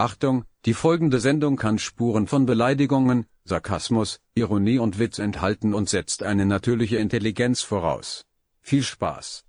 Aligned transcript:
Achtung, 0.00 0.44
die 0.64 0.74
folgende 0.74 1.18
Sendung 1.18 1.56
kann 1.56 1.80
Spuren 1.80 2.28
von 2.28 2.46
Beleidigungen, 2.46 3.26
Sarkasmus, 3.42 4.20
Ironie 4.36 4.78
und 4.78 5.00
Witz 5.00 5.18
enthalten 5.18 5.74
und 5.74 5.88
setzt 5.88 6.22
eine 6.22 6.46
natürliche 6.46 6.98
Intelligenz 6.98 7.62
voraus. 7.62 8.24
Viel 8.60 8.84
Spaß! 8.84 9.44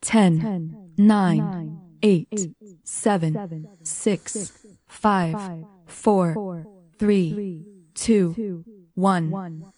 Ten, 0.00 0.76
nine, 0.96 1.80
eight, 2.04 2.52
seven, 2.84 3.66
six, 3.82 4.52
five, 4.86 5.34
four, 5.86 6.64
three, 6.98 7.64
two, 7.94 8.62
one. 8.94 9.72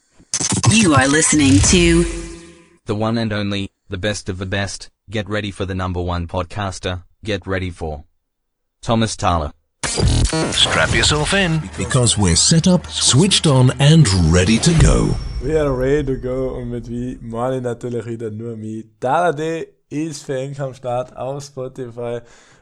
You 0.75 0.93
are 0.95 1.07
listening 1.07 1.61
to 1.71 2.03
the 2.87 2.97
one 2.97 3.17
and 3.17 3.33
only, 3.33 3.71
the 3.89 3.97
best 3.97 4.29
of 4.29 4.39
the 4.39 4.45
best. 4.47 4.91
Get 5.09 5.29
ready 5.29 5.53
for 5.53 5.65
the 5.65 5.75
number 5.75 6.03
one 6.03 6.27
podcaster. 6.27 7.05
Get 7.23 7.47
ready 7.47 7.71
for 7.71 8.03
Thomas 8.83 9.15
Thaler. 9.15 9.53
Strap 9.85 10.93
yourself 10.93 11.33
in. 11.33 11.63
because 11.79 12.19
we're 12.19 12.35
set 12.35 12.67
up, 12.67 12.89
switched 12.89 13.47
on, 13.47 13.71
and 13.79 14.09
ready 14.33 14.59
to 14.59 14.75
go. 14.83 15.15
We 15.45 15.57
are 15.57 15.73
ready 15.73 16.03
to 16.07 16.17
go 16.17 16.57
und 16.57 16.71
mit 16.71 16.89
wie 16.89 17.19
meine 17.21 17.59
ich 17.59 17.63
natürlich 17.63 18.07
wieder 18.07 18.33
nur 18.33 18.57
mich. 18.57 18.87
Dalade 18.99 19.69
ist 19.91 20.25
für 20.25 20.41
euch 20.41 20.61
am 20.61 20.75
Start 20.75 21.17
auf 21.17 21.45
Spotify 21.45 22.19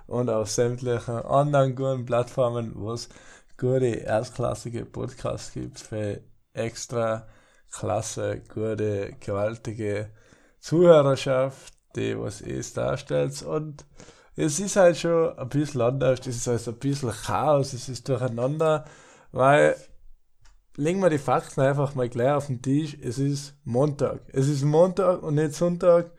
und 0.07 0.29
auf 0.29 0.51
sämtlichen 0.51 1.25
anderen 1.25 1.75
guten 1.75 2.05
Plattformen, 2.05 2.73
wo 2.75 2.93
es 2.93 3.09
gute, 3.57 3.87
erstklassige 3.87 4.85
Podcasts 4.85 5.55
gibt 5.55 5.81
für 5.81 6.21
extra 6.53 7.27
klasse, 7.73 8.43
gute, 8.53 9.17
gewaltige 9.21 10.11
Zuhörerschaft, 10.61 11.75
die 11.97 12.19
was 12.19 12.41
es 12.41 12.73
darstellt 12.73 13.43
und 13.43 13.85
es 14.37 14.61
ist 14.61 14.77
halt 14.77 14.97
schon 14.97 15.37
ein 15.39 15.49
bisschen 15.49 15.81
anders, 15.81 16.21
es 16.21 16.37
ist 16.37 16.49
also 16.49 16.71
ein 16.71 16.79
bisschen 16.79 17.11
Chaos, 17.11 17.73
es 17.73 17.89
ist 17.89 18.09
durcheinander, 18.09 18.85
weil 19.31 19.77
legen 20.77 21.01
wir 21.01 21.11
die 21.11 21.19
Fakten 21.19 21.61
einfach 21.61 21.95
mal 21.95 22.09
gleich 22.09 22.33
auf 22.33 22.47
den 22.47 22.63
Tisch. 22.63 22.97
Es 23.03 23.19
ist 23.19 23.55
Montag. 23.65 24.21
Es 24.29 24.49
ist 24.49 24.65
Montag 24.65 25.23
und 25.23 25.35
nicht 25.35 25.55
Sonntag. 25.55 26.11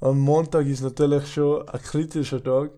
Und 0.00 0.18
Montag 0.20 0.66
ist 0.66 0.82
natürlich 0.82 1.32
schon 1.32 1.68
ein 1.68 1.82
kritischer 1.82 2.42
Tag. 2.42 2.70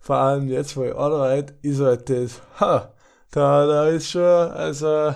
Vor 0.00 0.16
allem 0.16 0.48
jetzt, 0.48 0.76
wo 0.76 0.84
ich 0.84 0.94
arbeite, 0.94 1.54
ist 1.62 1.80
halt 1.80 2.08
das, 2.08 2.40
ha, 2.60 2.94
da, 3.32 3.66
da 3.66 3.88
ist 3.88 4.10
schon, 4.10 4.22
also, 4.22 5.14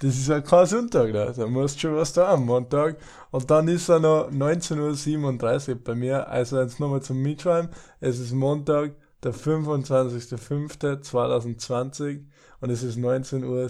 das 0.00 0.16
ist 0.16 0.28
ja 0.28 0.40
kein 0.40 0.66
Sonntag, 0.66 1.12
da, 1.12 1.30
da 1.30 1.46
musst 1.46 1.80
schon 1.80 1.94
was 1.94 2.12
da 2.14 2.32
am 2.32 2.46
Montag. 2.46 2.96
Und 3.30 3.50
dann 3.50 3.68
ist 3.68 3.90
er 3.90 4.00
noch 4.00 4.30
19.37 4.30 5.68
Uhr 5.68 5.76
bei 5.84 5.94
mir, 5.94 6.28
also 6.28 6.58
jetzt 6.58 6.80
nochmal 6.80 7.02
zum 7.02 7.20
Mitschreiben. 7.22 7.68
Es 8.00 8.18
ist 8.18 8.32
Montag, 8.32 8.94
der 9.22 9.34
25.05.2020 9.34 12.24
und 12.60 12.70
es 12.70 12.82
ist 12.82 12.96
19.37 12.98 13.44
Uhr. 13.44 13.68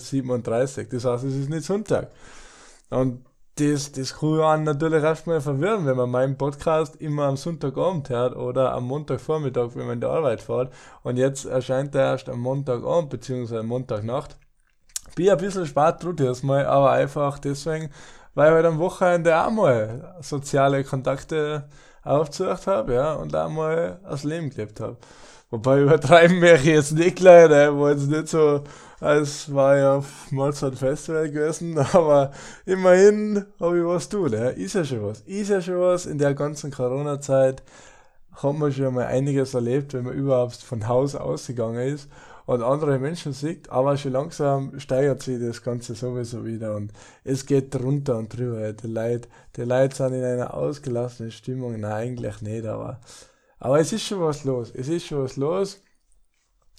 Das 0.91 1.05
heißt, 1.05 1.25
es 1.25 1.35
ist 1.35 1.51
nicht 1.51 1.65
Sonntag. 1.65 2.13
Und 2.91 3.27
das, 3.57 3.91
das 3.91 4.17
kann 4.19 4.41
einen 4.41 4.63
natürlich 4.65 5.03
erstmal 5.03 5.41
verwirren, 5.41 5.87
wenn 5.87 5.97
man 5.97 6.11
meinen 6.11 6.39
Podcast 6.39 6.95
immer 6.97 7.25
am 7.25 7.37
Sonntagabend 7.37 8.09
hört 8.09 8.37
oder 8.37 8.73
am 8.73 8.87
Montagvormittag, 8.87 9.71
wenn 9.75 9.87
man 9.87 9.95
in 9.95 10.01
die 10.01 10.07
Arbeit 10.07 10.43
fährt. 10.43 10.73
Und 11.03 11.17
jetzt 11.17 11.45
erscheint 11.45 11.93
er 11.97 12.13
erst 12.13 12.29
am 12.29 12.39
Montagabend 12.39 13.11
bzw. 13.11 13.63
Montagnacht. 13.63 14.39
Bin 15.15 15.31
ein 15.31 15.39
bisschen 15.39 15.67
spät 15.67 16.03
dran 16.03 16.17
diesmal, 16.17 16.67
aber 16.67 16.93
einfach 16.93 17.39
deswegen, 17.39 17.91
weil 18.35 18.49
ich 18.49 18.55
halt 18.55 18.67
am 18.67 18.79
Wochenende 18.79 19.37
auch 19.37 19.51
mal 19.51 20.15
soziale 20.21 20.85
Kontakte 20.85 21.65
aufgesucht 22.03 22.67
habe, 22.67 22.95
ja, 22.95 23.15
und 23.15 23.35
auch 23.35 23.49
mal 23.49 24.01
das 24.09 24.25
Leben 24.25 24.51
gelebt 24.51 24.81
habe. 24.81 24.97
Wobei 25.51 25.81
übertreiben 25.83 26.39
möchte 26.39 26.69
ich 26.69 26.75
jetzt 26.77 26.93
nicht 26.93 27.17
gleich, 27.17 27.49
ne? 27.49 27.77
war 27.77 27.91
jetzt 27.91 28.09
nicht 28.09 28.29
so, 28.29 28.63
als 29.01 29.53
war 29.53 29.77
ich 29.77 29.85
auf 29.85 30.31
Mozart 30.31 30.77
Festival 30.77 31.29
gewesen, 31.29 31.77
aber 31.93 32.31
immerhin 32.67 33.45
habe 33.59 33.79
ich 33.79 33.85
was 33.85 34.09
tun, 34.09 34.31
ne? 34.31 34.51
ist 34.51 34.75
ja 34.75 34.85
schon 34.85 35.03
was. 35.03 35.21
Ist 35.23 35.51
ja 35.51 35.61
schon 35.61 35.81
was 35.81 36.07
in 36.07 36.19
der 36.19 36.35
ganzen 36.35 36.71
Corona-Zeit, 36.71 37.65
hat 38.33 38.55
man 38.55 38.73
schon 38.73 38.95
mal 38.95 39.07
einiges 39.07 39.55
erlebt, 39.55 39.93
wenn 39.93 40.05
man 40.05 40.15
überhaupt 40.15 40.57
von 40.57 40.87
Haus 40.87 41.17
ausgegangen 41.17 41.81
ist 41.81 42.09
und 42.51 42.65
andere 42.65 42.99
Menschen 42.99 43.33
sieht, 43.33 43.71
aber 43.71 43.97
schon 43.97 44.11
langsam 44.11 44.81
steigert 44.81 45.23
sich 45.23 45.39
das 45.39 45.63
Ganze 45.63 45.95
sowieso 45.95 46.45
wieder 46.45 46.75
und 46.75 46.93
es 47.23 47.47
geht 47.47 47.73
drunter 47.73 48.19
und 48.19 48.37
drüber. 48.37 48.73
Die 48.73 48.89
Leute, 48.89 49.29
die 49.55 49.63
Leute 49.63 49.95
sind 49.95 50.15
in 50.15 50.25
einer 50.25 50.53
ausgelassenen 50.53 51.31
Stimmung, 51.31 51.79
nein, 51.79 51.93
eigentlich 51.93 52.43
nicht, 52.43 52.67
aber, 52.67 53.01
aber 53.61 53.79
es 53.79 53.93
ist 53.93 54.03
schon 54.03 54.21
was 54.23 54.43
los. 54.43 54.73
Es 54.75 54.89
ist 54.89 55.07
schon 55.07 55.23
was 55.23 55.37
los 55.37 55.81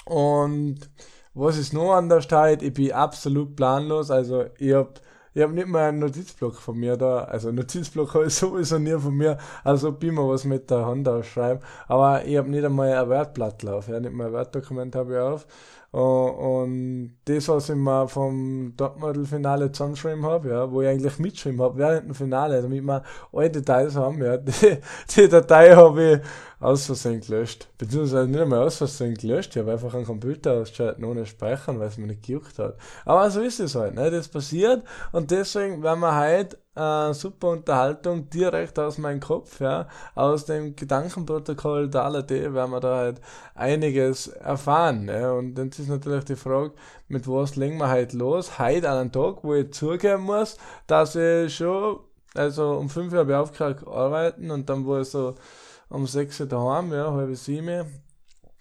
und 0.03 0.89
was 1.33 1.57
ist 1.57 1.71
noch 1.71 1.93
anders 1.93 2.27
halt, 2.29 2.63
ich 2.63 2.73
bin 2.73 2.91
absolut 2.91 3.55
planlos, 3.55 4.11
also 4.11 4.47
ich 4.57 4.73
hab 4.73 4.99
ich 5.33 5.41
hab 5.41 5.51
nicht 5.51 5.67
mal 5.67 5.89
einen 5.89 5.99
Notizblock 5.99 6.55
von 6.55 6.77
mir 6.77 6.97
da, 6.97 7.23
also 7.23 7.51
Notizblock 7.51 8.13
habe 8.13 8.25
ich 8.25 8.35
sowieso 8.35 8.79
nie 8.79 8.97
von 8.97 9.15
mir, 9.15 9.37
also 9.63 9.89
ob 9.89 10.03
ich 10.03 10.11
mir 10.11 10.27
was 10.27 10.45
mit 10.45 10.69
der 10.69 10.85
Hand 10.85 11.07
aufschreiben, 11.07 11.63
aber 11.87 12.25
ich 12.25 12.37
hab 12.37 12.47
nicht 12.47 12.65
einmal 12.65 12.93
ein 12.93 13.09
Wertblatt 13.09 13.63
drauf, 13.63 13.87
ja, 13.87 13.99
nicht 13.99 14.13
mal 14.13 14.27
ein 14.27 14.33
Wertdokument 14.33 14.95
habe 14.95 15.13
ich 15.13 15.19
auf. 15.19 15.47
Uh, 15.93 15.99
und 15.99 17.17
das, 17.25 17.49
was 17.49 17.67
ich 17.67 17.75
mir 17.75 18.07
vom 18.07 18.73
Topmodel-Finale 18.77 19.73
zusammengeschrieben 19.73 20.25
habe, 20.25 20.49
ja, 20.49 20.71
wo 20.71 20.81
ich 20.81 20.87
eigentlich 20.87 21.19
mitgeschrieben 21.19 21.61
habe 21.61 21.77
während 21.77 22.07
dem 22.07 22.15
Finale, 22.15 22.61
damit 22.61 22.81
wir 22.81 23.03
alle 23.33 23.49
Details 23.49 23.97
haben, 23.97 24.23
ja, 24.23 24.37
die, 24.37 24.77
die 25.13 25.27
Datei 25.27 25.75
habe 25.75 26.13
ich 26.13 26.19
aus 26.61 26.85
Versehen 26.85 27.19
gelöscht. 27.19 27.67
Beziehungsweise 27.77 28.27
nicht 28.27 28.39
einmal 28.39 28.63
aus 28.63 28.77
Versehen 28.77 29.15
gelöscht, 29.15 29.55
ich 29.55 29.61
habe 29.61 29.73
einfach 29.73 29.93
einen 29.93 30.05
Computer 30.05 30.53
ausgeschaltet 30.53 31.03
ohne 31.03 31.25
Speichern, 31.25 31.79
weil 31.79 31.87
es 31.87 31.97
mir 31.97 32.07
nicht 32.07 32.23
gejuckt 32.23 32.57
hat. 32.59 32.77
Aber 33.03 33.29
so 33.31 33.41
ist 33.41 33.59
es 33.59 33.75
halt, 33.75 33.95
ne? 33.95 34.11
das 34.11 34.27
passiert 34.27 34.83
und 35.11 35.31
deswegen 35.31 35.81
werden 35.83 35.99
wir 35.99 36.17
heute 36.17 36.57
äh, 36.75 37.13
super 37.13 37.49
Unterhaltung 37.49 38.29
direkt 38.29 38.77
aus 38.79 38.97
meinem 38.97 39.19
Kopf, 39.19 39.59
ja, 39.59 39.87
aus 40.15 40.45
dem 40.45 40.75
Gedankenprotokoll 40.75 41.89
der 41.89 42.05
ALD 42.05 42.29
werden 42.29 42.71
wir 42.71 42.79
da 42.79 42.97
halt 42.97 43.21
einiges 43.55 44.27
erfahren. 44.27 45.07
Ja, 45.07 45.31
und 45.33 45.57
jetzt 45.57 45.79
ist 45.79 45.89
natürlich 45.89 46.25
die 46.25 46.35
Frage, 46.35 46.73
mit 47.07 47.27
was 47.27 47.55
legen 47.55 47.77
wir 47.77 47.89
halt 47.89 48.13
los? 48.13 48.59
Heute 48.59 48.89
an 48.89 48.97
einem 48.99 49.11
Tag, 49.11 49.43
wo 49.43 49.55
ich 49.55 49.73
zugeben 49.73 50.23
muss, 50.23 50.57
dass 50.87 51.15
ich 51.15 51.55
schon, 51.55 51.99
also 52.35 52.73
um 52.77 52.89
5 52.89 53.11
Uhr 53.11 53.19
habe 53.19 53.31
ich 53.31 53.37
aufgehört 53.37 53.87
arbeiten 53.87 54.51
und 54.51 54.69
dann 54.69 54.87
war 54.87 55.01
ich 55.01 55.09
so 55.09 55.35
um 55.91 56.07
6 56.07 56.41
Uhr 56.41 56.47
daheim, 56.47 56.91
ja, 56.93 57.11
halb 57.11 57.35
sieben. 57.35 57.85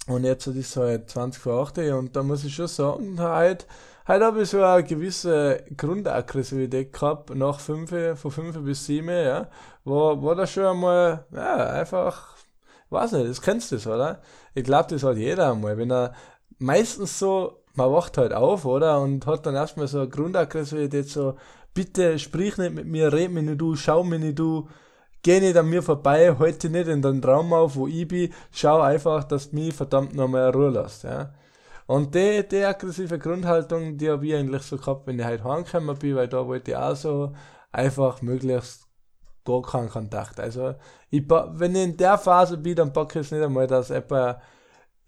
Und 0.06 0.24
jetzt 0.24 0.46
ist 0.46 0.56
es 0.56 0.76
halt 0.76 1.10
20 1.10 1.42
vor 1.42 1.62
8 1.62 1.78
Uhr 1.78 1.98
und 1.98 2.16
da 2.16 2.22
muss 2.22 2.44
ich 2.44 2.54
schon 2.54 2.68
sagen, 2.68 3.20
halt, 3.20 3.66
Heute 4.10 4.24
habe 4.24 4.42
ich 4.42 4.48
so 4.48 4.60
eine 4.60 4.82
gewisse 4.82 5.62
Grundaggressivität 5.76 6.92
gehabt, 6.92 7.32
nach 7.32 7.60
5, 7.60 8.18
von 8.18 8.30
5 8.32 8.58
bis 8.58 8.86
7, 8.86 9.08
ja, 9.08 9.46
wo, 9.84 10.20
wo 10.20 10.34
das 10.34 10.50
schon 10.50 10.64
einmal, 10.64 11.26
ja, 11.32 11.70
einfach, 11.70 12.34
weiß 12.88 13.12
nicht, 13.12 13.30
das 13.30 13.41
kennst 13.41 13.70
du 13.70 13.76
das, 13.76 13.86
oder? 13.86 14.20
Ich 14.52 14.64
glaube, 14.64 14.88
das 14.88 15.04
hat 15.04 15.16
jeder 15.16 15.52
einmal, 15.52 15.78
wenn 15.78 15.92
er 15.92 16.14
meistens 16.58 17.20
so, 17.20 17.62
man 17.74 17.92
wacht 17.92 18.18
halt 18.18 18.32
auf, 18.32 18.64
oder? 18.64 19.00
Und 19.00 19.26
hat 19.26 19.47
dann 19.47 19.54
erstmal 19.54 19.86
so 19.86 20.00
eine 20.00 20.08
Grundaggressivität, 20.08 21.08
so, 21.08 21.36
bitte 21.72 22.18
sprich 22.18 22.58
nicht 22.58 22.74
mit 22.74 22.86
mir, 22.86 23.12
red 23.12 23.30
mir 23.30 23.44
nicht 23.44 23.60
du, 23.60 23.76
schau 23.76 24.02
mir 24.02 24.18
nicht 24.18 24.41
du, 24.41 24.68
geh 25.22 25.41
nicht 25.41 25.56
an 25.56 25.69
mir 25.69 25.82
vorbei, 25.82 26.36
halte 26.38 26.70
nicht 26.70 26.88
in 26.88 27.03
den 27.03 27.22
Raum 27.22 27.53
auf, 27.53 27.76
wo 27.76 27.86
ich 27.86 28.08
bin, 28.08 28.32
schau 28.53 28.81
einfach, 28.81 29.25
dass 29.25 29.50
du 29.50 29.56
mich 29.56 29.75
verdammt 29.75 30.14
nochmal 30.14 30.50
Ruhe 30.50 30.70
lässt, 30.70 31.04
ja. 31.04 31.32
Und 31.86 32.14
die, 32.14 32.47
die 32.48 32.64
aggressive 32.64 33.19
Grundhaltung, 33.19 33.97
die 33.97 34.09
habe 34.10 34.26
ich 34.26 34.34
eigentlich 34.34 34.62
so 34.62 34.76
gehabt, 34.76 35.06
wenn 35.06 35.19
ich 35.19 35.25
halt 35.25 35.42
heimgekommen 35.42 35.98
bin, 35.98 36.14
weil 36.14 36.28
da 36.28 36.47
wollte 36.47 36.70
ich 36.70 36.76
auch 36.76 36.94
so 36.94 37.32
einfach 37.72 38.22
möglichst 38.22 38.86
gar 39.44 39.62
keinen 39.62 39.88
Kontakt. 39.88 40.39
Also, 40.39 40.74
ich, 41.10 41.28
wenn 41.28 41.74
ich 41.74 41.83
in 41.83 41.97
der 41.97 42.16
Phase 42.18 42.59
bin, 42.59 42.77
dann 42.77 42.92
packe 42.92 43.21
ich 43.21 43.27
es 43.27 43.33
nicht 43.33 43.42
einmal, 43.42 43.66
dass 43.66 43.89
jemand 43.89 44.39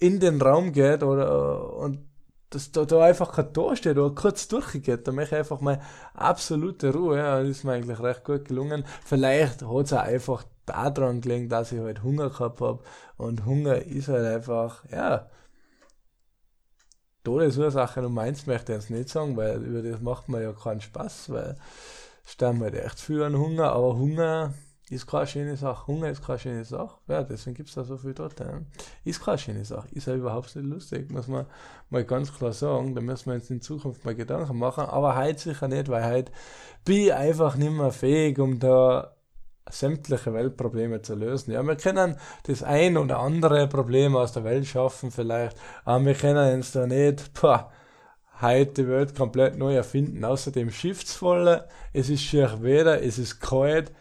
in 0.00 0.19
den 0.19 0.40
Raum 0.42 0.72
geht 0.72 1.02
oder 1.04 1.72
und 1.75 2.11
dass 2.54 2.72
da, 2.72 2.84
da 2.84 3.02
einfach 3.02 3.32
kein 3.32 3.52
Tor 3.52 3.76
steht 3.76 3.99
oder 3.99 4.14
kurz 4.14 4.49
durchgeht. 4.49 5.06
Da 5.06 5.12
mache 5.12 5.26
ich 5.26 5.34
einfach 5.34 5.60
mal 5.60 5.81
absolute 6.14 6.93
Ruhe. 6.93 7.19
Ja, 7.19 7.40
das 7.40 7.49
ist 7.49 7.64
mir 7.64 7.72
eigentlich 7.72 8.00
recht 8.00 8.25
gut 8.25 8.44
gelungen. 8.46 8.84
Vielleicht 9.04 9.62
hat 9.62 9.87
es 9.87 9.93
auch 9.93 10.02
einfach 10.02 10.44
daran 10.66 11.20
gelegen, 11.20 11.49
dass 11.49 11.72
ich 11.72 11.81
halt 11.81 12.02
Hunger 12.02 12.31
gehabt 12.31 12.60
habe. 12.60 12.81
Und 13.16 13.46
Hunger 13.46 13.76
ist 13.76 14.08
halt 14.08 14.26
einfach, 14.26 14.84
ja, 14.90 15.28
Todesursache 17.25 18.02
Nummer 18.02 18.22
eins 18.22 18.46
möchte 18.46 18.72
ich 18.72 18.81
jetzt 18.81 18.90
nicht 18.90 19.08
sagen, 19.08 19.37
weil 19.37 19.62
über 19.62 19.82
das 19.82 20.00
macht 20.00 20.28
man 20.28 20.43
ja 20.43 20.52
keinen 20.52 20.81
Spaß, 20.81 21.31
weil 21.31 21.56
sterben 22.25 22.60
halt 22.62 22.75
echt 22.75 23.00
viel 23.00 23.22
an 23.22 23.37
Hunger, 23.37 23.72
aber 23.72 23.96
Hunger 23.96 24.55
ist 24.92 25.06
keine 25.06 25.26
schöne 25.26 25.56
Sache. 25.56 25.86
Hunger 25.86 26.10
ist 26.10 26.24
keine 26.24 26.38
schöne 26.38 26.64
Sache. 26.64 26.98
Ja, 27.08 27.22
deswegen 27.22 27.54
gibt 27.54 27.68
es 27.70 27.74
da 27.74 27.84
so 27.84 27.96
viel. 27.96 28.14
Ja. 28.18 28.28
Ist 29.04 29.24
keine 29.24 29.38
schöne 29.38 29.64
Sache. 29.64 29.88
Ist 29.92 30.06
ja 30.06 30.14
überhaupt 30.14 30.54
nicht 30.54 30.66
lustig, 30.66 31.10
muss 31.10 31.28
man 31.28 31.46
mal 31.90 32.04
ganz 32.04 32.32
klar 32.32 32.52
sagen. 32.52 32.94
Da 32.94 33.00
müssen 33.00 33.26
wir 33.26 33.34
uns 33.34 33.50
in 33.50 33.62
Zukunft 33.62 34.04
mal 34.04 34.14
Gedanken 34.14 34.58
machen. 34.58 34.84
Aber 34.84 35.16
heute 35.16 35.38
sicher 35.38 35.68
nicht, 35.68 35.88
weil 35.88 36.04
heute 36.04 36.32
bin 36.84 37.04
ich 37.04 37.14
einfach 37.14 37.56
nicht 37.56 37.72
mehr 37.72 37.90
fähig, 37.90 38.38
um 38.38 38.58
da 38.58 39.16
sämtliche 39.70 40.34
Weltprobleme 40.34 41.00
zu 41.00 41.14
lösen. 41.14 41.52
Ja, 41.52 41.62
wir 41.62 41.76
können 41.76 42.16
das 42.44 42.62
ein 42.62 42.96
oder 42.98 43.20
andere 43.20 43.68
Problem 43.68 44.14
aus 44.16 44.32
der 44.32 44.44
Welt 44.44 44.66
schaffen 44.66 45.10
vielleicht, 45.10 45.56
aber 45.84 46.04
wir 46.04 46.14
können 46.14 46.54
uns 46.54 46.72
da 46.72 46.86
nicht, 46.86 47.32
boah, 47.40 47.70
heute 48.42 48.82
die 48.82 48.88
Welt 48.88 49.14
komplett 49.16 49.56
neu 49.56 49.74
erfinden. 49.74 50.24
Außerdem 50.24 50.70
schifft's 50.70 51.20
es 51.92 52.10
ist 52.10 52.22
schier 52.22 52.60
Wetter, 52.60 53.00
es 53.02 53.18
ist 53.18 53.40
kalt. 53.40 53.92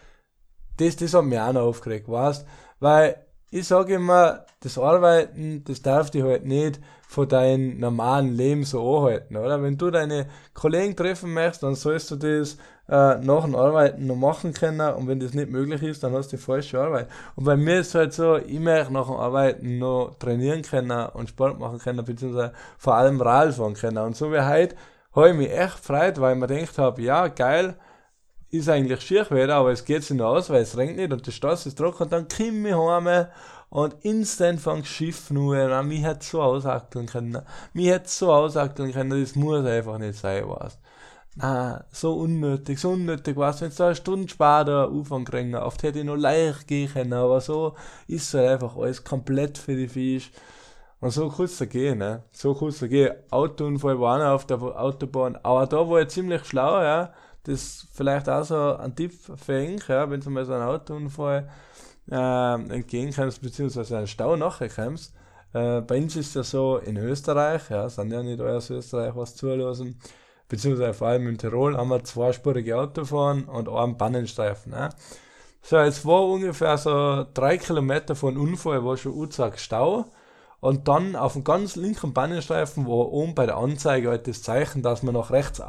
Das, 0.81 0.95
das 0.95 1.13
hat 1.13 1.25
mich 1.25 1.39
auch 1.39 1.54
noch 1.54 1.62
aufgeregt, 1.62 2.10
weißt? 2.10 2.45
Weil 2.80 3.16
ich 3.51 3.68
sage 3.68 3.95
immer, 3.95 4.45
das 4.62 4.78
Arbeiten, 4.78 5.63
das 5.66 5.81
darf 5.81 6.10
dich 6.10 6.24
halt 6.24 6.45
nicht 6.45 6.80
von 7.07 7.28
deinem 7.28 7.78
normalen 7.80 8.36
Leben 8.36 8.63
so 8.63 8.98
anhalten, 8.98 9.36
oder? 9.36 9.62
Wenn 9.62 9.78
du 9.78 9.92
deine 9.92 10.28
Kollegen 10.54 10.95
treffen 10.95 11.33
möchtest, 11.33 11.63
dann 11.63 11.75
sollst 11.75 12.10
du 12.12 12.16
das 12.16 12.57
äh, 12.88 13.19
nach 13.19 13.44
dem 13.44 13.56
Arbeiten 13.56 14.07
noch 14.07 14.16
machen 14.16 14.54
können 14.54 14.94
und 14.94 15.07
wenn 15.07 15.19
das 15.19 15.33
nicht 15.33 15.51
möglich 15.51 15.83
ist, 15.83 16.04
dann 16.04 16.13
hast 16.13 16.31
du 16.31 16.38
die 16.38 16.42
falsche 16.42 16.80
Arbeit. 16.80 17.10
Und 17.36 17.44
bei 17.44 17.57
mir 17.57 17.81
ist 17.81 17.89
es 17.89 17.95
halt 17.95 18.13
so, 18.13 18.38
ich 18.38 18.60
möchte 18.60 18.94
nach 18.94 19.07
dem 19.07 19.18
Arbeiten 19.18 19.78
noch 19.78 20.16
trainieren 20.18 20.62
können 20.62 21.07
und 21.10 21.30
Sport 21.30 21.60
machen 21.60 21.80
können, 21.80 22.06
beziehungsweise 22.06 22.54
vor 22.78 22.95
allem 22.95 23.22
Rad 23.22 23.54
fahren 23.54 23.74
können. 23.74 24.00
Und 24.00 24.16
so 24.16 24.31
wie 24.31 24.39
heute, 24.39 24.75
habe 25.13 25.30
ich 25.30 25.36
mich 25.36 25.51
echt 25.51 25.78
gefreut, 25.78 26.22
weil 26.22 26.33
ich 26.33 26.39
mir 26.39 26.48
gedacht 26.48 26.78
habe, 26.78 27.01
ja, 27.01 27.28
geil, 27.28 27.75
ist 28.51 28.69
eigentlich 28.69 29.01
schier 29.01 29.25
aber 29.50 29.71
es 29.71 29.86
geht 29.86 30.03
sich 30.03 30.18
noch 30.18 30.36
aus, 30.36 30.50
weil 30.50 30.62
es 30.62 30.77
regnet 30.77 30.98
nicht 30.98 31.13
und 31.13 31.25
die 31.25 31.31
Straße 31.31 31.69
ist 31.69 31.77
trocken 31.77 32.03
und 32.03 32.12
dann 32.12 32.27
komme 32.27 32.69
ich 32.69 32.75
heim 32.75 33.27
und 33.69 33.95
instant 34.03 34.59
fängt 34.59 34.86
Schiff 34.86 35.31
nur 35.31 35.57
an. 35.57 35.88
Mich 35.88 36.03
hätte 36.03 36.25
so 36.25 36.42
ausackeln 36.42 37.06
können. 37.06 37.42
Mich 37.74 37.88
hätte 37.88 38.09
so 38.09 38.31
ausackeln 38.31 38.92
können, 38.92 39.21
das 39.21 39.36
muss 39.36 39.65
einfach 39.65 39.98
nicht 39.98 40.19
sein, 40.19 40.48
weißt 40.48 40.80
Ah, 41.39 41.86
so 41.92 42.13
unnötig, 42.15 42.77
so 42.77 42.89
unnötig 42.89 43.38
was, 43.38 43.62
wenn 43.62 43.69
du 43.69 43.75
da 43.77 43.86
eine 43.86 43.95
Stunde 43.95 44.27
später 44.27 44.92
Ufang 44.92 45.24
kriegen, 45.24 45.56
oft 45.56 45.81
hätte 45.81 46.00
ich 46.00 46.06
noch 46.06 46.18
leicht 46.18 46.68
gehen 46.68 46.92
können, 46.92 47.13
aber 47.13 47.39
so 47.39 47.75
ist 48.07 48.27
es 48.27 48.33
halt 48.33 48.50
einfach 48.50 48.75
alles 48.75 49.06
komplett 49.06 49.57
für 49.57 49.74
die 49.74 49.88
Fisch. 49.88 50.30
Und 51.00 51.12
so 51.12 51.30
kurz 51.30 51.57
da 51.57 51.65
gehen, 51.65 52.00
ne? 52.00 52.24
So 52.33 52.54
kurz 52.54 52.80
da 52.80 52.88
gehen. 52.88 53.13
Autounfall 53.31 54.00
war 54.00 54.15
einer 54.15 54.33
auf 54.33 54.45
der 54.45 54.62
Autobahn, 54.62 55.38
aber 55.42 55.65
da 55.68 55.89
war 55.89 56.01
ich 56.01 56.09
ziemlich 56.09 56.45
schlau, 56.45 56.81
ja. 56.81 57.13
Das 57.43 57.88
vielleicht 57.93 58.29
auch 58.29 58.43
so 58.43 58.75
ein 58.75 58.95
Tipp 58.95 59.13
für 59.35 59.63
ihn, 59.63 59.81
ja, 59.88 60.09
wenn 60.09 60.21
du 60.21 60.29
mal 60.29 60.45
so 60.45 60.53
einen 60.53 60.63
Autounfall 60.63 61.49
äh, 62.11 62.53
entgegenkommst, 62.53 63.41
beziehungsweise 63.41 63.97
einen 63.97 64.07
Stau 64.07 64.35
nachher 64.35 64.69
kommst. 64.69 65.13
Äh, 65.53 65.81
bei 65.81 65.97
uns 65.97 66.15
ist 66.15 66.35
ja 66.35 66.43
so 66.43 66.77
in 66.77 66.97
Österreich, 66.97 67.69
ja, 67.69 67.89
sind 67.89 68.11
ja 68.11 68.23
nicht 68.23 68.39
alles 68.39 68.69
Österreich 68.69 69.15
was 69.15 69.35
zulassen, 69.35 69.99
beziehungsweise 70.47 70.93
vor 70.93 71.07
allem 71.07 71.27
in 71.27 71.38
Tirol 71.38 71.77
haben 71.77 71.89
wir 71.89 72.03
zweispurige 72.03 72.77
Autofahren 72.77 73.45
und 73.45 73.67
einen 73.67 73.97
Bannenstreifen. 73.97 74.71
Ne? 74.71 74.89
So, 75.63 75.77
jetzt 75.77 76.05
war 76.05 76.25
ungefähr 76.25 76.77
so 76.77 77.25
drei 77.33 77.57
Kilometer 77.57 78.15
von 78.15 78.37
Unfall, 78.37 78.83
war 78.83 78.97
schon 78.97 79.13
Uzak 79.13 79.59
Stau. 79.59 80.05
Und 80.59 80.87
dann 80.87 81.15
auf 81.15 81.33
dem 81.33 81.44
ganz 81.44 81.75
linken 81.75 82.13
Bannenstreifen 82.13 82.85
war 82.85 83.11
oben 83.11 83.33
bei 83.33 83.47
der 83.47 83.57
Anzeige 83.57 84.09
halt 84.09 84.27
das 84.27 84.44
Zeichen, 84.44 84.83
dass 84.83 85.01
man 85.01 85.15
nach 85.15 85.31
rechts 85.31 85.59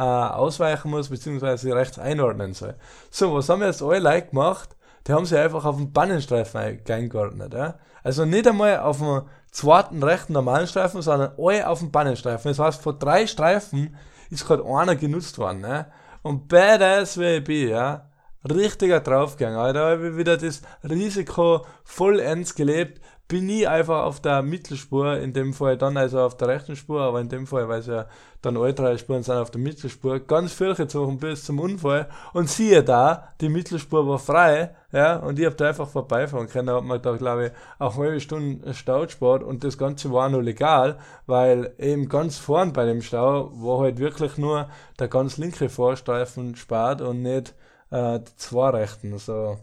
äh, 0.00 0.02
ausweichen 0.02 0.90
muss, 0.90 1.10
beziehungsweise 1.10 1.74
rechts 1.74 1.98
einordnen 1.98 2.54
soll. 2.54 2.74
So, 3.10 3.34
was 3.34 3.50
haben 3.50 3.62
jetzt 3.62 3.82
alle 3.82 4.22
gemacht? 4.22 4.70
Die 5.06 5.12
haben 5.12 5.26
sich 5.26 5.36
einfach 5.36 5.66
auf 5.66 5.76
den 5.76 5.92
Bannenstreifen 5.92 6.80
eingeordnet. 6.88 7.52
Ja? 7.52 7.74
Also 8.02 8.24
nicht 8.24 8.48
einmal 8.48 8.78
auf 8.78 8.98
dem 8.98 9.22
zweiten 9.50 10.02
rechten 10.02 10.32
normalen 10.32 10.66
Streifen, 10.66 11.02
sondern 11.02 11.32
alle 11.36 11.68
auf 11.68 11.80
dem 11.80 11.90
Bannenstreifen. 11.90 12.50
Das 12.50 12.58
heißt, 12.58 12.82
von 12.82 12.98
drei 12.98 13.26
Streifen 13.26 13.94
ist 14.30 14.46
gerade 14.46 14.64
einer 14.64 14.96
genutzt 14.96 15.36
worden. 15.36 15.60
Ne? 15.60 15.86
Und 16.22 16.48
badass 16.48 17.16
bin, 17.16 17.68
ja, 17.68 18.08
richtiger 18.48 19.00
draufgegangen. 19.00 19.74
Da 19.74 19.90
habe 19.90 20.08
ich 20.08 20.16
wieder 20.16 20.38
das 20.38 20.62
Risiko 20.82 21.66
vollends 21.84 22.54
gelebt, 22.54 23.02
bin 23.30 23.48
ich 23.48 23.68
einfach 23.68 24.02
auf 24.02 24.20
der 24.20 24.42
Mittelspur, 24.42 25.18
in 25.18 25.32
dem 25.32 25.54
Fall 25.54 25.76
dann 25.76 25.96
also 25.96 26.18
auf 26.20 26.36
der 26.36 26.48
rechten 26.48 26.74
Spur, 26.74 27.00
aber 27.02 27.20
in 27.20 27.28
dem 27.28 27.46
Fall, 27.46 27.68
weil 27.68 27.78
es 27.78 27.86
ja 27.86 28.06
dann 28.42 28.56
alle 28.56 28.74
drei 28.74 28.98
Spuren 28.98 29.22
sind 29.22 29.36
auf 29.36 29.52
der 29.52 29.60
Mittelspur, 29.60 30.18
ganz 30.18 30.52
vorgezogen 30.52 31.16
bis 31.18 31.44
zum 31.44 31.60
Unfall 31.60 32.08
und 32.32 32.50
siehe 32.50 32.82
da, 32.82 33.28
die 33.40 33.48
Mittelspur 33.48 34.08
war 34.08 34.18
frei, 34.18 34.74
ja, 34.90 35.18
und 35.18 35.38
ich 35.38 35.46
hab 35.46 35.56
da 35.56 35.68
einfach 35.68 35.88
vorbeifahren 35.88 36.48
können, 36.48 36.66
da 36.66 36.74
hat 36.74 36.82
man 36.82 37.00
da, 37.00 37.16
glaube 37.16 37.46
ich, 37.46 37.52
auch 37.78 37.96
halbe 37.96 38.18
Stunde 38.18 38.74
Stau 38.74 39.02
gespart 39.02 39.44
und 39.44 39.62
das 39.62 39.78
Ganze 39.78 40.10
war 40.10 40.28
noch 40.28 40.40
legal, 40.40 40.98
weil 41.26 41.72
eben 41.78 42.08
ganz 42.08 42.36
vorn 42.36 42.72
bei 42.72 42.84
dem 42.84 43.00
Stau 43.00 43.52
war 43.62 43.78
halt 43.78 44.00
wirklich 44.00 44.38
nur 44.38 44.68
der 44.98 45.06
ganz 45.06 45.36
linke 45.36 45.68
Vorstreifen 45.68 46.56
spart 46.56 47.00
und 47.00 47.22
nicht 47.22 47.54
äh, 47.92 48.18
die 48.18 48.36
zwei 48.36 48.70
rechten, 48.70 49.16
so, 49.18 49.56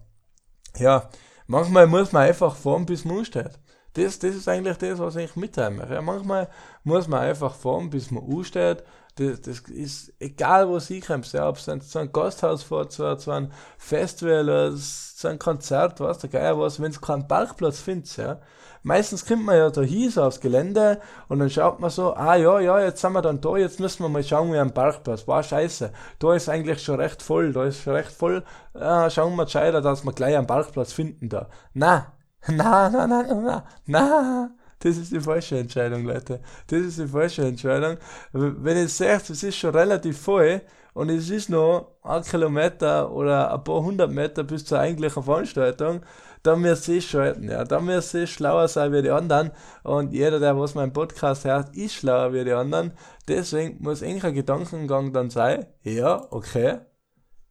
ja, 0.78 1.10
manchmal 1.48 1.88
muss 1.88 2.12
man 2.12 2.24
einfach 2.24 2.56
fahren, 2.56 2.86
bis 2.86 3.06
man 3.06 3.20
ansteht. 3.20 3.60
Das, 3.98 4.20
das 4.20 4.36
ist 4.36 4.48
eigentlich 4.48 4.78
das, 4.78 5.00
was 5.00 5.16
ich 5.16 5.36
mitteilen 5.36 5.78
möchte. 5.78 6.00
Manchmal 6.04 6.50
muss 6.84 7.08
man 7.08 7.22
einfach 7.22 7.56
fahren, 7.56 7.90
bis 7.90 8.12
man 8.12 8.24
ansteht. 8.32 8.84
Das, 9.16 9.42
das 9.42 9.60
ist 9.62 10.14
egal, 10.20 10.70
wo 10.70 10.78
sie 10.78 11.00
kommt, 11.00 11.34
ob 11.34 11.58
es 11.58 11.90
zu 11.90 11.98
einem 11.98 12.14
Gasthaus 12.14 12.62
fährt, 12.62 12.92
zu, 12.92 13.32
einem 13.32 13.52
Festival 13.80 14.76
zu 14.78 15.28
einem 15.28 15.40
Konzert, 15.40 16.00
was 16.00 16.20
der 16.20 16.30
Geier 16.30 16.60
was, 16.60 16.80
wenn 16.80 16.92
es 16.92 17.02
keinen 17.02 17.28
Parkplatz 17.28 17.80
findet, 17.80 18.16
ja. 18.18 18.40
Meistens 18.84 19.26
kommt 19.26 19.44
man 19.44 19.58
ja 19.58 19.72
da 19.72 19.82
hin, 19.82 20.12
so 20.12 20.22
aufs 20.22 20.40
Gelände, 20.40 21.02
und 21.28 21.40
dann 21.40 21.50
schaut 21.50 21.80
man 21.80 21.90
so, 21.90 22.14
ah 22.14 22.36
ja, 22.36 22.60
ja, 22.60 22.80
jetzt 22.80 23.02
sind 23.02 23.14
wir 23.14 23.24
dann 23.24 23.42
da, 23.42 23.58
jetzt 23.58 23.80
müssen 23.80 24.04
wir 24.04 24.10
mal 24.10 24.24
schauen, 24.24 24.54
wie 24.54 24.60
ein 24.60 24.74
Parkplatz. 24.74 25.28
War 25.28 25.42
scheiße. 25.42 25.92
Da 26.20 26.34
ist 26.36 26.48
eigentlich 26.48 26.84
schon 26.84 27.00
recht 27.00 27.24
voll, 27.24 27.52
da 27.52 27.66
ist 27.66 27.82
schon 27.82 27.94
recht 27.94 28.12
voll. 28.12 28.44
Ah, 28.76 29.10
schauen 29.10 29.36
wir 29.36 29.46
gescheiter, 29.46 29.82
dass 29.82 30.06
wir 30.06 30.14
gleich 30.14 30.38
einen 30.38 30.48
Parkplatz 30.48 30.94
finden 30.94 31.28
da. 31.28 31.50
Na, 31.74 32.14
na, 32.48 32.89
na, 32.89 33.07
na, 33.07 33.24
na, 33.24 33.66
na. 33.86 34.51
Das 34.80 34.95
ist 34.98 35.12
die 35.12 35.19
falsche 35.19 35.57
Entscheidung, 35.57 36.06
Leute. 36.06 36.39
Das 36.68 36.81
ist 36.81 37.00
die 37.00 37.07
falsche 37.07 37.44
Entscheidung. 37.44 37.98
Wenn 38.31 38.78
ihr 38.78 38.88
seht, 38.88 39.30
es 39.30 39.42
ist 39.42 39.57
schon 39.57 39.75
relativ 39.75 40.22
voll 40.22 40.62
und 40.94 41.10
es 41.10 41.30
ist 41.30 41.50
noch 41.50 41.98
ein 42.04 42.22
Kilometer 42.22 43.12
oder 43.12 43.54
ein 43.54 43.63
paar 43.63 43.81
hundert 43.81 44.12
Meter 44.12 44.44
bis 44.44 44.66
zur 44.66 44.80
eigentlichen 44.80 45.24
Veranstaltung, 45.24 46.01
da 46.44 46.56
müsst 46.56 46.88
ihr 46.88 47.01
schalten, 47.01 47.50
ja. 47.50 47.63
Da 47.63 47.80
müsst 47.80 48.13
ihr 48.13 48.28
schlauer 48.28 48.68
sein 48.68 48.94
wie 48.94 49.01
die 49.01 49.10
anderen. 49.10 49.51
Und 49.84 50.13
jeder, 50.13 50.39
der 50.39 50.57
was 50.57 50.75
meinen 50.75 50.94
Podcast 50.94 51.44
hört, 51.45 51.75
ist 51.75 51.95
schlauer 51.95 52.34
wie 52.34 52.45
die 52.45 52.54
anderen. 52.54 52.94
Deswegen 53.28 53.81
muss 53.81 54.04
eigentlich 54.04 54.24
ein 54.24 54.36
Gedankengang 54.36 55.12
dann 55.12 55.30
sein, 55.30 55.66
ja, 55.81 56.25
okay, 56.31 56.80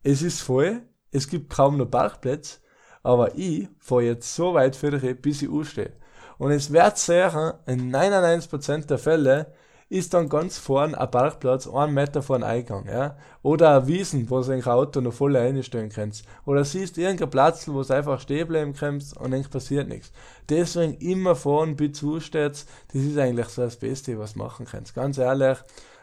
es 0.03 0.23
ist 0.23 0.41
voll, 0.41 0.83
es 1.11 1.29
gibt 1.29 1.53
kaum 1.53 1.77
noch 1.77 1.91
Parkplätze, 1.91 2.61
aber 3.07 3.37
ich 3.37 3.69
fahre 3.79 4.03
jetzt 4.03 4.35
so 4.35 4.53
weit 4.55 4.75
für 4.75 4.91
dich, 4.91 5.23
bis 5.23 5.41
ich 5.41 5.51
anstehe. 5.51 5.93
Und 6.39 6.51
es 6.51 6.73
wird 6.73 6.99
sicher, 6.99 7.61
in 7.67 7.95
99% 7.95 8.87
der 8.87 8.99
Fälle, 8.99 9.47
ist 9.89 10.13
dann 10.13 10.29
ganz 10.29 10.59
vorn 10.59 10.97
ein 10.97 11.11
Parkplatz, 11.13 11.69
einen 11.69 11.95
Meter 11.95 12.21
vor 12.21 12.39
dem 12.39 12.43
Eingang, 12.43 12.89
ja. 12.89 13.17
Oder 13.43 13.77
ein 13.77 13.87
Wiesen, 13.87 14.29
wo 14.29 14.41
du 14.41 14.51
ein 14.51 14.65
Auto 14.65 15.01
noch 15.01 15.13
voll 15.13 15.37
einstellen 15.37 15.89
kannst. 15.89 16.25
Oder 16.45 16.65
siehst 16.65 16.99
irgendeinen 16.99 17.31
Platz, 17.31 17.69
wo 17.69 17.81
du 17.81 17.95
einfach 17.95 18.21
stehen 18.21 18.49
bleiben 18.49 18.75
kannst 18.75 19.17
und 19.17 19.31
dann 19.31 19.45
passiert 19.45 19.89
nichts. 19.89 20.11
Deswegen 20.49 20.95
immer 20.95 21.37
fahren, 21.37 21.77
bis 21.77 21.99
zusteht, 21.99 22.67
das 22.93 23.03
ist 23.03 23.17
eigentlich 23.17 23.49
so 23.49 23.63
das 23.63 23.77
Beste, 23.77 24.19
was 24.19 24.33
du 24.33 24.41
machen 24.41 24.67
kannst. 24.69 24.97
Ganz 24.97 25.17
ehrlich, 25.19 25.59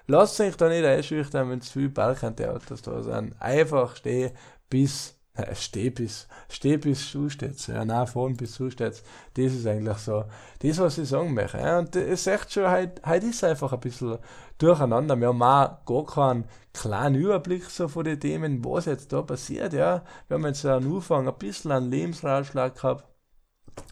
lasst 0.08 0.40
euch 0.40 0.56
da 0.56 0.70
nicht 0.70 0.86
einschüchtern, 0.86 1.50
wenn 1.50 1.60
zu 1.60 1.74
viele 1.74 1.90
parkende 1.90 2.50
Autos 2.50 2.82
da 2.82 3.04
sind. 3.04 3.36
Einfach 3.42 3.98
stehen, 3.98 4.32
bis 4.70 5.18
steh 5.54 5.90
bis, 5.90 6.28
steh 6.50 6.78
bis 6.78 7.12
Zustätz, 7.12 7.68
ja, 7.68 7.84
nein, 7.84 8.06
fahren 8.06 8.38
bis 8.38 8.54
Zustätz, 8.54 9.04
das 9.34 9.54
ist 9.54 9.66
eigentlich 9.66 9.98
so, 9.98 10.26
das, 10.60 10.78
was 10.78 10.98
ich 11.00 11.10
sagen 11.10 11.34
möchte, 11.34 11.58
ja, 11.58 11.80
und 11.80 11.96
es 11.96 12.24
sagt 12.24 12.52
schon, 12.52 12.70
heute, 12.70 13.02
heute 13.08 13.26
ist 13.26 13.44
einfach 13.44 13.74
ein 13.74 13.80
bisschen 13.80 14.20
durcheinander, 14.60 15.20
wir 15.20 15.30
haben 15.30 15.42
auch 15.42 15.86
gar 15.86 16.06
keinen 16.06 16.46
kleinen 16.72 17.16
Überblick 17.16 17.64
so 17.66 17.88
von 17.88 18.04
den 18.04 18.20
Themen, 18.20 18.64
was 18.64 18.86
jetzt 18.86 19.12
da 19.12 19.24
passiert, 19.24 19.74
ja, 19.74 20.04
wir 20.28 20.36
haben 20.36 20.46
jetzt 20.46 20.66
am 20.66 20.96
Anfang 20.96 21.28
ein 21.28 21.38
bisschen 21.38 21.72
einen 21.72 21.90
Lebensratschlag 21.90 22.76
gehabt. 22.76 23.06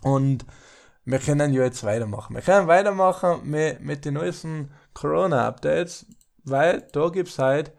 Und 0.03 0.45
wir 1.05 1.17
können 1.17 1.53
ja 1.53 1.63
jetzt 1.63 1.83
weitermachen, 1.83 2.35
wir 2.35 2.43
können 2.43 2.67
weitermachen 2.67 3.49
mit, 3.49 3.81
mit 3.81 4.05
den 4.05 4.13
neuesten 4.13 4.71
Corona-Updates, 4.93 6.05
weil 6.43 6.87
da 6.91 7.09
gibt's 7.09 7.39
halt 7.39 7.71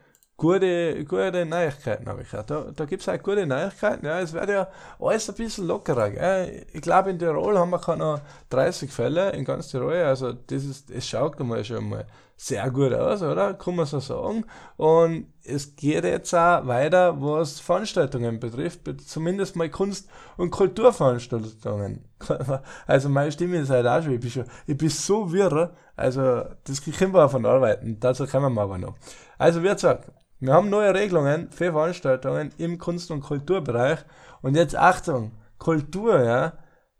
gute, 0.42 1.04
gute 1.04 1.46
Neuigkeiten, 1.46 2.08
habe 2.08 2.22
ich 2.22 2.30
gehört. 2.30 2.50
Da, 2.50 2.66
da 2.75 2.84
gibt 2.84 3.02
es 3.02 3.06
halt 3.08 3.22
gute 3.22 3.46
Neuigkeiten. 3.46 4.04
Ja, 4.04 4.18
es 4.18 4.32
wird 4.32 4.49
ja 4.50 4.66
alles 4.99 5.28
ein 5.30 5.37
bisschen 5.37 5.68
lockerer. 5.68 6.11
Gell? 6.11 6.66
Ich 6.72 6.82
glaube, 6.82 7.11
in 7.11 7.18
Tirol 7.18 7.56
haben 7.56 7.70
wir 7.70 7.96
noch 7.96 8.20
30 8.50 8.90
Fälle 8.90 9.30
in 9.30 9.44
ganz 9.44 9.68
Tirol. 9.68 9.94
Also, 9.94 10.32
das, 10.32 10.64
ist, 10.64 10.92
das 10.92 11.06
schaut 11.06 11.38
mal 11.38 11.64
schon 11.64 11.88
mal 11.88 12.06
sehr 12.37 12.71
gut 12.71 12.93
aus, 12.93 13.23
oder? 13.23 13.55
Kann 13.55 13.77
man 13.77 13.87
so 13.87 14.01
sagen. 14.01 14.45
Und 14.77 15.27
es 15.45 15.77
geht 15.77 16.05
jetzt 16.05 16.35
auch 16.35 16.67
weiter, 16.67 17.21
was 17.21 17.61
Veranstaltungen 17.61 18.41
betrifft, 18.41 18.81
zumindest 19.07 19.57
mal 19.57 19.69
Kunst- 19.71 20.09
und 20.37 20.51
Kulturveranstaltungen. 20.51 22.05
Also 22.87 23.09
meine 23.09 23.33
Stimme 23.33 23.59
ist 23.59 23.71
halt 23.71 23.87
auch 23.87 24.03
schon, 24.03 24.15
ich 24.15 24.21
bin, 24.21 24.31
schon, 24.31 24.45
ich 24.67 24.77
bin 24.77 24.89
so 24.89 25.33
wirr, 25.33 25.75
also 25.97 26.45
das 26.65 26.83
können 26.83 27.12
wir 27.12 27.25
auch 27.25 27.31
von 27.31 27.45
arbeiten, 27.45 27.99
dazu 27.99 28.27
kommen 28.27 28.55
wir 28.55 28.62
aber 28.62 28.79
noch. 28.79 28.95
Also 29.39 29.62
wie 29.62 29.69
gesagt, 29.69 30.12
wir 30.39 30.53
haben 30.53 30.71
neue 30.71 30.95
Regelungen 30.95 31.51
für 31.51 31.73
Veranstaltungen 31.73 32.53
im 32.59 32.79
Kunst- 32.79 33.11
und 33.11 33.23
Kulturbereich 33.23 34.01
und 34.41 34.57
jetzt 34.57 34.77
Achtung, 34.77 35.33
Kultur, 35.59 36.23
ja, 36.23 36.53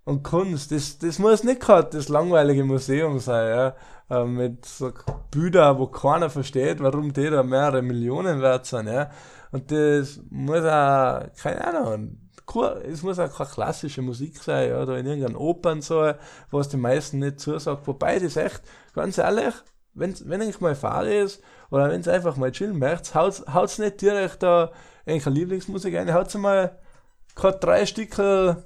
und 0.05 0.23
Kunst, 0.25 0.73
das, 0.73 0.99
das 0.99 1.19
muss 1.19 1.45
nicht 1.45 1.61
gerade 1.61 1.91
das 1.91 2.09
langweilige 2.09 2.65
Museum 2.65 3.19
sein, 3.19 3.49
ja, 3.49 3.75
äh, 4.11 4.25
mit 4.25 4.65
so 4.67 4.93
Büdern, 5.31 5.79
wo 5.79 5.87
keiner 5.87 6.31
versteht, 6.31 6.81
warum 6.81 7.13
die 7.13 7.31
da 7.31 7.43
mehrere 7.43 7.83
Millionen 7.83 8.41
wert 8.41 8.67
sind, 8.67 8.89
ja. 8.89 9.11
Und 9.51 9.71
das 9.71 10.21
muss 10.31 10.65
auch, 10.65 11.23
keine 11.41 11.65
Ahnung, 11.67 12.19
es 12.85 13.03
muss 13.03 13.19
auch 13.19 13.35
keine 13.35 13.51
klassische 13.51 14.03
Musik 14.03 14.43
sein, 14.43 14.71
ja, 14.71 14.83
oder 14.83 14.99
in 14.99 15.07
irgendeinem 15.07 15.37
Opernsaal, 15.37 16.19
was 16.51 16.69
die 16.69 16.77
meisten 16.77 17.19
nicht 17.19 17.41
zusagt. 17.41 17.87
Wobei 17.87 18.19
das 18.19 18.37
echt, 18.37 18.63
ganz 18.95 19.19
ehrlich, 19.19 19.55
wenn's, 19.95 20.29
wenn 20.29 20.41
ich 20.43 20.61
mal 20.61 20.75
fahre 20.75 21.15
ist, 21.15 21.43
oder 21.71 21.91
wenn 21.91 22.01
es 22.01 22.09
einfach 22.09 22.37
mal 22.37 22.53
chillen 22.53 22.79
möchte, 22.79 23.15
haut 23.15 23.45
haut's 23.53 23.79
nicht 23.79 24.01
direkt 24.01 24.43
da 24.43 24.73
irgendeine 25.05 25.37
Lieblingsmusik 25.37 25.97
ein, 25.97 26.13
haut's 26.13 26.35
mal 26.35 26.79
gerade 27.35 27.59
drei 27.59 27.87
Stücke 27.87 28.65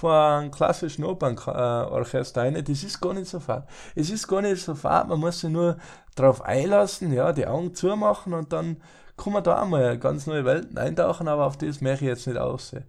von 0.00 0.50
klassischen 0.50 1.04
Opernorchester 1.04 2.42
rein, 2.42 2.54
das 2.54 2.82
ist 2.82 3.00
gar 3.00 3.12
nicht 3.12 3.28
so 3.28 3.38
fad. 3.38 3.68
Es 3.94 4.08
ist 4.08 4.26
gar 4.26 4.40
nicht 4.40 4.62
so 4.62 4.74
fad, 4.74 5.08
man 5.08 5.20
muss 5.20 5.40
sich 5.40 5.50
nur 5.50 5.76
darauf 6.14 6.42
einlassen, 6.42 7.12
ja, 7.12 7.32
die 7.32 7.46
Augen 7.46 7.74
zumachen 7.74 8.32
und 8.32 8.52
dann 8.52 8.78
kann 9.18 9.34
man 9.34 9.44
da 9.44 9.62
mal 9.66 9.98
ganz 9.98 10.26
neue 10.26 10.46
Welten 10.46 10.78
eintauchen, 10.78 11.28
aber 11.28 11.46
auf 11.46 11.58
das 11.58 11.82
möchte 11.82 12.06
ich 12.06 12.08
jetzt 12.08 12.26
nicht 12.26 12.38
aussehen. 12.38 12.84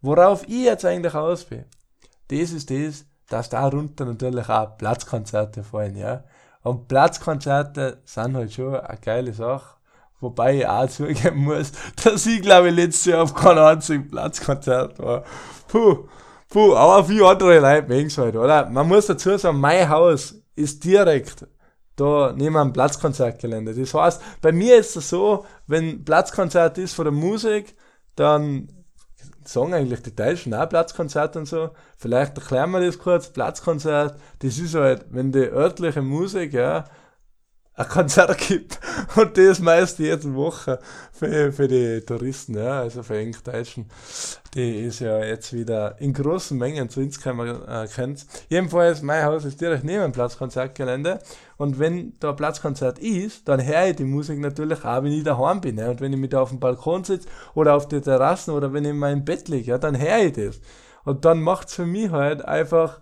Worauf 0.00 0.44
ich 0.44 0.64
jetzt 0.64 0.86
eigentlich 0.86 1.14
aus 1.14 1.44
bin, 1.44 1.66
das 2.28 2.52
ist 2.52 2.70
das, 2.70 3.04
dass 3.28 3.50
da 3.50 3.68
runter 3.68 4.06
natürlich 4.06 4.48
auch 4.48 4.78
Platzkonzerte 4.78 5.62
fallen, 5.62 5.96
ja. 5.96 6.24
Und 6.62 6.88
Platzkonzerte 6.88 7.98
sind 8.06 8.36
halt 8.36 8.52
schon 8.54 8.74
eine 8.74 8.98
geile 8.98 9.34
Sache. 9.34 9.76
Wobei 10.20 10.60
ich 10.60 10.66
auch 10.66 10.88
zugeben 10.88 11.44
muss, 11.44 11.72
dass 12.02 12.24
ich 12.24 12.40
glaube 12.40 12.70
ich 12.70 12.74
letztes 12.74 13.04
Jahr 13.04 13.24
auf 13.24 13.34
keinem 13.34 13.64
einzigen 13.64 14.08
Platzkonzert 14.08 14.98
war. 14.98 15.24
Puh, 15.68 16.08
Puh, 16.54 16.76
aber 16.76 17.04
viele 17.04 17.26
andere 17.26 17.58
Leute 17.58 17.88
mögen 17.88 18.06
es 18.06 18.16
halt, 18.16 18.36
oder? 18.36 18.70
Man 18.70 18.86
muss 18.86 19.06
dazu 19.06 19.36
sagen, 19.36 19.58
mein 19.58 19.88
Haus 19.88 20.40
ist 20.54 20.84
direkt 20.84 21.48
da 21.96 22.32
neben 22.32 22.56
einem 22.56 22.72
Platzkonzertgelände. 22.72 23.74
Das 23.74 23.92
heißt, 23.92 24.22
bei 24.40 24.52
mir 24.52 24.76
ist 24.76 24.94
es 24.94 25.08
so, 25.08 25.44
wenn 25.66 26.04
Platzkonzert 26.04 26.78
ist 26.78 26.94
von 26.94 27.06
der 27.06 27.12
Musik, 27.12 27.74
dann 28.14 28.68
sagen 29.44 29.74
eigentlich 29.74 30.02
die 30.02 30.14
Deutschen 30.14 30.54
auch 30.54 30.68
Platzkonzert 30.68 31.34
und 31.34 31.46
so. 31.46 31.70
Vielleicht 31.98 32.38
erklären 32.38 32.70
wir 32.70 32.86
das 32.86 33.00
kurz. 33.00 33.30
Platzkonzert, 33.30 34.16
das 34.38 34.56
ist 34.56 34.76
halt, 34.76 35.06
wenn 35.10 35.32
die 35.32 35.50
örtliche 35.50 36.02
Musik, 36.02 36.52
ja, 36.52 36.84
ein 37.76 37.88
Konzert 37.88 38.38
gibt. 38.38 38.78
Und 39.16 39.36
das 39.36 39.58
meist 39.58 39.98
jede 39.98 40.34
Woche 40.34 40.78
für, 41.12 41.52
für 41.52 41.66
die 41.66 42.00
Touristen, 42.02 42.56
ja, 42.56 42.80
also 42.80 43.02
für 43.02 43.18
Engdeutschen. 43.18 43.86
Die 44.54 44.84
ist 44.84 45.00
ja 45.00 45.18
jetzt 45.24 45.52
wieder 45.52 46.00
in 46.00 46.12
großen 46.12 46.56
Mengen 46.56 46.88
zu 46.88 47.00
uns 47.00 47.20
gekommen, 47.20 47.60
äh, 47.66 47.88
kennt. 47.88 48.24
Jedenfalls, 48.48 49.02
mein 49.02 49.24
Haus 49.24 49.44
ist 49.44 49.60
direkt 49.60 49.82
neben 49.82 50.02
dem 50.02 50.12
Platzkonzertgelände. 50.12 51.18
Und 51.56 51.78
wenn 51.80 52.12
da 52.20 52.30
ein 52.30 52.36
Platzkonzert 52.36 53.00
ist, 53.00 53.48
dann 53.48 53.64
höre 53.64 53.88
ich 53.88 53.96
die 53.96 54.04
Musik 54.04 54.38
natürlich 54.38 54.84
auch, 54.84 55.02
wenn 55.02 55.12
ich 55.12 55.24
daheim 55.24 55.60
bin. 55.60 55.78
Ja. 55.78 55.90
Und 55.90 56.00
wenn 56.00 56.12
ich 56.12 56.18
mit 56.18 56.34
auf 56.34 56.50
dem 56.50 56.60
Balkon 56.60 57.02
sitze 57.02 57.28
oder 57.54 57.74
auf 57.74 57.88
der 57.88 58.02
Terrassen 58.02 58.54
oder 58.54 58.72
wenn 58.72 58.84
ich 58.84 58.90
in 58.90 58.98
meinem 58.98 59.24
Bett 59.24 59.48
liege, 59.48 59.72
ja, 59.72 59.78
dann 59.78 59.98
höre 59.98 60.18
ich 60.18 60.32
das. 60.34 60.60
Und 61.04 61.24
dann 61.24 61.40
macht's 61.42 61.74
für 61.74 61.86
mich 61.86 62.10
halt 62.10 62.44
einfach 62.44 63.00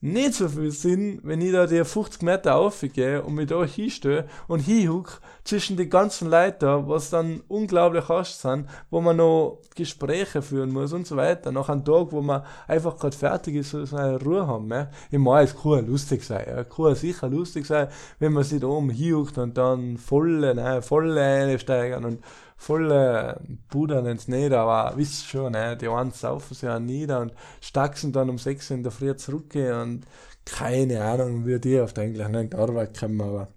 nicht 0.00 0.34
so 0.34 0.48
viel 0.48 0.70
Sinn, 0.70 1.20
wenn 1.22 1.40
ich 1.40 1.52
da 1.52 1.66
die 1.66 1.82
50 1.82 2.22
Meter 2.22 2.56
aufgehe 2.56 3.22
und 3.22 3.34
mich 3.34 3.46
da 3.46 3.64
hinstehe 3.64 4.26
und 4.48 4.60
hinhuck 4.60 5.20
zwischen 5.44 5.78
die 5.78 5.88
ganzen 5.88 6.28
Leuten, 6.28 6.88
was 6.88 7.08
dann 7.08 7.42
unglaublich 7.48 8.08
hast 8.08 8.42
sind, 8.42 8.68
wo 8.90 9.00
man 9.00 9.16
noch 9.16 9.60
Gespräche 9.74 10.42
führen 10.42 10.72
muss 10.72 10.92
und 10.92 11.06
so 11.06 11.16
weiter. 11.16 11.52
Nach 11.52 11.70
einem 11.70 11.84
Tag, 11.84 12.08
wo 12.10 12.20
man 12.20 12.42
einfach 12.66 12.98
gerade 12.98 13.16
fertig 13.16 13.54
ist, 13.56 13.70
so 13.70 13.96
eine 13.96 14.20
Ruhe 14.20 14.46
haben. 14.46 14.70
Ja. 14.70 14.90
Ich 15.10 15.18
meine, 15.18 15.44
es 15.44 15.56
kann 15.56 15.86
lustig 15.86 16.22
sein. 16.22 16.44
Ja. 16.48 16.64
Kann 16.64 16.94
sicher 16.94 17.28
lustig 17.28 17.64
sein, 17.64 17.88
wenn 18.18 18.34
man 18.34 18.44
sich 18.44 18.60
da 18.60 18.66
oben 18.66 18.90
hinhuckt 18.90 19.38
und 19.38 19.56
dann 19.56 19.96
volle, 19.96 20.54
ne, 20.54 20.82
volle 20.82 21.20
einsteigern 21.22 22.04
und 22.04 22.18
volle 22.56 23.40
Pudern 23.68 24.06
ins 24.06 24.28
Nieder, 24.28 24.60
aber 24.60 24.96
wisst 24.96 25.26
schon, 25.26 25.52
ne, 25.52 25.76
die 25.76 25.88
einen 25.88 26.12
saufen 26.12 26.54
sich 26.54 26.68
auch 26.68 26.78
nieder 26.78 27.20
und 27.20 27.32
staxen 27.60 28.12
dann 28.12 28.30
um 28.30 28.38
6 28.38 28.70
Uhr 28.70 28.76
in 28.76 28.82
der 28.82 28.92
Früh 28.92 29.14
zurück 29.16 29.54
und 29.54 30.06
keine 30.44 31.02
Ahnung, 31.02 31.46
wie 31.46 31.58
die 31.58 31.80
auf 31.80 31.92
der 31.92 32.04
eigentlich 32.04 32.28
nicht 32.28 32.54
Arbeit 32.54 32.98
kommen, 32.98 33.20
aber 33.20 33.48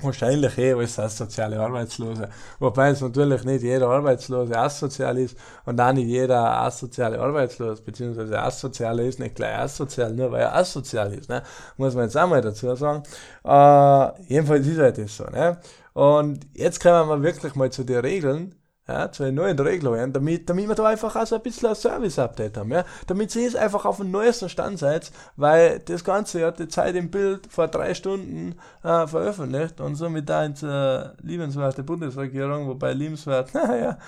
wahrscheinlich 0.00 0.58
eh 0.58 0.72
alles 0.72 0.94
soziale 0.94 1.60
Arbeitslose. 1.60 2.28
Wobei 2.58 2.90
es 2.90 3.00
natürlich 3.00 3.44
nicht 3.44 3.62
jeder 3.62 3.88
Arbeitslose 3.88 4.56
asozial 4.56 5.18
ist 5.18 5.36
und 5.64 5.80
auch 5.80 5.92
nicht 5.92 6.06
jeder 6.06 6.60
asoziale 6.62 7.20
Arbeitslos, 7.20 7.80
beziehungsweise 7.80 8.40
asoziale 8.40 9.06
ist 9.06 9.18
nicht 9.18 9.34
gleich 9.34 9.56
asozial, 9.56 10.12
nur 10.12 10.32
weil 10.32 10.42
er 10.42 10.54
asozial 10.56 11.12
ist, 11.14 11.28
ne? 11.28 11.42
muss 11.76 11.94
man 11.94 12.04
jetzt 12.04 12.16
auch 12.16 12.28
mal 12.28 12.40
dazu 12.40 12.74
sagen. 12.74 13.02
Äh, 13.44 14.22
jedenfalls 14.28 14.66
ist 14.66 14.78
halt 14.78 14.98
das 14.98 15.16
so. 15.16 15.24
Ne? 15.24 15.58
Und 15.92 16.46
jetzt 16.54 16.80
kommen 16.80 17.08
wir 17.08 17.22
wirklich 17.22 17.54
mal 17.54 17.70
zu 17.70 17.84
den 17.84 18.00
Regeln, 18.00 18.54
ja, 18.88 19.12
zu 19.12 19.24
den 19.24 19.36
neuen 19.36 19.58
Regelungen, 19.58 20.12
damit, 20.12 20.48
damit 20.50 20.68
wir 20.68 20.74
da 20.74 20.86
einfach 20.86 21.14
auch 21.14 21.26
so 21.26 21.36
ein 21.36 21.42
bisschen 21.42 21.68
ein 21.68 21.74
Service-Update 21.74 22.56
haben, 22.56 22.72
ja, 22.72 22.84
damit 23.06 23.34
ihr 23.36 23.46
es 23.46 23.54
einfach 23.54 23.84
auf 23.84 23.98
dem 23.98 24.10
neuesten 24.10 24.48
Stand 24.48 24.78
seid, 24.78 25.12
weil 25.36 25.78
das 25.80 26.02
Ganze 26.02 26.44
hat 26.44 26.58
die 26.58 26.68
Zeit 26.68 26.96
im 26.96 27.10
Bild 27.10 27.46
vor 27.46 27.68
drei 27.68 27.94
Stunden 27.94 28.56
äh, 28.82 29.06
veröffentlicht 29.06 29.80
und 29.80 29.94
somit 29.94 30.28
da 30.28 30.44
in 30.44 30.54
der 30.54 31.14
liebenswerte 31.22 31.84
Bundesregierung, 31.84 32.66
wobei 32.68 32.92
liebenswert, 32.92 33.54
naja, 33.54 33.98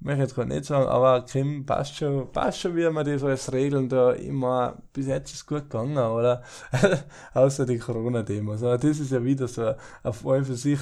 möchte 0.00 0.22
ich 0.22 0.28
jetzt 0.28 0.34
gerade 0.34 0.48
nicht 0.48 0.64
sagen, 0.64 0.86
aber 0.86 1.24
Krim 1.24 1.64
passt 1.64 1.96
schon, 1.96 2.30
passt 2.32 2.60
schon, 2.60 2.76
wie 2.76 2.88
man 2.90 3.06
das 3.06 3.22
alles 3.22 3.52
regeln 3.52 3.88
da 3.88 4.12
immer, 4.12 4.76
bis 4.92 5.06
jetzt 5.06 5.32
ist 5.32 5.46
gut 5.46 5.70
gegangen, 5.70 5.96
oder? 5.96 6.42
Außer 7.34 7.64
die 7.64 7.78
Corona-Demos. 7.78 8.62
Aber 8.62 8.76
das 8.76 8.98
ist 8.98 9.12
ja 9.12 9.22
wieder 9.22 9.48
so 9.48 9.72
auf 10.02 10.26
allem 10.26 10.44
für 10.44 10.54
sich 10.54 10.80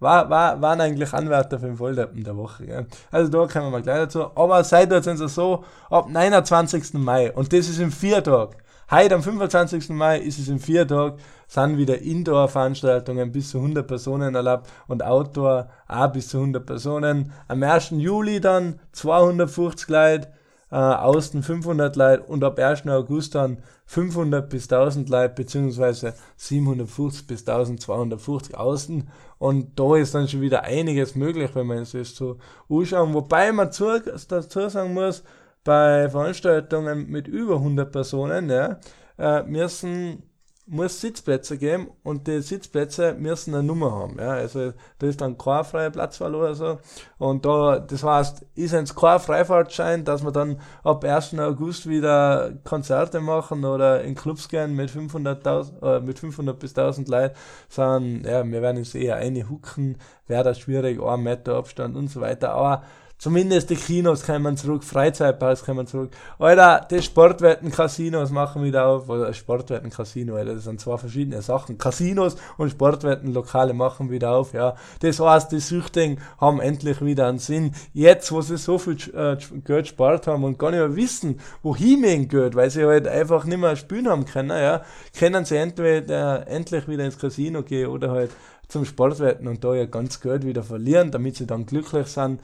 war, 0.00 0.28
war, 0.28 0.60
waren 0.60 0.80
eigentlich 0.80 1.12
Anwärter 1.12 1.58
für 1.58 1.66
den 1.66 1.76
Volldeppen 1.76 2.24
der 2.24 2.36
Woche. 2.36 2.66
Gell? 2.66 2.86
Also 3.10 3.30
da 3.30 3.46
kommen 3.46 3.70
wir 3.70 3.80
gleich 3.82 3.98
dazu. 3.98 4.30
Aber 4.34 4.64
seit 4.64 4.90
dort 4.90 5.04
sind 5.04 5.20
es 5.20 5.34
so, 5.34 5.64
ab 5.90 6.08
29. 6.10 6.94
Mai, 6.94 7.30
und 7.32 7.52
das 7.52 7.68
ist 7.68 7.78
im 7.78 7.92
Viertag. 7.92 8.56
Heute 8.90 9.14
am 9.14 9.22
25. 9.22 9.90
Mai 9.90 10.18
ist 10.18 10.40
es 10.40 10.48
im 10.48 10.58
Viertag, 10.58 11.14
sind 11.46 11.76
wieder 11.76 11.98
Indoor-Veranstaltungen 11.98 13.30
bis 13.30 13.50
zu 13.50 13.58
100 13.58 13.86
Personen 13.86 14.34
erlaubt 14.34 14.68
und 14.88 15.04
Outdoor 15.04 15.68
auch 15.86 16.08
bis 16.08 16.28
zu 16.28 16.38
100 16.38 16.66
Personen. 16.66 17.32
Am 17.46 17.62
1. 17.62 17.90
Juli 17.90 18.40
dann 18.40 18.80
250 18.90 19.88
Leute, 19.88 20.28
äh, 20.72 20.76
außen 20.76 21.42
500 21.42 21.94
Leute 21.94 22.22
und 22.24 22.42
ab 22.42 22.58
1. 22.58 22.88
August 22.88 23.36
dann 23.36 23.58
500 23.90 24.48
bis 24.48 24.70
1000 24.70 25.08
Leute 25.08 25.34
beziehungsweise 25.34 26.14
750 26.36 27.26
bis 27.26 27.40
1250 27.40 28.56
außen 28.56 29.08
und 29.38 29.80
da 29.80 29.96
ist 29.96 30.14
dann 30.14 30.28
schon 30.28 30.42
wieder 30.42 30.62
einiges 30.62 31.16
möglich, 31.16 31.50
wenn 31.54 31.66
man 31.66 31.78
es 31.78 31.90
so 31.90 32.36
anschauen. 32.68 33.14
Wobei 33.14 33.50
man 33.50 33.72
zu, 33.72 34.00
dazu 34.28 34.68
sagen 34.68 34.94
muss, 34.94 35.24
bei 35.64 36.08
Veranstaltungen 36.08 37.10
mit 37.10 37.26
über 37.26 37.56
100 37.56 37.90
Personen 37.90 38.48
ja, 38.48 38.78
äh, 39.18 39.42
müssen 39.42 40.22
muss 40.70 41.00
Sitzplätze 41.00 41.58
geben 41.58 41.88
und 42.04 42.28
die 42.28 42.40
Sitzplätze 42.40 43.14
müssen 43.14 43.54
eine 43.54 43.64
Nummer 43.64 43.90
haben. 43.92 44.18
Ja? 44.20 44.30
Also 44.30 44.72
da 44.98 45.06
ist 45.06 45.20
dann 45.20 45.36
kein 45.36 45.64
freier 45.64 45.90
Platzwahl 45.90 46.34
oder 46.34 46.54
so. 46.54 46.78
Und 47.18 47.44
da, 47.44 47.80
das 47.80 48.04
heißt, 48.04 48.46
ist 48.54 48.72
es 48.72 48.94
kein 48.94 49.18
Freifahrtschein, 49.18 50.04
dass 50.04 50.22
wir 50.22 50.30
dann 50.30 50.60
ab 50.84 51.04
1. 51.04 51.38
August 51.40 51.88
wieder 51.88 52.52
Konzerte 52.62 53.20
machen 53.20 53.64
oder 53.64 54.02
in 54.04 54.14
Clubs 54.14 54.48
gehen 54.48 54.76
mit 54.76 54.90
500.000, 54.90 55.96
äh, 55.96 56.00
mit 56.00 56.20
500 56.20 56.56
bis 56.58 56.70
1000 56.70 57.08
Leuten, 57.08 57.34
sondern 57.68 58.24
ja, 58.24 58.44
wir 58.44 58.62
werden 58.62 58.78
uns 58.78 58.94
eher 58.94 59.16
eine 59.16 59.48
hucken, 59.48 59.98
wäre 60.28 60.44
das 60.44 60.60
schwierig, 60.60 61.02
ein 61.02 61.22
Meter 61.22 61.56
Abstand 61.56 61.96
und 61.96 62.08
so 62.08 62.20
weiter. 62.20 62.52
Aber 62.52 62.84
Zumindest 63.20 63.68
die 63.68 63.76
Kinos 63.76 64.24
kommen 64.24 64.56
zurück, 64.56 64.82
Freizeitparks 64.82 65.62
kommen 65.62 65.86
zurück. 65.86 66.10
Alter, 66.38 66.86
die 66.90 67.02
Sportwetten-Casinos 67.02 68.30
machen 68.30 68.64
wieder 68.64 68.86
auf. 68.86 69.10
Oder 69.10 69.34
Sportwetten-Casino, 69.34 70.36
Alter, 70.36 70.54
das 70.54 70.64
sind 70.64 70.80
zwei 70.80 70.96
verschiedene 70.96 71.42
Sachen. 71.42 71.76
Casinos 71.76 72.36
und 72.56 72.70
Sportwetten-Lokale 72.70 73.74
machen 73.74 74.10
wieder 74.10 74.30
auf, 74.30 74.54
ja. 74.54 74.74
Das 75.00 75.20
heißt, 75.20 75.52
die 75.52 75.60
Süchtigen 75.60 76.18
haben 76.40 76.60
endlich 76.60 77.04
wieder 77.04 77.28
einen 77.28 77.38
Sinn. 77.38 77.72
Jetzt, 77.92 78.32
wo 78.32 78.40
sie 78.40 78.56
so 78.56 78.78
viel 78.78 78.96
äh, 79.14 79.36
Geld 79.66 79.88
spart 79.88 80.26
haben 80.26 80.42
und 80.42 80.58
gar 80.58 80.70
nicht 80.70 80.80
mehr 80.80 80.96
wissen, 80.96 81.40
wohin 81.62 82.00
mit 82.00 82.10
dem 82.12 82.28
Geld, 82.28 82.54
weil 82.54 82.70
sie 82.70 82.86
halt 82.86 83.06
einfach 83.06 83.44
nicht 83.44 83.60
mehr 83.60 83.76
spielen 83.76 84.08
haben 84.08 84.24
können, 84.24 84.48
ja, 84.48 84.80
können 85.18 85.44
sie 85.44 85.58
entweder 85.58 86.48
endlich 86.48 86.88
wieder 86.88 87.04
ins 87.04 87.18
Casino 87.18 87.62
gehen 87.62 87.88
oder 87.90 88.12
halt 88.12 88.30
zum 88.70 88.86
Sportwetten 88.86 89.46
und 89.46 89.62
da 89.62 89.74
ja 89.74 89.84
ganz 89.84 90.20
Geld 90.22 90.46
wieder 90.46 90.62
verlieren, 90.62 91.10
damit 91.10 91.36
sie 91.36 91.46
dann 91.46 91.66
glücklich 91.66 92.06
sind. 92.06 92.40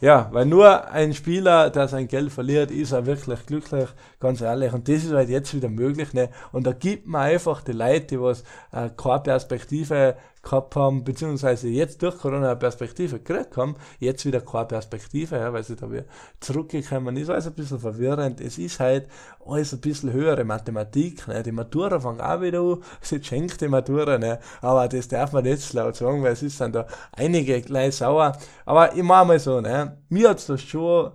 Ja, 0.00 0.28
weil 0.32 0.44
nur 0.46 0.88
ein 0.90 1.14
Spieler, 1.14 1.70
der 1.70 1.88
sein 1.88 2.06
Geld 2.06 2.30
verliert, 2.30 2.70
ist 2.70 2.92
er 2.92 3.06
wirklich 3.06 3.46
glücklich, 3.46 3.88
ganz 4.20 4.40
ehrlich. 4.40 4.72
Und 4.72 4.88
das 4.88 5.04
ist 5.04 5.12
halt 5.12 5.28
jetzt 5.30 5.54
wieder 5.54 5.68
möglich, 5.68 6.12
ne? 6.12 6.28
Und 6.52 6.66
da 6.66 6.72
gibt 6.72 7.06
man 7.06 7.22
einfach 7.22 7.62
die 7.62 7.72
Leute, 7.72 8.06
die 8.06 8.20
was 8.20 8.42
äh, 8.72 8.90
keine 8.96 9.20
Perspektive 9.20 10.16
gehabt 10.46 10.76
haben, 10.76 11.04
beziehungsweise 11.04 11.68
jetzt 11.68 12.02
durch 12.02 12.18
Corona 12.18 12.50
eine 12.50 12.56
Perspektive 12.56 13.18
gekriegt 13.18 13.56
haben, 13.56 13.74
jetzt 13.98 14.24
wieder 14.24 14.40
keine 14.40 14.66
Perspektive, 14.66 15.36
ja, 15.36 15.52
weil 15.52 15.64
sie 15.64 15.76
da 15.76 15.90
wieder 15.90 16.04
zurückgekommen 16.40 17.16
ist. 17.16 17.28
Alles 17.28 17.46
ein 17.46 17.54
bisschen 17.54 17.80
verwirrend. 17.80 18.40
Es 18.40 18.58
ist 18.58 18.80
halt 18.80 19.08
alles 19.44 19.72
ein 19.72 19.80
bisschen 19.80 20.12
höhere 20.12 20.44
Mathematik. 20.44 21.26
Ne? 21.28 21.42
Die 21.42 21.52
Matura 21.52 22.00
fangen 22.00 22.20
auch 22.20 22.40
wieder 22.40 22.60
an, 22.60 22.82
sie 23.00 23.22
schenkt 23.22 23.60
die 23.60 23.68
Matura, 23.68 24.18
ne? 24.18 24.38
aber 24.60 24.88
das 24.88 25.08
darf 25.08 25.32
man 25.32 25.44
so 25.56 25.78
laut 25.78 25.96
sagen, 25.96 26.22
weil 26.22 26.32
es 26.32 26.42
ist 26.42 26.60
dann 26.60 26.72
da 26.72 26.86
einige 27.12 27.60
gleich 27.60 27.96
sauer. 27.96 28.36
Aber 28.64 28.94
ich 28.94 29.02
mach 29.02 29.26
mal 29.26 29.38
so, 29.38 29.60
ne? 29.60 29.98
mir 30.08 30.30
hat's 30.30 30.46
das 30.46 30.62
schon 30.62 31.12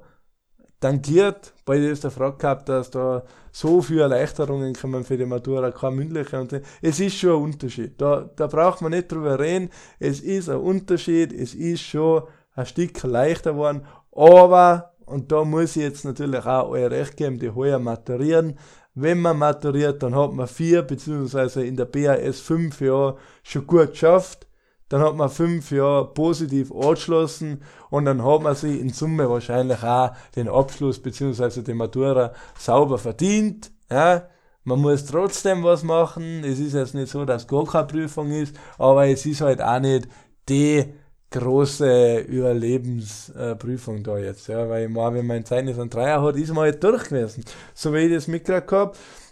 tangiert, 0.82 1.54
bei 1.64 1.80
der 1.80 1.92
ist 1.92 2.04
der 2.04 2.12
Frage 2.12 2.38
gehabt, 2.38 2.68
dass 2.68 2.90
da 2.90 3.24
so 3.52 3.82
viele 3.82 4.02
Erleichterungen 4.02 4.74
kommen 4.74 5.04
für 5.06 5.18
die 5.18 5.26
Matura, 5.26 5.72
keine 5.72 5.96
mündliche. 5.96 6.40
Und 6.40 6.60
es 6.82 7.00
ist 7.00 7.18
schon 7.18 7.38
ein 7.38 7.44
Unterschied. 7.44 8.02
Da, 8.02 8.30
da 8.36 8.48
braucht 8.48 8.82
man 8.82 8.92
nicht 8.92 9.12
drüber 9.12 9.40
reden. 9.40 9.70
Es 10.00 10.20
ist 10.20 10.50
ein 10.50 10.58
Unterschied. 10.58 11.32
Es 11.32 11.54
ist 11.54 11.82
schon 11.82 12.24
ein 12.56 12.66
Stück 12.66 13.04
leichter 13.04 13.54
geworden. 13.54 13.86
Aber, 14.12 14.92
und 15.06 15.32
da 15.32 15.46
muss 15.46 15.76
ich 15.76 15.84
jetzt 15.84 16.04
natürlich 16.04 16.46
auch 16.46 16.70
euer 16.70 16.90
Recht 16.90 17.16
geben, 17.16 17.40
die 17.40 17.52
heuer 17.52 17.80
maturieren. 17.80 18.58
Wenn 18.94 19.22
man 19.22 19.38
maturiert, 19.38 20.04
dann 20.04 20.16
hat 20.16 20.34
man 20.34 20.48
vier, 20.48 20.82
beziehungsweise 20.82 21.64
in 21.64 21.78
der 21.78 21.86
BAS 21.86 22.40
fünf 22.40 22.82
Jahre 22.82 23.18
schon 23.44 23.68
gut 23.68 23.92
geschafft 23.92 24.48
dann 24.92 25.02
hat 25.02 25.16
man 25.16 25.30
fünf 25.30 25.72
Jahre 25.72 26.14
positiv 26.14 26.70
angeschlossen 26.74 27.62
und 27.90 28.04
dann 28.04 28.26
hat 28.26 28.42
man 28.42 28.56
sich 28.56 28.82
in 28.82 28.90
Summe 28.90 29.30
wahrscheinlich 29.30 29.82
auch 29.84 30.12
den 30.36 30.50
Abschluss 30.50 31.02
bzw. 31.02 31.62
die 31.62 31.74
Matura 31.74 32.34
sauber 32.60 32.98
verdient. 32.98 33.72
Ja. 33.90 34.28
Man 34.66 34.82
muss 34.82 35.06
trotzdem 35.06 35.64
was 35.64 35.84
machen. 35.84 36.44
Es 36.44 36.60
ist 36.60 36.74
jetzt 36.74 36.94
nicht 36.94 37.10
so, 37.10 37.24
dass 37.24 37.48
gar 37.48 37.66
keine 37.66 37.88
Prüfung 37.88 38.32
ist, 38.32 38.54
aber 38.78 39.08
es 39.08 39.26
ist 39.26 39.40
halt 39.40 39.62
auch 39.62 39.80
nicht 39.80 40.10
die 40.50 40.94
große 41.30 42.20
Überlebensprüfung 42.20 44.04
da 44.04 44.18
jetzt. 44.18 44.48
Ja, 44.48 44.68
weil 44.68 44.88
ich 44.88 44.94
meine, 44.94 45.16
wenn 45.16 45.26
mein 45.26 45.46
Zeugnis 45.46 45.80
ein 45.80 45.90
Dreier 45.90 46.22
hat, 46.22 46.36
ist 46.36 46.50
man 46.50 46.66
halt 46.66 46.84
durch 46.84 47.06
gewesen. 47.06 47.46
So 47.74 47.94
wie 47.94 48.00
ich 48.00 48.14
das 48.14 48.28
mitgekriegt 48.28 48.72
habe. 48.74 48.92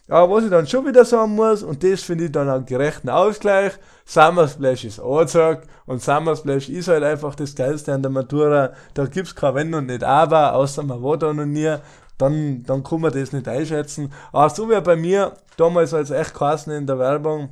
Aber 0.10 0.34
was 0.34 0.44
ich 0.44 0.50
dann 0.50 0.66
schon 0.66 0.88
wieder 0.88 1.06
sagen 1.06 1.36
muss, 1.36 1.62
und 1.62 1.84
das 1.84 2.02
finde 2.02 2.26
ich 2.26 2.32
dann 2.32 2.50
einen 2.50 2.66
gerechten 2.66 3.10
Ausgleich, 3.10 3.74
Summer 4.06 4.48
Splash 4.48 4.84
ist 4.86 5.00
angesagt 5.00 5.70
und 5.86 6.02
Summer 6.02 6.36
Splash 6.36 6.68
ist 6.68 6.88
halt 6.88 7.04
einfach 7.04 7.36
das 7.36 7.54
Geilste 7.54 7.94
an 7.94 8.02
der 8.02 8.12
Matura. 8.12 8.72
Da 8.96 9.06
gibt's 9.06 9.36
kein 9.36 9.54
Wenn 9.54 9.74
und 9.74 9.86
nicht 9.86 10.04
Aber, 10.04 10.56
außer 10.56 10.82
man 10.82 11.04
war 11.04 11.18
da 11.18 11.32
noch 11.32 11.46
nie. 11.46 11.76
Dann, 12.18 12.64
dann 12.64 12.84
kann 12.84 13.02
man 13.02 13.14
das 13.14 13.32
nicht 13.32 13.48
einschätzen. 13.48 14.12
Aber 14.32 14.50
so 14.50 14.68
wie 14.70 14.82
bei 14.82 14.96
mir, 14.96 15.34
damals 15.58 15.94
als 15.94 16.10
echt 16.10 16.34
geheißen 16.34 16.74
in 16.74 16.88
der 16.88 16.98
Werbung, 16.98 17.50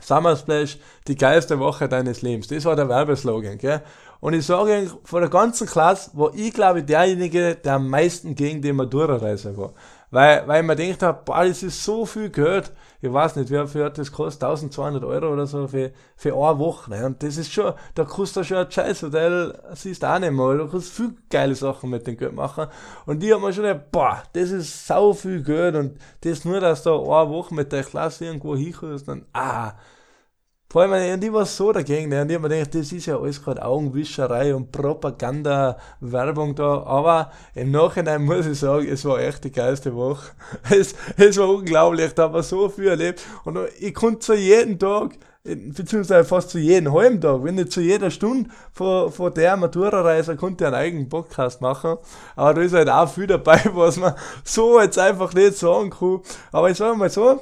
Summer 0.00 0.36
Splash, 0.36 0.78
die 1.08 1.16
geilste 1.16 1.58
Woche 1.58 1.88
deines 1.88 2.22
Lebens. 2.22 2.48
Das 2.48 2.64
war 2.66 2.76
der 2.76 2.88
Werbeslogan, 2.88 3.58
gell? 3.58 3.80
Und 4.20 4.34
ich 4.34 4.46
sage 4.46 4.76
Ihnen, 4.76 4.90
von 5.04 5.20
der 5.20 5.30
ganzen 5.30 5.66
Klasse 5.66 6.10
war 6.14 6.32
ich, 6.34 6.52
glaube 6.52 6.80
ich, 6.80 6.86
derjenige, 6.86 7.54
der 7.54 7.74
am 7.74 7.88
meisten 7.88 8.34
gegen 8.34 8.60
die 8.60 8.72
Matura-Reise 8.72 9.56
war. 9.56 9.72
Weil, 10.10 10.48
weil 10.48 10.66
gedacht 10.66 11.02
habe, 11.02 11.20
boah, 11.24 11.44
das 11.44 11.62
ist 11.62 11.84
so 11.84 12.06
viel 12.06 12.30
Geld. 12.30 12.72
Ich 13.02 13.12
weiß 13.12 13.36
nicht, 13.36 13.50
wie 13.50 13.66
viel 13.68 13.84
hat 13.84 13.98
das 13.98 14.10
kostet? 14.10 14.42
1200 14.42 15.04
Euro 15.04 15.32
oder 15.32 15.46
so 15.46 15.68
für, 15.68 15.92
für 16.16 16.34
eine 16.34 16.58
Woche. 16.58 16.90
Ne? 16.90 17.04
Und 17.04 17.22
das 17.22 17.36
ist 17.36 17.52
schon, 17.52 17.74
da 17.94 18.04
kostet 18.04 18.46
schon 18.46 18.56
ein 18.56 18.70
Scheißhotel, 18.70 19.58
siehst 19.74 20.02
du 20.02 20.06
auch 20.06 20.18
nicht 20.18 20.32
mal. 20.32 20.56
Du 20.56 20.68
kannst 20.68 20.92
viel 20.92 21.14
geile 21.28 21.54
Sachen 21.54 21.90
mit 21.90 22.06
dem 22.06 22.16
Geld 22.16 22.32
machen. 22.32 22.68
Und 23.04 23.22
die 23.22 23.32
haben 23.32 23.42
mir 23.42 23.52
schon 23.52 23.64
gedacht, 23.64 23.90
boah, 23.92 24.22
das 24.32 24.50
ist 24.50 24.86
so 24.86 25.12
viel 25.12 25.42
Geld. 25.42 25.76
Und 25.76 25.98
das 26.22 26.44
nur, 26.44 26.60
dass 26.60 26.82
du 26.82 26.90
eine 27.12 27.30
Woche 27.30 27.54
mit 27.54 27.70
der 27.70 27.84
Klasse 27.84 28.24
irgendwo 28.24 28.56
hinkommst, 28.56 29.06
dann, 29.06 29.26
ah, 29.34 29.72
vor 30.70 30.82
allem, 30.82 31.14
und 31.14 31.24
ich 31.24 31.32
war 31.32 31.46
so 31.46 31.72
dagegen, 31.72 32.12
und 32.12 32.28
ich 32.28 32.34
hab 32.34 32.42
mir 32.42 32.50
gedacht, 32.50 32.74
das 32.74 32.92
ist 32.92 33.06
ja 33.06 33.18
alles 33.18 33.42
gerade 33.42 33.64
Augenwischerei 33.64 34.54
und 34.54 34.70
Propaganda-Werbung 34.70 36.54
da, 36.54 36.82
aber 36.82 37.32
im 37.54 37.70
Nachhinein 37.70 38.22
muss 38.22 38.46
ich 38.46 38.58
sagen, 38.58 38.86
es 38.86 39.02
war 39.06 39.18
echt 39.18 39.44
die 39.44 39.52
geilste 39.52 39.94
Woche. 39.94 40.32
Es, 40.70 40.94
es 41.16 41.38
war 41.38 41.48
unglaublich, 41.48 42.12
da 42.12 42.30
war 42.30 42.42
so 42.42 42.68
viel 42.68 42.88
erlebt. 42.88 43.22
Und 43.44 43.58
ich 43.80 43.94
konnte 43.94 44.18
zu 44.18 44.34
jedem 44.34 44.78
Tag, 44.78 45.12
beziehungsweise 45.42 46.28
fast 46.28 46.50
zu 46.50 46.58
jedem 46.58 46.92
halben 46.92 47.20
Tag, 47.20 47.42
wenn 47.42 47.54
nicht 47.54 47.72
zu 47.72 47.80
jeder 47.80 48.10
Stunde 48.10 48.50
von, 48.72 49.10
von 49.10 49.32
der 49.32 49.56
Matura-Reise 49.56 50.36
konnte 50.36 50.64
ich 50.64 50.68
einen 50.68 50.76
eigenen 50.76 51.08
Podcast 51.08 51.62
machen, 51.62 51.96
aber 52.36 52.54
da 52.54 52.60
ist 52.60 52.74
halt 52.74 52.90
auch 52.90 53.08
viel 53.08 53.26
dabei, 53.26 53.58
was 53.72 53.96
man 53.96 54.14
so 54.44 54.78
jetzt 54.80 54.98
einfach 54.98 55.32
nicht 55.32 55.56
sagen 55.56 55.88
kann, 55.90 56.20
aber 56.52 56.70
ich 56.70 56.76
sage 56.76 56.96
mal 56.96 57.08
so, 57.08 57.40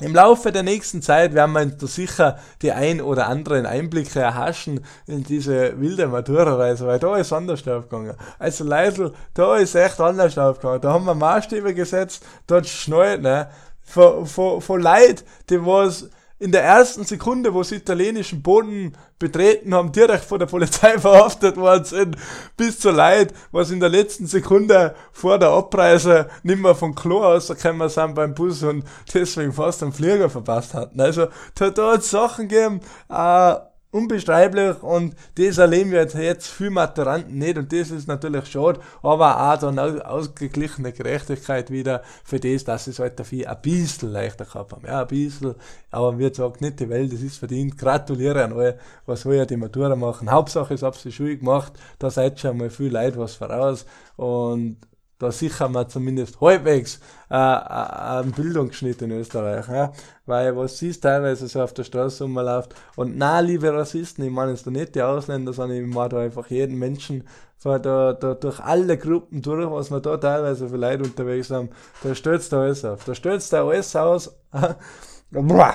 im 0.00 0.14
Laufe 0.14 0.52
der 0.52 0.62
nächsten 0.62 1.02
Zeit 1.02 1.34
werden 1.34 1.52
wir 1.52 1.66
da 1.66 1.86
sicher 1.86 2.38
die 2.62 2.70
ein 2.72 3.00
oder 3.00 3.26
anderen 3.26 3.66
Einblicke 3.66 4.20
erhaschen 4.20 4.84
in 5.06 5.24
diese 5.24 5.80
wilde 5.80 6.06
Matura-Reise, 6.06 6.86
weil 6.86 7.00
da 7.00 7.16
ist 7.16 7.32
anders 7.32 7.66
aufgegangen. 7.66 8.14
Also 8.38 8.64
Leitl, 8.64 9.12
da 9.34 9.56
ist 9.56 9.74
echt 9.74 10.00
anders 10.00 10.38
aufgegangen. 10.38 10.82
Da 10.82 10.92
haben 10.92 11.04
wir 11.04 11.14
Maßstäbe 11.14 11.74
gesetzt, 11.74 12.24
dort 12.46 12.66
schnallt, 12.68 13.22
ne? 13.22 13.48
Von, 13.82 14.26
von, 14.26 14.60
von 14.60 14.80
Leid, 14.82 15.24
die 15.48 15.64
was 15.64 16.10
in 16.38 16.52
der 16.52 16.62
ersten 16.62 17.04
Sekunde, 17.04 17.52
wo 17.52 17.62
sie 17.62 17.76
italienischen 17.76 18.42
Boden 18.42 18.96
betreten 19.18 19.74
haben, 19.74 19.90
direkt 19.90 20.24
von 20.24 20.38
der 20.38 20.46
Polizei 20.46 20.98
verhaftet 20.98 21.56
worden 21.56 21.84
sind, 21.84 22.16
bis 22.56 22.78
zur 22.78 22.92
Leid, 22.92 23.34
was 23.50 23.70
in 23.70 23.80
der 23.80 23.88
letzten 23.88 24.26
Sekunde 24.26 24.94
vor 25.12 25.38
der 25.38 25.50
Abreise 25.50 26.28
nicht 26.44 26.60
mehr 26.60 26.74
von 26.74 26.94
Klo 26.94 27.18
rausgekommen 27.18 27.88
sind 27.88 28.14
beim 28.14 28.34
Bus 28.34 28.62
und 28.62 28.84
deswegen 29.12 29.52
fast 29.52 29.82
den 29.82 29.92
Flieger 29.92 30.30
verpasst 30.30 30.74
hatten. 30.74 31.00
Also 31.00 31.26
da, 31.56 31.70
da 31.70 31.92
hat 31.94 32.04
Sachen 32.04 32.48
gegeben, 32.48 32.80
äh, 33.08 33.54
unbestreiblich 33.90 34.82
und 34.82 35.14
das 35.36 35.56
erleben 35.56 35.90
wir 35.92 36.06
jetzt 36.06 36.46
viel 36.46 36.68
Maturanten 36.68 37.38
nicht 37.38 37.56
und 37.56 37.72
das 37.72 37.90
ist 37.90 38.06
natürlich 38.06 38.46
schade, 38.46 38.80
aber 39.02 39.52
auch 39.52 39.58
dann 39.58 39.78
ausgeglichene 39.78 40.92
Gerechtigkeit 40.92 41.70
wieder 41.70 42.02
für 42.22 42.38
das, 42.38 42.64
dass 42.64 42.86
es 42.86 42.98
halt 42.98 43.18
dafür 43.18 43.48
ein 43.48 43.62
bisschen 43.62 44.12
leichter 44.12 44.44
gehabt 44.44 44.72
haben. 44.72 44.86
Ja, 44.86 45.02
ein 45.02 45.06
bisschen, 45.06 45.54
aber 45.90 46.18
wir 46.18 46.34
sagen 46.34 46.56
nicht 46.60 46.80
die 46.80 46.88
Welt, 46.90 47.12
das 47.12 47.22
ist 47.22 47.38
verdient. 47.38 47.78
Gratuliere 47.78 48.44
an 48.44 48.52
alle, 48.52 48.78
was 49.06 49.24
wir 49.24 49.36
ja 49.36 49.46
die 49.46 49.56
Matura 49.56 49.96
machen. 49.96 50.30
Hauptsache, 50.30 50.74
ich 50.74 50.82
hab's 50.82 51.02
die 51.02 51.12
Schule 51.12 51.38
gemacht, 51.38 51.72
da 51.98 52.10
seid 52.10 52.38
schon 52.38 52.58
mal 52.58 52.70
viel 52.70 52.92
Leid 52.92 53.16
was 53.16 53.36
voraus 53.36 53.86
und 54.16 54.76
da 55.18 55.32
sichern 55.32 55.72
wir 55.72 55.88
zumindest 55.88 56.40
halbwegs 56.40 57.00
äh, 57.30 57.34
äh, 57.34 57.38
einen 57.38 58.32
Bildungsschnitt 58.32 59.02
in 59.02 59.10
Österreich. 59.10 59.66
Ja? 59.68 59.92
Weil 60.26 60.56
was 60.56 60.78
siehst 60.78 61.02
teilweise 61.02 61.48
so 61.48 61.60
auf 61.60 61.74
der 61.74 61.84
Straße 61.84 62.24
rumläuft. 62.24 62.74
Und 62.96 63.18
na, 63.18 63.40
liebe 63.40 63.72
Rassisten, 63.72 64.24
ich 64.24 64.30
meine 64.30 64.52
jetzt 64.52 64.66
da 64.66 64.70
nicht 64.70 64.94
die 64.94 65.02
Ausländer, 65.02 65.52
sondern 65.52 65.78
ich 65.78 65.94
meine 65.94 66.08
da 66.10 66.20
einfach 66.20 66.48
jeden 66.50 66.78
Menschen 66.78 67.24
da, 67.62 67.78
da, 67.78 68.34
durch 68.34 68.60
alle 68.60 68.96
Gruppen 68.96 69.42
durch, 69.42 69.68
was 69.68 69.90
wir 69.90 70.00
da 70.00 70.16
teilweise 70.16 70.68
für 70.68 70.76
Leute 70.76 71.02
unterwegs 71.02 71.50
haben, 71.50 71.70
da 72.02 72.14
stürzt 72.14 72.52
da 72.52 72.62
alles 72.62 72.84
auf. 72.84 73.04
Da 73.04 73.14
stürzt 73.14 73.52
da 73.52 73.66
alles 73.66 73.96
aus. 73.96 74.38
Boah. 75.30 75.74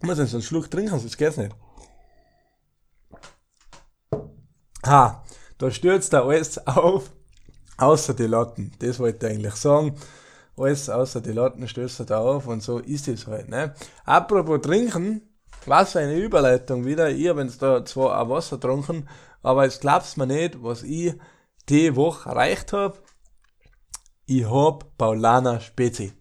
Ich 0.00 0.06
muss 0.06 0.18
jetzt 0.18 0.32
einen 0.32 0.42
Schluck 0.42 0.70
trinken, 0.70 0.98
sonst 0.98 1.16
geht's 1.16 1.36
nicht. 1.36 1.54
Ha, 4.84 5.22
da 5.58 5.70
stürzt 5.70 6.12
da 6.12 6.24
alles 6.24 6.66
auf 6.66 7.12
außer 7.80 8.14
die 8.14 8.26
Latten. 8.26 8.72
Das 8.78 8.98
wollte 8.98 9.26
ich 9.26 9.32
eigentlich 9.32 9.56
sagen. 9.56 9.96
Alles 10.56 10.90
außer 10.90 11.20
die 11.20 11.32
Latten 11.32 11.66
stößt 11.66 12.08
da 12.10 12.18
auf 12.18 12.46
und 12.46 12.62
so 12.62 12.78
ist 12.78 13.08
es 13.08 13.26
halt. 13.26 13.48
Ne? 13.48 13.74
Apropos 14.04 14.60
trinken, 14.60 15.22
was 15.66 15.96
eine 15.96 16.16
Überleitung 16.16 16.84
wieder. 16.84 17.10
Ich 17.10 17.28
habe 17.28 17.42
jetzt 17.42 17.62
da 17.62 17.84
zwar 17.84 18.20
auch 18.20 18.28
Wasser 18.28 18.56
getrunken, 18.56 19.08
aber 19.42 19.64
es 19.64 19.80
glaubt's 19.80 20.16
mir 20.16 20.26
nicht, 20.26 20.62
was 20.62 20.82
ich 20.82 21.14
die 21.68 21.96
Woche 21.96 22.28
erreicht 22.28 22.72
habe. 22.72 22.98
Ich 24.26 24.48
hab 24.48 24.96
Paulana 24.98 25.60
Spezi. 25.60 26.12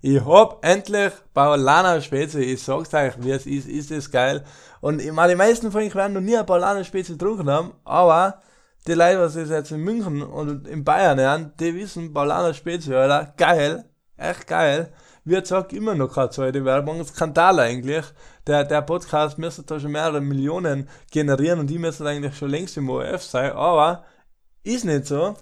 Ich 0.00 0.24
hab 0.24 0.64
endlich 0.64 1.12
Paulana 1.34 2.00
Spezi. 2.00 2.40
Ich 2.40 2.62
sag's 2.62 2.94
euch, 2.94 3.14
wie 3.22 3.30
es 3.30 3.46
ist, 3.46 3.68
ist 3.68 3.90
es 3.90 4.10
geil. 4.10 4.44
Und 4.80 5.00
ich 5.00 5.12
meine, 5.12 5.34
die 5.34 5.38
meisten 5.38 5.70
von 5.70 5.82
euch 5.82 5.94
werden 5.94 6.14
noch 6.14 6.20
nie 6.20 6.36
eine 6.36 6.44
Paulana 6.44 6.82
Spezi 6.82 7.12
getrunken 7.12 7.50
haben, 7.50 7.72
aber 7.84 8.42
die 8.86 8.94
Leute, 8.94 9.20
was 9.20 9.34
jetzt 9.34 9.70
in 9.70 9.80
München 9.80 10.22
und 10.22 10.66
in 10.66 10.84
Bayern 10.84 11.18
hören, 11.18 11.52
die 11.60 11.74
wissen, 11.74 12.12
Paulaner 12.12 12.54
Alter, 12.54 13.34
geil, 13.36 13.84
echt 14.16 14.46
geil. 14.46 14.92
Wir 15.24 15.44
sagen 15.44 15.76
immer 15.76 15.94
noch 15.94 16.12
keine 16.12 16.30
zweite 16.30 16.64
Werbung, 16.64 17.04
Skandal 17.04 17.60
eigentlich. 17.60 18.04
Der, 18.46 18.64
der 18.64 18.82
Podcast 18.82 19.38
müsste 19.38 19.62
da 19.62 19.78
schon 19.78 19.92
mehrere 19.92 20.20
Millionen 20.20 20.88
generieren 21.12 21.60
und 21.60 21.68
die 21.68 21.78
müssen 21.78 22.06
eigentlich 22.08 22.36
schon 22.36 22.50
längst 22.50 22.76
im 22.76 22.90
ORF 22.90 23.22
sein, 23.22 23.52
aber 23.52 24.04
ist 24.64 24.84
nicht 24.84 25.06
so. 25.06 25.36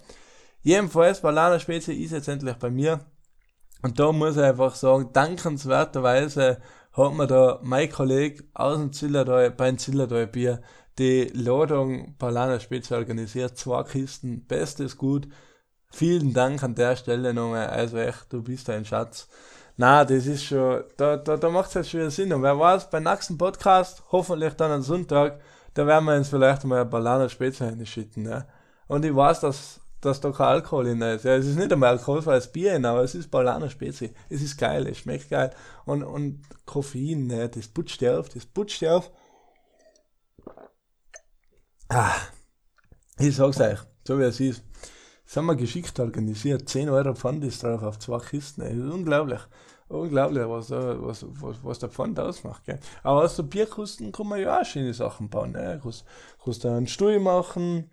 Jedenfalls, 0.63 1.21
Paulaner 1.21 1.61
Spezial 1.61 1.97
ist 1.97 2.13
jetzt 2.13 2.29
endlich 2.29 2.57
bei 2.57 2.69
mir. 2.69 3.01
Und 3.83 3.99
da 3.99 4.13
muss 4.13 4.37
ich 4.37 4.43
einfach 4.43 4.75
sagen, 4.75 5.11
dankenswerterweise 5.15 6.61
hat 6.93 7.15
mir 7.15 7.27
da 7.27 7.61
mein 7.63 7.91
Kollege 7.91 8.45
aus 8.53 8.77
dem 8.77 8.93
Zillertal, 8.93 9.51
beim 9.51 9.79
Zillertal 9.79 10.27
Bier, 10.27 10.61
die 11.01 11.31
Ladung 11.33 12.15
Paulaner 12.19 12.61
Spitze 12.61 12.95
organisiert, 12.95 13.57
zwei 13.57 13.83
Kisten, 13.85 14.45
bestes 14.47 14.99
Gut. 14.99 15.27
Vielen 15.91 16.35
Dank 16.35 16.63
an 16.63 16.75
der 16.75 16.95
Stelle 16.95 17.33
nochmal, 17.33 17.69
also 17.69 17.97
echt, 17.97 18.33
du 18.33 18.43
bist 18.43 18.69
ein 18.69 18.85
Schatz. 18.85 19.27
Na, 19.79 20.05
das 20.05 20.27
ist 20.27 20.45
schon, 20.45 20.85
da, 20.99 21.17
da, 21.17 21.39
da 21.39 21.49
macht 21.49 21.69
es 21.69 21.75
jetzt 21.75 21.91
schon 21.91 22.11
Sinn. 22.11 22.35
Und 22.35 22.43
wer 22.43 22.59
weiß, 22.59 22.91
beim 22.91 23.05
nächsten 23.05 23.39
Podcast, 23.39 24.03
hoffentlich 24.13 24.53
dann 24.55 24.71
am 24.71 24.83
Sonntag, 24.83 25.41
da 25.73 25.87
werden 25.87 26.05
wir 26.05 26.17
uns 26.17 26.29
vielleicht 26.29 26.65
mal 26.65 26.83
ein 26.83 26.91
Paulaner 26.91 27.31
Spitze 27.31 27.75
schütten, 27.87 28.25
ne? 28.25 28.47
Und 28.87 29.05
ich 29.05 29.17
weiß, 29.17 29.41
dass, 29.41 29.81
dass 30.03 30.21
da 30.21 30.33
kein 30.33 30.49
Alkohol 30.49 30.89
in 30.89 31.01
ist. 31.01 31.25
Ja, 31.25 31.35
es 31.35 31.47
ist 31.47 31.57
nicht 31.57 31.73
einmal 31.73 31.91
alkoholfreies 31.91 32.49
Bier, 32.49 32.75
in, 32.75 32.85
aber 32.85 33.03
es 33.05 33.15
ist 33.15 33.31
Paulaner 33.31 33.71
Spezi. 33.71 34.13
Es 34.29 34.43
ist 34.43 34.59
geil, 34.59 34.87
es 34.87 34.99
schmeckt 34.99 35.31
geil. 35.31 35.51
Und, 35.87 36.03
und 36.03 36.43
Koffein, 36.67 37.27
ne, 37.27 37.49
das 37.49 37.69
putzt 37.69 38.03
dir 38.03 38.21
auf, 38.21 38.29
das 38.29 38.45
putzt 38.45 38.83
dir 38.83 38.97
auf. 38.97 39.11
Ah, 41.93 42.15
ich 43.19 43.35
sag's 43.35 43.61
euch, 43.61 43.81
so 44.07 44.17
wie 44.17 44.23
es 44.23 44.39
ist. 44.39 44.63
Haben 45.35 45.47
wir 45.47 45.57
geschickt 45.57 45.99
organisiert. 45.99 46.69
10 46.69 46.89
Euro 46.89 47.17
Pfand 47.17 47.43
ist 47.43 47.65
drauf 47.65 47.83
auf 47.83 47.99
zwei 47.99 48.21
Kisten. 48.21 48.61
Das 48.61 48.71
ist 48.71 48.93
unglaublich. 48.93 49.41
Unglaublich, 49.89 50.45
was, 50.47 50.69
da, 50.69 51.03
was, 51.03 51.27
was, 51.29 51.57
was 51.65 51.81
der 51.81 51.89
Pfand 51.89 52.21
ausmacht. 52.21 52.65
Gell? 52.65 52.79
Aber 53.03 53.25
aus 53.25 53.35
so 53.35 53.43
Bierkosten 53.43 54.13
kann 54.13 54.29
man 54.29 54.39
ja 54.39 54.61
auch 54.61 54.65
schöne 54.65 54.95
Sachen 54.95 55.31
bauen. 55.31 55.51
Ne? 55.51 55.81
Kannst, 55.83 56.05
kannst 56.45 56.65
da 56.65 56.77
einen 56.77 56.87
Stuhl 56.87 57.19
machen, 57.19 57.91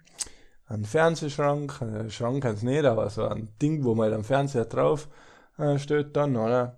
einen 0.67 0.85
Fernsehschrank, 0.85 1.81
einen 1.81 2.11
Schrank 2.11 2.43
kannst 2.43 2.61
nicht, 2.61 2.85
aber 2.85 3.09
so 3.09 3.27
ein 3.27 3.49
Ding, 3.59 3.83
wo 3.83 3.95
man 3.95 4.11
den 4.11 4.23
Fernseher 4.23 4.65
drauf 4.65 5.09
äh, 5.57 5.79
steht 5.79 6.15
dann, 6.15 6.35
oder? 6.35 6.77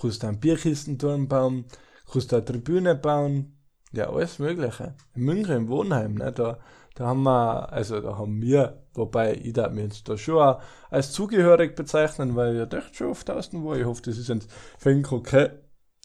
Kannst 0.00 0.24
einen 0.24 0.38
Bierkistenturm 0.38 1.26
bauen, 1.26 1.64
kannst 2.08 2.32
eine 2.32 2.44
Tribüne 2.44 2.94
bauen, 2.94 3.59
ja, 3.92 4.08
alles 4.08 4.38
Mögliche. 4.38 4.94
In 5.14 5.22
München 5.22 5.56
im 5.56 5.68
Wohnheim, 5.68 6.14
ne, 6.14 6.32
da, 6.32 6.58
da 6.94 7.06
haben 7.06 7.22
wir, 7.22 7.72
also 7.72 8.00
da 8.00 8.16
haben 8.16 8.40
wir, 8.40 8.82
wobei 8.94 9.34
ich 9.34 9.52
darf 9.52 9.72
mich 9.72 9.84
jetzt 9.84 10.08
da 10.08 10.16
schon 10.16 10.56
als 10.90 11.12
zugehörig 11.12 11.74
bezeichnen, 11.74 12.36
weil 12.36 12.54
ich 12.56 12.72
ja 12.72 12.82
schon 12.92 13.10
oft 13.10 13.30
außen 13.30 13.64
war. 13.64 13.76
Ich 13.76 13.84
hoffe, 13.84 14.02
das 14.02 14.18
ist 14.18 14.30
ein 14.30 14.44
wenig 14.82 15.10
okay 15.10 15.50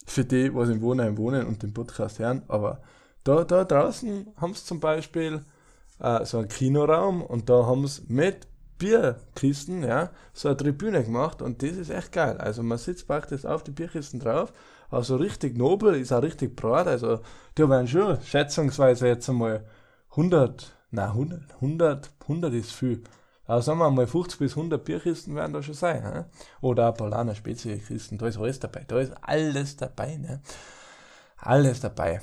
für 0.06 0.24
die, 0.24 0.54
was 0.54 0.70
im 0.70 0.82
Wohnheim 0.82 1.18
wohnen 1.18 1.48
und 1.48 1.64
den 1.64 1.74
Podcast 1.74 2.20
hören. 2.20 2.44
Aber 2.48 2.82
da, 3.24 3.44
da 3.44 3.64
draußen 3.64 4.28
haben 4.38 4.54
sie 4.54 4.64
zum 4.64 4.80
Beispiel 4.80 5.42
äh, 6.00 6.26
so 6.26 6.40
einen 6.40 6.48
Kinoraum 6.48 7.22
und 7.22 7.50
da 7.50 7.66
haben 7.66 7.88
sie 7.88 8.04
mit 8.08 8.48
Bierkisten, 8.78 9.84
ja, 9.84 10.12
so 10.34 10.50
eine 10.50 10.58
Tribüne 10.58 11.04
gemacht 11.04 11.42
und 11.42 11.64
das 11.64 11.72
ist 11.72 11.90
echt 11.90 12.12
geil. 12.12 12.38
Also 12.38 12.62
man 12.62 12.78
sitzt 12.78 13.08
praktisch 13.08 13.46
auf 13.46 13.64
die 13.64 13.72
Bierkisten 13.72 14.20
drauf, 14.20 14.52
also 14.90 15.16
richtig 15.16 15.58
nobel, 15.58 15.96
ist 15.96 16.12
auch 16.12 16.22
richtig 16.22 16.56
breit, 16.56 16.88
also 16.88 17.20
die 17.58 17.68
werden 17.70 17.88
schon 17.88 18.22
schätzungsweise 18.22 19.08
jetzt 19.08 19.30
einmal 19.30 19.66
100, 20.12 20.74
na 20.92 21.08
100, 21.08 21.56
100, 21.56 22.12
100 22.22 22.54
ist 22.54 22.72
viel. 22.72 23.04
Also 23.48 23.66
sagen 23.68 23.80
wir 23.80 23.92
mal 23.92 24.08
50 24.08 24.40
bis 24.40 24.58
100 24.58 24.84
Bierkisten 24.84 25.36
werden 25.36 25.54
da 25.54 25.62
schon 25.62 25.76
sein, 25.76 26.04
ne? 26.04 26.26
oder 26.62 26.88
ein 26.88 26.94
Paulaner 26.96 27.36
Spezialkisten, 27.36 28.18
da 28.18 28.28
ist 28.28 28.38
alles 28.38 28.60
dabei, 28.60 28.84
da 28.88 29.00
ist 29.00 29.14
alles 29.22 29.76
dabei, 29.76 30.18
ne? 30.18 30.42
Alles 31.38 31.80
dabei. 31.80 32.22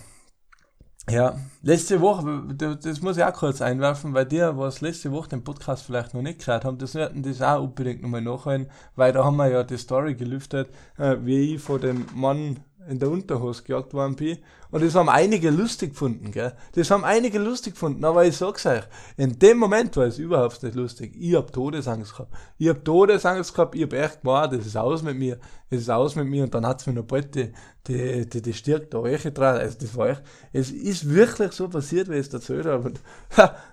Ja, 1.11 1.37
letzte 1.63 2.01
Woche, 2.01 2.55
das 2.55 3.03
muss 3.03 3.17
ich 3.17 3.25
auch 3.25 3.33
kurz 3.33 3.61
einwerfen, 3.61 4.15
weil 4.15 4.25
dir, 4.25 4.57
was 4.57 4.81
letzte 4.81 5.11
Woche 5.11 5.31
den 5.31 5.43
Podcast 5.43 5.85
vielleicht 5.85 6.15
noch 6.15 6.23
nicht 6.23 6.39
gehört 6.39 6.65
haben, 6.65 6.79
das 6.79 6.95
werden 6.95 7.25
das 7.25 7.43
auch 7.43 7.61
unbedingt 7.61 8.03
nochmal 8.03 8.23
nachholen, 8.23 8.71
weil 8.95 9.13
da 9.13 9.25
haben 9.25 9.37
wir 9.37 9.49
ja 9.49 9.65
die 9.65 9.79
Story 9.79 10.15
gelüftet, 10.15 10.69
äh, 10.99 11.17
wie 11.23 11.57
ich 11.57 11.63
von 11.63 11.81
dem 11.81 12.07
Mann 12.15 12.61
in 12.89 12.99
der 12.99 13.11
Unterhose 13.11 13.63
gejagt 13.63 13.95
worden 13.95 14.17
bin. 14.17 14.39
Und 14.71 14.83
das 14.83 14.95
haben 14.95 15.09
einige 15.09 15.51
lustig 15.51 15.91
gefunden, 15.91 16.31
gell? 16.31 16.55
Das 16.75 16.91
haben 16.91 17.05
einige 17.05 17.39
lustig 17.39 17.75
gefunden, 17.75 18.05
aber 18.05 18.25
ich 18.25 18.37
sag's 18.37 18.65
euch, 18.65 18.85
in 19.17 19.39
dem 19.39 19.59
Moment 19.59 19.97
war 19.97 20.07
es 20.07 20.19
überhaupt 20.19 20.63
nicht 20.63 20.75
lustig. 20.75 21.15
Ich 21.19 21.35
hab 21.35 21.53
Todesangst 21.53 22.13
gehabt. 22.13 22.33
Ich 22.59 22.69
hab 22.69 22.85
Todesangst 22.85 23.55
gehabt, 23.55 23.75
ich 23.75 23.83
hab 23.83 23.93
echt 23.93 24.23
gemacht, 24.23 24.53
das 24.53 24.67
ist 24.67 24.77
aus 24.77 25.03
mit 25.03 25.19
mir, 25.19 25.39
das 25.71 25.81
ist 25.81 25.91
aus 25.91 26.17
mit 26.17 26.27
mir 26.27 26.45
und 26.45 26.55
dann 26.55 26.67
hat's 26.67 26.87
mir 26.87 26.95
noch 26.95 27.05
bald 27.05 27.35
die, 27.35 27.53
die, 27.87 28.27
die, 28.27 28.41
die 28.41 28.55
Stirn 28.55 28.87
da 28.89 29.01
dran. 29.01 29.59
Also 29.59 29.79
das 29.79 29.97
war 29.97 30.09
echt, 30.09 30.23
es 30.53 30.71
ist 30.71 31.09
wirklich 31.09 31.53
so 31.53 31.69
passiert, 31.69 32.09
wie 32.09 32.15
ich 32.15 32.27
es 32.27 32.33
erzählt 32.33 32.67
habe. 32.67 32.89
Und, 32.89 33.01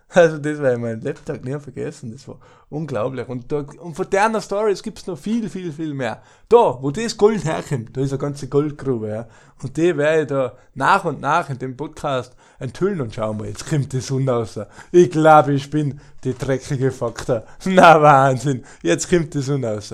also 0.10 0.38
das 0.38 0.60
werde 0.60 0.76
ich 0.76 0.82
meinen 0.82 1.02
Laptop 1.02 1.44
nie 1.44 1.60
vergessen, 1.60 2.12
das 2.12 2.28
war 2.28 2.40
unglaublich. 2.70 3.28
Und, 3.28 3.52
da, 3.52 3.60
und 3.60 3.96
von 3.96 4.10
der 4.10 4.42
Stories 4.42 4.82
gibt's 4.82 5.06
noch 5.06 5.18
viel, 5.18 5.50
viel, 5.50 5.72
viel 5.72 5.94
mehr. 5.94 6.22
Da, 6.48 6.78
wo 6.82 6.90
das 6.90 7.16
Gold 7.16 7.46
herkommt, 7.46 7.96
da 7.96 8.02
ist 8.02 8.12
eine 8.12 8.20
ganze 8.20 8.48
Goldgrube, 8.48 9.10
ja. 9.10 9.28
Und 9.62 9.78
die 9.78 9.96
werde 9.96 10.22
ich 10.22 10.28
da 10.28 10.54
nach 10.74 11.06
und 11.06 11.22
nach 11.22 11.50
in 11.50 11.60
dem 11.60 11.78
Podcast 11.78 12.36
enthüllen 12.58 13.02
und 13.02 13.14
schauen 13.14 13.40
wir, 13.40 13.48
jetzt 13.48 13.70
kommt 13.70 13.94
die 13.94 14.00
Sonne 14.00 14.32
raus. 14.32 14.60
Ich 14.92 15.12
glaube, 15.12 15.54
ich 15.54 15.70
bin 15.70 16.00
die 16.24 16.34
dreckige 16.34 16.92
Faktor. 16.92 17.44
Na 17.66 18.02
Wahnsinn, 18.02 18.64
jetzt 18.82 19.10
kommt 19.10 19.34
die 19.34 19.42
Sonne 19.42 19.76
raus. 19.76 19.94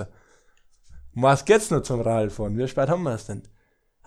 Um 1.14 1.22
was 1.22 1.44
geht's 1.44 1.70
noch 1.70 1.82
zum 1.82 2.00
Radfahren? 2.00 2.56
Wie 2.56 2.68
spät 2.68 2.88
haben 2.88 3.02
wir 3.02 3.14
es 3.14 3.26
denn? 3.26 3.42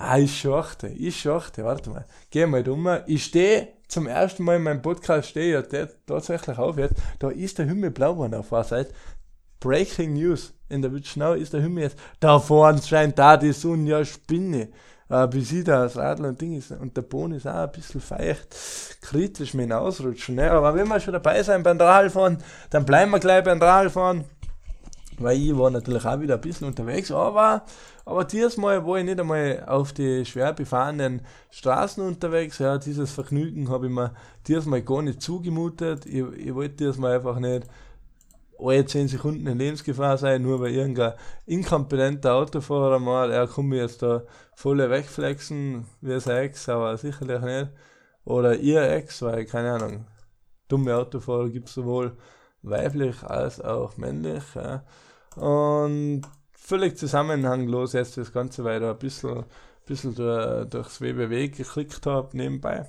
Ah, 0.02 0.18
ich 0.18 0.40
schachte, 0.40 0.88
ich 0.88 1.20
schachte, 1.20 1.66
warte 1.66 1.90
mal. 1.90 2.06
Geh 2.30 2.46
mal 2.46 2.64
dumm. 2.64 2.90
Ich 3.06 3.26
stehe 3.26 3.68
zum 3.90 4.08
ersten 4.08 4.44
Mal 4.46 4.56
in 4.56 4.64
meinem 4.64 4.82
Podcast, 4.82 5.30
stehe 5.30 5.54
ja 5.54 5.88
tatsächlich 6.08 6.58
auf 6.58 6.78
jetzt. 6.78 6.96
Da 7.20 7.30
ist 7.30 7.58
der 7.58 7.66
Himmel 7.66 7.92
blau 7.92 8.14
geworden 8.14 8.34
auf 8.34 8.50
der 8.50 8.64
Seite. 8.64 8.94
Breaking 9.60 10.14
News. 10.14 10.54
In 10.70 10.82
der 10.82 10.94
Witschnau 10.94 11.34
ist 11.34 11.52
der 11.52 11.62
Himmel 11.62 11.84
jetzt. 11.84 11.98
Da 12.22 12.40
vorne 12.40 12.82
scheint 12.82 13.20
da 13.20 13.36
die 13.36 13.52
Sonne, 13.52 13.90
ja 13.90 14.06
Spinne 14.06 14.70
äh, 15.10 15.28
bis 15.28 15.52
ich 15.52 15.64
da 15.64 15.84
das 15.84 15.98
Radl 15.98 16.26
und 16.26 16.40
Ding 16.40 16.56
ist, 16.58 16.72
und 16.72 16.96
der 16.96 17.02
Boden 17.02 17.34
ist 17.34 17.48
auch 17.48 17.56
ein 17.56 17.72
bisschen 17.72 18.02
feucht, 18.02 18.56
kritisch 19.02 19.54
mit 19.54 19.70
dem 19.70 19.78
Ausrutschen. 19.78 20.36
Ne? 20.36 20.50
Aber 20.52 20.76
wenn 20.76 20.88
wir 20.88 21.00
schon 21.00 21.14
dabei 21.14 21.42
sein 21.44 21.64
beim 21.64 21.80
Radfahren, 21.80 22.38
dann 22.70 22.86
bleiben 22.86 23.12
wir 23.12 23.20
gleich 23.20 23.44
beim 23.44 23.62
Radfahren. 23.62 24.26
Weil 25.18 25.38
ich 25.38 25.58
war 25.58 25.70
natürlich 25.70 26.06
auch 26.06 26.20
wieder 26.22 26.36
ein 26.36 26.42
bisschen 26.42 26.68
unterwegs, 26.68 27.12
aber, 27.12 27.66
aber 28.10 28.26
dieses 28.26 28.58
Mal 28.58 28.84
war 28.88 28.98
ich 28.98 29.06
nicht 29.06 29.20
einmal 29.20 29.64
auf 29.68 29.94
die 29.94 30.26
schwer 30.26 30.52
befahrenen 30.52 31.22
Straßen 31.52 32.04
unterwegs. 32.04 32.58
Ja, 32.58 32.80
dieses 32.80 33.12
Vergnügen 33.12 33.70
habe 33.70 33.86
ich 33.86 33.94
mir 33.94 34.16
dieses 34.48 34.66
Mal 34.66 34.82
gar 34.82 35.04
nicht 35.04 35.22
zugemutet. 35.22 36.08
Ich, 36.08 36.26
ich 36.38 36.56
wollte 36.56 36.78
dieses 36.78 36.98
Mal 36.98 37.18
einfach 37.18 37.38
nicht 37.38 37.68
alle 38.58 38.84
10 38.84 39.10
Sekunden 39.10 39.46
in 39.46 39.60
Lebensgefahr 39.60 40.18
sein, 40.18 40.42
nur 40.42 40.60
weil 40.60 40.72
irgendein 40.74 41.14
inkompetenter 41.46 42.34
Autofahrer 42.34 42.98
mal, 42.98 43.30
er 43.30 43.46
kann 43.46 43.68
mir 43.68 43.84
jetzt 43.84 44.02
da 44.02 44.24
voll 44.56 44.80
wegflexen, 44.80 45.86
wie 46.02 46.20
sein 46.20 46.46
Ex, 46.46 46.68
aber 46.68 46.98
sicherlich 46.98 47.42
nicht. 47.42 47.70
Oder 48.26 48.56
ihr 48.56 48.82
Ex, 48.90 49.22
weil, 49.22 49.46
keine 49.46 49.74
Ahnung, 49.74 50.08
dumme 50.68 50.96
Autofahrer 50.96 51.50
gibt 51.50 51.68
es 51.68 51.76
sowohl 51.76 52.18
weiblich 52.64 53.22
als 53.22 53.62
auch 53.62 53.98
männlich. 53.98 54.44
Ja. 54.56 54.84
Und 55.36 56.24
völlig 56.70 56.98
zusammenhanglos 56.98 57.94
jetzt 57.94 58.16
das 58.18 58.32
Ganze, 58.32 58.64
weil 58.64 58.78
ich 58.78 58.84
da 58.84 58.92
ein 58.92 59.00
bisschen, 59.00 59.44
bisschen 59.86 60.16
durchs 60.16 61.02
WWW 61.02 61.50
geklickt 61.50 62.06
habe 62.06 62.38
nebenbei. 62.38 62.86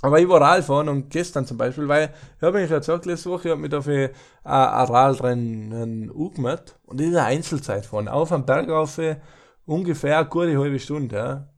Aber 0.00 0.18
ich 0.18 0.28
war 0.28 0.40
Radfahren 0.40 0.88
und 0.88 1.10
gestern 1.10 1.46
zum 1.46 1.58
Beispiel, 1.58 1.86
weil 1.86 2.12
ich 2.36 2.42
habe 2.42 2.58
mich 2.60 2.70
ja 2.70 2.78
gesagt, 2.78 3.06
letzte 3.06 3.30
Woche, 3.30 3.48
ich 3.48 3.52
habe 3.52 3.60
mich 3.60 3.70
dafür 3.70 4.10
ein, 4.42 4.88
Radrennen 4.88 6.10
angemeldet 6.10 6.76
und 6.86 6.98
das 6.98 7.06
ist 7.06 7.14
eine 7.14 7.26
Einzelzeit 7.26 7.86
fahren. 7.86 8.08
Auf 8.08 8.32
am 8.32 8.44
Berg 8.46 8.68
auf 8.70 8.98
ungefähr 9.66 10.18
eine 10.18 10.28
gute 10.28 10.58
halbe 10.58 10.80
Stunde, 10.80 11.16
ja. 11.16 11.48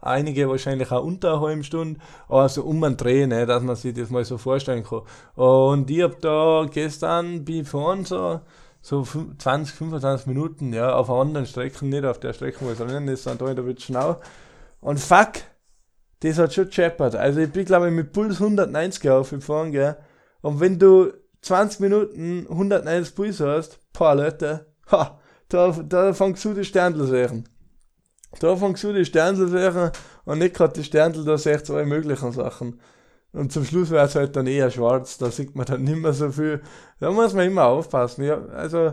Einige 0.00 0.48
wahrscheinlich 0.48 0.90
auch 0.90 1.04
unter 1.04 1.34
einer 1.34 1.40
halben 1.42 1.64
Stunde, 1.64 2.00
aber 2.28 2.48
so 2.48 2.64
um 2.64 2.82
einen 2.82 2.96
Dreh, 2.96 3.26
ne, 3.26 3.46
dass 3.46 3.62
man 3.62 3.76
sich 3.76 3.94
das 3.94 4.10
mal 4.10 4.24
so 4.24 4.38
vorstellen 4.38 4.84
kann. 4.84 5.02
Und 5.34 5.90
ich 5.90 6.02
habe 6.02 6.16
da 6.20 6.66
gestern 6.72 7.44
bin 7.44 7.64
fahren 7.64 8.04
so, 8.04 8.40
so 8.82 9.04
20, 9.04 9.74
25 9.74 10.26
Minuten, 10.26 10.72
ja, 10.72 10.94
auf 10.94 11.08
anderen 11.08 11.46
Strecken, 11.46 11.88
nicht 11.88 12.04
auf 12.04 12.18
der 12.18 12.32
Strecke, 12.32 12.58
wo 12.60 12.70
es 12.70 12.80
Rennen 12.80 13.08
ist, 13.08 13.22
sondern 13.22 13.46
da 13.46 13.50
in 13.50 13.56
der 13.56 13.66
Witschnau. 13.66 14.20
Und 14.80 14.98
fuck, 14.98 15.34
das 16.20 16.38
hat 16.38 16.52
schon 16.52 16.66
gescheppert. 16.66 17.14
Also 17.14 17.40
ich 17.40 17.50
bin, 17.50 17.64
glaube 17.64 17.88
ich, 17.88 17.94
mit 17.94 18.12
Puls 18.12 18.40
190 18.40 19.08
aufgefahren, 19.08 19.70
gell. 19.70 19.96
Und 20.40 20.58
wenn 20.58 20.80
du 20.80 21.12
20 21.42 21.80
Minuten 21.80 22.46
190 22.50 23.14
Puls 23.14 23.40
hast, 23.40 23.78
paar 23.92 24.16
Leute, 24.16 24.66
ha, 24.90 25.20
da, 25.48 25.70
da 25.70 26.12
fängst 26.12 26.44
du 26.44 26.52
die 26.52 26.64
Sterndl 26.64 27.06
suchen. 27.06 27.48
Da 28.40 28.56
fängst 28.56 28.82
du 28.82 28.92
die 28.92 29.04
Sterndl 29.04 29.46
suchen 29.46 29.92
und 30.24 30.38
nicht 30.38 30.54
gerade 30.54 30.72
die 30.72 30.84
Sterndl, 30.84 31.24
da 31.24 31.38
sechst 31.38 31.70
alle 31.70 31.86
möglichen 31.86 32.32
Sachen. 32.32 32.80
Und 33.32 33.50
zum 33.52 33.64
Schluss 33.64 33.90
wäre 33.90 34.06
es 34.06 34.14
halt 34.14 34.36
dann 34.36 34.46
eher 34.46 34.70
schwarz, 34.70 35.16
da 35.18 35.30
sieht 35.30 35.56
man 35.56 35.66
dann 35.66 35.84
nicht 35.84 35.96
mehr 35.96 36.12
so 36.12 36.30
viel. 36.30 36.60
Da 37.00 37.10
muss 37.10 37.32
man 37.32 37.46
immer 37.46 37.64
aufpassen. 37.64 38.24
Ja, 38.24 38.44
also, 38.48 38.92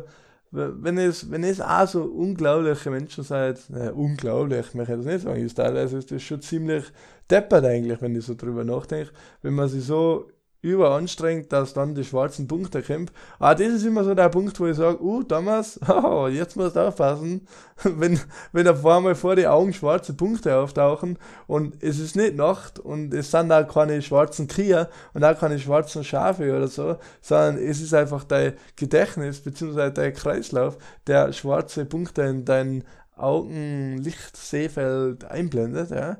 wenn 0.51 0.97
es, 0.97 1.29
wenn 1.29 1.43
es 1.43 1.61
auch 1.61 1.87
so 1.87 2.03
unglaubliche 2.03 2.89
Menschen 2.89 3.23
seid, 3.23 3.69
ne, 3.69 3.93
unglaublich, 3.93 4.73
man 4.73 4.85
kann 4.85 4.97
das 4.97 5.05
nicht 5.05 5.21
sagen, 5.21 5.45
ist 5.45 5.55
teilweise 5.55 5.97
ist 5.97 6.11
das 6.11 6.23
schon 6.23 6.41
ziemlich 6.41 6.85
deppert 7.29 7.65
eigentlich, 7.65 8.01
wenn 8.01 8.15
ich 8.15 8.25
so 8.25 8.33
drüber 8.33 8.63
nachdenke, 8.63 9.11
wenn 9.41 9.53
man 9.53 9.69
sich 9.69 9.83
so 9.83 10.27
überanstrengt, 10.61 11.51
dass 11.53 11.73
dann 11.73 11.95
die 11.95 12.03
schwarzen 12.03 12.45
Punkte 12.47 12.81
kämpft. 12.81 13.13
Aber 13.39 13.55
das 13.55 13.69
ist 13.73 13.85
immer 13.85 14.03
so 14.03 14.13
der 14.13 14.27
Punkt, 14.29 14.59
wo 14.59 14.67
ich 14.67 14.75
sage, 14.75 15.01
uh, 15.01 15.23
Thomas, 15.23 15.79
oh, 15.87 16.27
jetzt 16.27 16.57
musst 16.57 16.75
du 16.75 16.87
aufpassen, 16.87 17.47
wenn, 17.83 18.19
wenn 18.51 18.67
auf 18.67 18.85
einmal 18.85 19.15
vor 19.15 19.37
die 19.37 19.47
Augen 19.47 19.71
schwarze 19.73 20.13
Punkte 20.13 20.57
auftauchen 20.57 21.17
und 21.47 21.81
es 21.81 21.99
ist 21.99 22.17
nicht 22.17 22.35
Nacht 22.35 22.79
und 22.79 23.13
es 23.13 23.31
sind 23.31 23.51
auch 23.51 23.67
keine 23.67 24.01
schwarzen 24.01 24.47
Krier 24.47 24.89
und 25.13 25.23
auch 25.23 25.37
keine 25.39 25.59
schwarzen 25.59 26.03
Schafe 26.03 26.55
oder 26.55 26.67
so, 26.67 26.97
sondern 27.21 27.57
es 27.57 27.81
ist 27.81 27.93
einfach 27.93 28.23
dein 28.25 28.53
Gedächtnis 28.75 29.39
bzw. 29.39 29.91
dein 29.91 30.13
Kreislauf, 30.13 30.77
der 31.07 31.31
schwarze 31.31 31.85
Punkte 31.85 32.23
in 32.23 32.43
dein 32.43 32.83
Augenlichtsehfeld 33.15 35.23
einblendet, 35.25 35.91
ja 35.91 36.17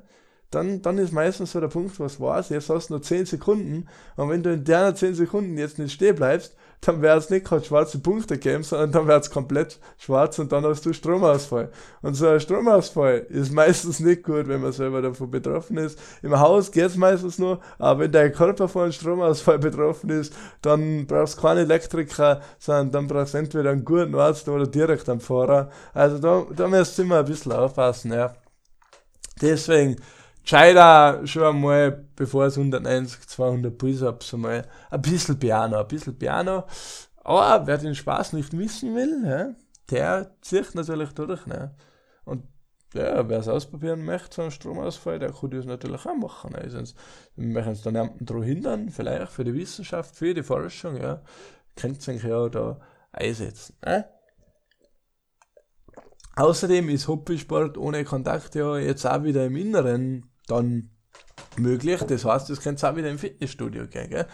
dann, 0.51 0.81
dann 0.81 0.97
ist 0.97 1.13
meistens 1.13 1.51
so 1.51 1.59
der 1.59 1.67
Punkt, 1.67 1.99
was 1.99 2.19
war's, 2.19 2.49
jetzt 2.49 2.69
hast 2.69 2.89
du 2.89 2.93
nur 2.93 3.01
10 3.01 3.25
Sekunden 3.25 3.87
und 4.15 4.29
wenn 4.29 4.43
du 4.43 4.53
in 4.53 4.63
der 4.63 4.95
10 4.95 5.15
Sekunden 5.15 5.57
jetzt 5.57 5.79
nicht 5.79 5.93
stehen 5.93 6.15
bleibst, 6.15 6.55
dann 6.81 7.01
wäre 7.01 7.17
es 7.17 7.29
nicht 7.29 7.45
gerade 7.45 7.65
schwarze 7.65 7.99
Punkte 7.99 8.37
geben, 8.37 8.63
sondern 8.63 8.91
dann 8.91 9.07
wäre 9.07 9.19
es 9.19 9.29
komplett 9.29 9.79
schwarz 9.97 10.39
und 10.39 10.51
dann 10.51 10.63
hast 10.63 10.85
du 10.85 10.93
Stromausfall. 10.93 11.71
Und 12.01 12.13
so 12.13 12.27
ein 12.27 12.39
Stromausfall 12.39 13.25
ist 13.29 13.51
meistens 13.51 13.99
nicht 13.99 14.23
gut, 14.23 14.47
wenn 14.47 14.61
man 14.61 14.71
selber 14.71 15.01
davon 15.01 15.29
betroffen 15.29 15.77
ist. 15.77 15.99
Im 16.21 16.39
Haus 16.39 16.71
geht 16.71 16.85
es 16.85 16.95
meistens 16.95 17.37
nur, 17.37 17.59
aber 17.77 18.01
wenn 18.01 18.11
dein 18.11 18.31
Körper 18.31 18.69
von 18.69 18.83
einem 18.83 18.91
Stromausfall 18.93 19.59
betroffen 19.59 20.09
ist, 20.09 20.33
dann 20.61 21.05
brauchst 21.05 21.37
du 21.37 21.41
keinen 21.41 21.59
Elektriker, 21.59 22.41
sondern 22.59 22.91
dann 22.91 23.07
brauchst 23.07 23.33
du 23.33 23.39
entweder 23.39 23.71
einen 23.71 23.83
guten 23.83 24.15
Arzt 24.15 24.47
oder 24.47 24.65
direkt 24.65 25.09
einen 25.09 25.19
Fahrer. 25.19 25.69
Also 25.93 26.17
da, 26.17 26.45
da 26.55 26.67
müsst 26.69 26.97
ihr 26.97 27.03
immer 27.03 27.19
ein 27.19 27.25
bisschen 27.25 27.51
aufpassen, 27.51 28.13
ja. 28.13 28.33
Deswegen, 29.41 29.97
gescheiter 30.43 31.25
schon 31.25 31.43
einmal, 31.43 32.05
bevor 32.15 32.45
es 32.45 32.57
190, 32.57 33.27
200 33.27 33.77
Puls-Ups 33.77 34.33
einmal 34.33 34.67
ein 34.89 35.01
bisschen 35.01 35.39
Piano, 35.39 35.79
ein 35.79 35.87
bisschen 35.87 36.17
Piano. 36.17 36.63
Aber 37.23 37.67
wer 37.67 37.77
den 37.77 37.95
Spaß 37.95 38.33
nicht 38.33 38.53
missen 38.53 38.95
will, 38.95 39.23
ja, 39.25 39.55
der 39.89 40.31
zieht 40.41 40.73
natürlich 40.75 41.11
durch. 41.13 41.45
Ne? 41.45 41.75
Und 42.25 42.45
ja, 42.93 43.27
wer 43.27 43.39
es 43.39 43.47
ausprobieren 43.47 44.03
möchte, 44.03 44.35
so 44.35 44.41
einen 44.43 44.51
Stromausfall, 44.51 45.19
der 45.19 45.31
kann 45.31 45.51
das 45.51 45.65
natürlich 45.65 46.05
auch 46.05 46.15
machen. 46.15 46.53
Ne? 46.53 46.69
Sonst 46.69 46.97
möchten 47.35 47.71
es 47.71 47.81
dann 47.83 47.93
daran 48.19 48.43
hindern, 48.43 48.89
vielleicht 48.89 49.31
für 49.31 49.43
die 49.43 49.53
Wissenschaft, 49.53 50.15
für 50.15 50.33
die 50.33 50.43
Forschung, 50.43 50.97
ja, 50.97 51.21
könnt 51.75 52.07
ihr 52.07 52.15
ja 52.15 52.49
da 52.49 52.79
einsetzen. 53.11 53.75
Ne? 53.85 54.05
Außerdem 56.39 56.87
ist 56.87 57.09
Hobbysport 57.09 57.77
ohne 57.77 58.05
Kontakt 58.05 58.55
ja 58.55 58.77
jetzt 58.77 59.05
auch 59.05 59.23
wieder 59.23 59.45
im 59.45 59.57
Inneren 59.57 60.31
dann 60.47 60.89
möglich. 61.57 62.01
Das 62.03 62.23
heißt, 62.23 62.49
es 62.49 62.61
könnte 62.61 62.89
auch 62.89 62.95
wieder 62.95 63.09
im 63.09 63.19
Fitnessstudio 63.19 63.87
gehen. 63.87 64.09
Gell? 64.09 64.25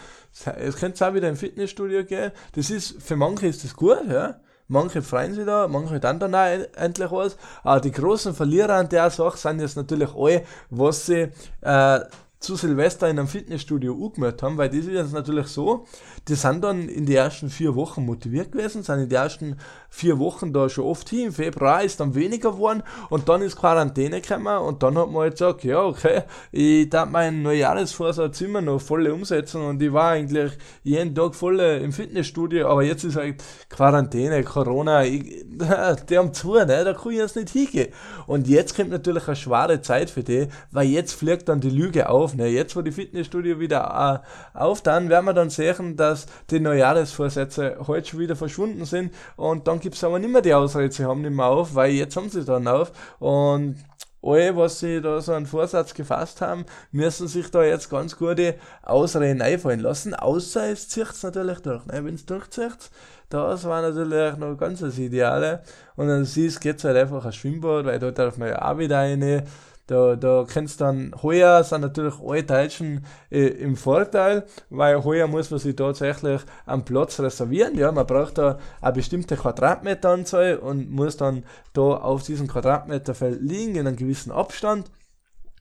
Es 0.59 0.75
könnte 0.75 1.07
auch 1.07 1.15
wieder 1.15 1.27
im 1.29 1.35
Fitnessstudio 1.35 2.05
gehen. 2.05 2.31
Das 2.53 2.69
ist, 2.69 3.01
für 3.01 3.15
manche 3.15 3.47
ist 3.47 3.63
das 3.63 3.75
gut, 3.75 4.05
ja. 4.07 4.39
Manche 4.67 5.01
freuen 5.01 5.33
sich 5.33 5.45
da, 5.45 5.67
manche 5.67 5.99
dann 5.99 6.19
dann 6.19 6.35
auch 6.35 6.75
endlich 6.75 7.11
was. 7.11 7.37
Aber 7.63 7.81
die 7.81 7.91
großen 7.91 8.35
Verlierer 8.35 8.75
an 8.75 8.89
der 8.89 9.09
Sache 9.09 9.39
sind 9.39 9.59
jetzt 9.59 9.75
natürlich 9.75 10.13
alle, 10.15 10.43
was 10.69 11.07
sie 11.07 11.31
äh, 11.61 11.99
zu 12.45 12.55
Silvester 12.55 13.09
in 13.09 13.19
einem 13.19 13.27
Fitnessstudio 13.27 13.93
angemeldet 13.93 14.41
haben, 14.43 14.57
weil 14.57 14.69
das 14.69 14.79
ist 14.79 14.89
jetzt 14.89 15.13
natürlich 15.13 15.47
so, 15.47 15.85
die 16.27 16.35
sind 16.35 16.63
dann 16.63 16.87
in 16.87 17.05
den 17.05 17.15
ersten 17.15 17.49
vier 17.49 17.75
Wochen 17.75 18.05
motiviert 18.05 18.51
gewesen, 18.51 18.83
sind 18.83 18.99
in 18.99 19.09
den 19.09 19.17
ersten 19.17 19.57
vier 19.89 20.19
Wochen 20.19 20.53
da 20.53 20.69
schon 20.69 20.85
oft 20.85 21.09
hin, 21.09 21.27
im 21.27 21.33
Februar 21.33 21.83
ist 21.83 21.99
dann 21.99 22.15
weniger 22.15 22.51
geworden 22.51 22.83
und 23.09 23.27
dann 23.29 23.41
ist 23.41 23.55
Quarantäne 23.55 24.21
gekommen 24.21 24.57
und 24.57 24.83
dann 24.83 24.97
hat 24.97 25.09
man 25.09 25.23
halt 25.23 25.33
gesagt, 25.33 25.63
ja 25.63 25.81
okay, 25.83 26.23
ich 26.51 26.89
darf 26.89 27.09
meinen 27.09 27.43
Neujahresvorsatz 27.43 28.41
immer 28.41 28.61
noch 28.61 28.81
voll 28.81 29.07
umsetzen 29.07 29.61
und 29.61 29.81
ich 29.81 29.91
war 29.91 30.11
eigentlich 30.11 30.51
jeden 30.83 31.15
Tag 31.15 31.35
voll 31.35 31.59
im 31.59 31.91
Fitnessstudio, 31.91 32.67
aber 32.67 32.83
jetzt 32.83 33.03
ist 33.03 33.15
halt 33.15 33.43
Quarantäne, 33.69 34.43
Corona, 34.43 35.03
ich, 35.05 35.45
die 36.09 36.17
haben 36.17 36.33
zu, 36.33 36.53
ne, 36.53 36.65
da 36.65 36.93
kann 36.93 37.11
ich 37.11 37.17
jetzt 37.17 37.35
nicht 37.35 37.49
hingehen. 37.49 37.93
Und 38.27 38.47
jetzt 38.47 38.75
kommt 38.75 38.89
natürlich 38.89 39.27
eine 39.27 39.35
schwere 39.35 39.81
Zeit 39.81 40.09
für 40.09 40.23
die, 40.23 40.47
weil 40.71 40.87
jetzt 40.87 41.13
fliegt 41.13 41.49
dann 41.49 41.61
die 41.61 41.69
Lüge 41.69 42.09
auf, 42.09 42.34
ne, 42.35 42.47
jetzt 42.47 42.75
wo 42.75 42.81
die 42.81 42.91
Fitnessstudio 42.91 43.59
wieder 43.59 44.23
äh, 44.53 44.57
auf, 44.57 44.81
dann 44.81 45.09
werden 45.09 45.25
wir 45.25 45.33
dann 45.33 45.49
sehen, 45.49 45.95
dass 45.95 46.25
die 46.49 46.59
Neujahresvorsätze 46.59 47.77
heute 47.87 48.09
schon 48.09 48.19
wieder 48.19 48.35
verschwunden 48.35 48.85
sind 48.85 49.13
und 49.35 49.67
dann 49.67 49.79
gibt 49.79 49.95
es 49.95 50.03
aber 50.03 50.19
nicht 50.19 50.31
mehr 50.31 50.41
die 50.41 50.53
Ausrede, 50.53 50.91
sie 50.91 51.05
haben 51.05 51.21
nicht 51.21 51.35
mehr 51.35 51.45
auf, 51.45 51.75
weil 51.75 51.91
jetzt 51.91 52.15
haben 52.15 52.29
sie 52.29 52.43
dann 52.43 52.67
auf 52.67 52.91
und 53.19 53.77
alle, 54.25 54.55
was 54.57 54.79
sie 54.79 55.01
da 55.01 55.21
so 55.21 55.33
einen 55.33 55.45
Vorsatz 55.45 55.93
gefasst 55.93 56.41
haben, 56.41 56.65
müssen 56.91 57.27
sich 57.27 57.51
da 57.51 57.63
jetzt 57.63 57.89
ganz 57.89 58.17
gute 58.17 58.55
Ausreden 58.81 59.41
einfallen 59.41 59.81
lassen, 59.81 60.15
außer 60.15 60.71
es 60.71 60.89
zieht 60.89 61.11
es 61.11 61.21
natürlich 61.21 61.59
durch. 61.59 61.85
Ne? 61.85 62.03
Wenn 62.03 62.15
es 62.15 62.25
durchzieht, 62.25 62.89
das 63.29 63.65
war 63.65 63.81
natürlich 63.81 64.37
noch 64.37 64.55
ganz 64.55 64.79
das 64.79 64.97
Ideale. 64.97 65.61
Und 65.95 66.07
dann 66.07 66.25
siehst, 66.25 66.61
geht 66.61 66.77
es 66.77 66.83
halt 66.83 66.97
einfach 66.97 67.25
ein 67.25 67.33
Schwimmbad, 67.33 67.85
weil 67.85 67.99
da 67.99 68.11
darf 68.11 68.37
man 68.37 68.49
ja 68.49 68.71
auch 68.71 68.77
wieder 68.77 68.99
eine 68.99 69.43
da, 69.87 70.15
da 70.15 70.45
kannst 70.47 70.81
dann, 70.81 71.13
heuer 71.21 71.63
sind 71.63 71.81
natürlich 71.81 72.15
alle 72.19 72.43
Deutschen 72.43 73.05
äh, 73.29 73.45
im 73.45 73.75
Vorteil, 73.75 74.45
weil 74.71 75.03
heuer 75.03 75.27
muss 75.27 75.51
man 75.51 75.59
sich 75.59 75.75
tatsächlich 75.75 76.41
einen 76.65 76.85
Platz 76.85 77.19
reservieren. 77.19 77.77
Ja, 77.77 77.91
man 77.91 78.07
braucht 78.07 78.39
da 78.39 78.57
eine 78.81 78.93
bestimmte 78.93 79.35
Quadratmeteranzahl 79.35 80.57
und 80.57 80.89
muss 80.89 81.17
dann 81.17 81.43
da 81.73 81.81
auf 81.81 82.23
diesem 82.23 82.47
Quadratmeterfeld 82.47 83.41
liegen 83.41 83.75
in 83.75 83.85
einem 83.85 83.95
gewissen 83.95 84.31
Abstand. 84.31 84.89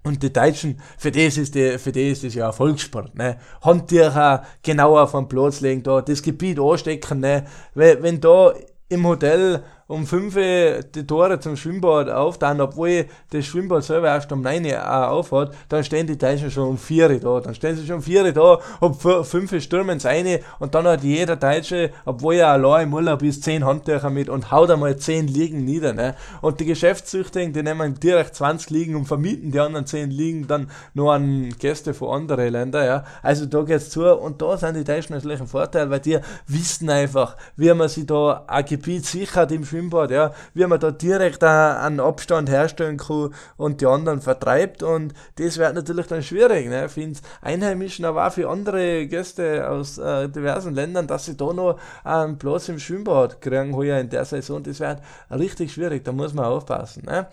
Und 0.05 0.23
die 0.23 0.33
Deutschen, 0.33 0.81
für 0.99 1.11
das 1.11 1.39
ist, 1.39 1.55
die, 1.55 1.79
für 1.79 1.93
das 1.93 2.03
ist 2.03 2.25
das 2.25 2.35
ja 2.35 2.47
Erfolgssport, 2.47 3.15
ne? 3.15 3.39
Handtücher 3.63 4.45
genauer 4.63 5.11
den 5.11 5.29
Platz 5.29 5.61
legen, 5.61 5.83
da, 5.83 6.03
das 6.03 6.23
Gebiet 6.23 6.61
anstecken, 6.61 7.21
ne? 7.21 7.47
Weil, 7.75 8.03
wenn 8.03 8.21
da 8.21 8.53
im 8.91 9.07
Hotel 9.07 9.63
um 9.87 10.07
5 10.07 10.37
Uhr 10.37 10.83
die 10.95 11.07
Tore 11.07 11.39
zum 11.41 11.57
Schwimmbad 11.57 12.09
auf, 12.09 12.39
dann, 12.39 12.61
obwohl 12.61 13.07
das 13.31 13.45
Schwimmbad 13.45 13.85
selber 13.85 14.09
erst 14.09 14.33
um 14.33 14.41
9 14.41 14.65
Uhr 14.65 15.11
aufhat, 15.11 15.55
dann 15.69 15.85
stehen 15.85 16.07
die 16.07 16.17
Deutschen 16.17 16.51
schon 16.51 16.69
um 16.69 16.79
4 16.79 17.11
Uhr 17.11 17.19
da. 17.21 17.41
Dann 17.41 17.55
stehen 17.55 17.77
sie 17.77 17.87
schon 17.87 17.97
um 17.97 18.03
4 18.03 18.25
Uhr 18.25 18.33
da, 18.33 18.59
um 18.81 18.95
5 18.95 19.53
Uhr 19.53 19.61
stürmen 19.61 20.01
sie 20.01 20.09
rein 20.09 20.39
und 20.59 20.75
dann 20.75 20.87
hat 20.87 21.03
jeder 21.03 21.37
Deutsche, 21.37 21.91
obwohl 22.05 22.35
er 22.35 22.49
allein 22.49 22.89
im 22.89 22.95
Urlaub 22.95 23.23
ist, 23.23 23.45
10 23.45 23.65
Handtücher 23.65 24.11
mit 24.11 24.29
und 24.29 24.51
haut 24.51 24.71
einmal 24.71 24.97
10 24.97 25.29
Liegen 25.29 25.65
nieder. 25.65 25.93
Ne? 25.93 26.15
Und 26.41 26.61
die 26.61 26.65
Geschäftssüchtigen, 26.65 27.53
die 27.53 27.63
nehmen 27.63 27.99
direkt 28.01 28.35
20 28.37 28.71
Liegen 28.71 28.97
und 28.97 29.07
vermieten 29.07 29.51
die 29.51 29.61
anderen 29.61 29.87
10 29.87 30.11
Liegen 30.11 30.47
dann 30.47 30.71
nur 30.95 31.13
an 31.13 31.55
Gäste 31.59 31.95
von 31.95 32.15
anderen 32.15 32.51
Ländern. 32.51 32.87
Ja? 32.87 33.05
Also 33.23 33.47
da 33.47 33.63
geht's 33.63 33.91
zu 33.91 34.05
und 34.05 34.41
da 34.41 34.57
sind 34.57 34.77
die 34.77 34.85
Deutschen 34.85 35.15
natürlich 35.15 35.41
ein 35.41 35.47
Vorteil, 35.47 35.91
weil 35.91 36.01
die 36.01 36.19
wissen 36.47 36.89
einfach, 36.89 37.37
wie 37.57 37.73
man 37.75 37.89
sich 37.89 38.07
da 38.07 38.45
ein 38.47 38.65
Gebiet 38.65 39.07
sichert 39.07 39.53
im 39.53 39.65
Schwimmbad, 39.65 39.74
ja, 40.11 40.33
wie 40.55 40.67
man 40.67 40.81
da 40.81 40.91
direkt 40.91 41.43
einen 41.45 42.01
Abstand 42.01 42.51
herstellen 42.51 42.97
kann 42.97 43.35
und 43.57 43.81
die 43.81 43.87
anderen 43.87 44.21
vertreibt 44.21 44.83
und 44.83 45.15
das 45.37 45.59
wird 45.59 45.75
natürlich 45.75 46.07
dann 46.07 46.23
schwierig, 46.23 46.69
ne, 46.69 46.89
für 46.89 47.05
uns 47.05 47.23
Einheimischen, 47.41 48.05
aber 48.05 48.27
auch 48.27 48.33
für 48.33 48.49
andere 48.49 49.07
Gäste 49.07 49.69
aus 49.69 49.99
äh, 49.99 50.29
diversen 50.29 50.75
Ländern, 50.75 51.07
dass 51.07 51.27
sie 51.27 51.37
da 51.37 51.53
noch 51.53 51.79
einen 52.05 52.39
Platz 52.39 52.69
im 52.69 52.79
Schwimmbad 52.79 53.41
kriegen 53.41 53.75
heuer 53.75 53.99
in 53.99 54.11
der 54.11 54.25
Saison, 54.25 54.63
das 54.63 54.81
wird 54.81 55.01
richtig 55.31 55.73
schwierig, 55.73 56.05
da 56.05 56.13
muss 56.13 56.35
man 56.35 56.47
aufpassen, 56.47 57.05
ne. 57.05 57.27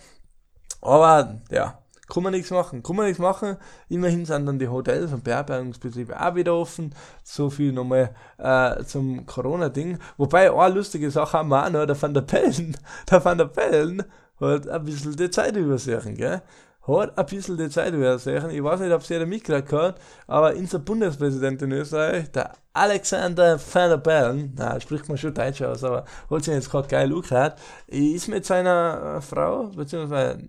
Aber, 0.81 1.39
ja, 1.51 1.80
kann 2.11 2.23
man 2.23 2.33
nichts 2.33 2.51
machen. 2.51 2.83
Kann 2.83 2.95
man 2.97 3.05
nichts 3.05 3.19
machen. 3.19 3.55
Immerhin 3.87 4.25
sind 4.25 4.45
dann 4.45 4.59
die 4.59 4.67
Hotels 4.67 5.13
und 5.13 5.23
Beherbergungsbetriebe 5.23 6.19
auch 6.19 6.35
wieder 6.35 6.53
offen. 6.55 6.93
So 7.23 7.49
viel 7.49 7.71
nochmal 7.71 8.13
äh, 8.37 8.83
zum 8.83 9.25
Corona-Ding. 9.25 9.97
Wobei, 10.17 10.51
eine 10.51 10.75
lustige 10.75 11.09
Sache 11.09 11.37
haben 11.37 11.49
wir 11.49 11.65
auch 11.65 11.69
noch, 11.69 11.85
der 11.85 12.01
Van 12.01 12.13
der 12.13 12.21
Pellen, 12.21 12.75
der 13.09 13.23
Van 13.23 13.37
der 13.37 13.45
Pellen 13.45 14.03
hat 14.41 14.67
ein 14.67 14.83
bisschen 14.83 15.15
die 15.15 15.29
Zeit 15.29 15.55
übersehen, 15.55 16.15
gell? 16.15 16.41
Hat 16.87 17.17
ein 17.17 17.25
bisschen 17.25 17.57
die 17.57 17.69
Zeit 17.69 17.93
übersehen. 17.93 18.49
Ich 18.49 18.63
weiß 18.63 18.79
nicht, 18.79 18.91
ob 18.91 19.03
sie 19.03 19.13
jeder 19.13 19.25
mitgekriegt 19.25 19.71
hat, 19.71 19.95
aber 20.27 20.55
unser 20.55 20.79
Bundespräsident 20.79 21.61
in 21.61 21.71
Österreich, 21.73 22.31
der 22.31 22.53
Alexander 22.73 23.59
Van 23.59 23.89
der 23.89 23.97
Bellen, 23.97 24.53
na, 24.57 24.79
spricht 24.79 25.07
man 25.09 25.17
schon 25.17 25.33
Deutsch 25.33 25.61
aus, 25.61 25.83
aber 25.83 26.05
hat 26.29 26.43
sich 26.43 26.53
jetzt 26.53 26.71
gerade 26.71 26.87
geil 26.87 27.11
angehört, 27.13 27.59
ist 27.87 28.29
mit 28.29 28.45
seiner 28.45 29.21
Frau, 29.21 29.67
beziehungsweise, 29.75 30.39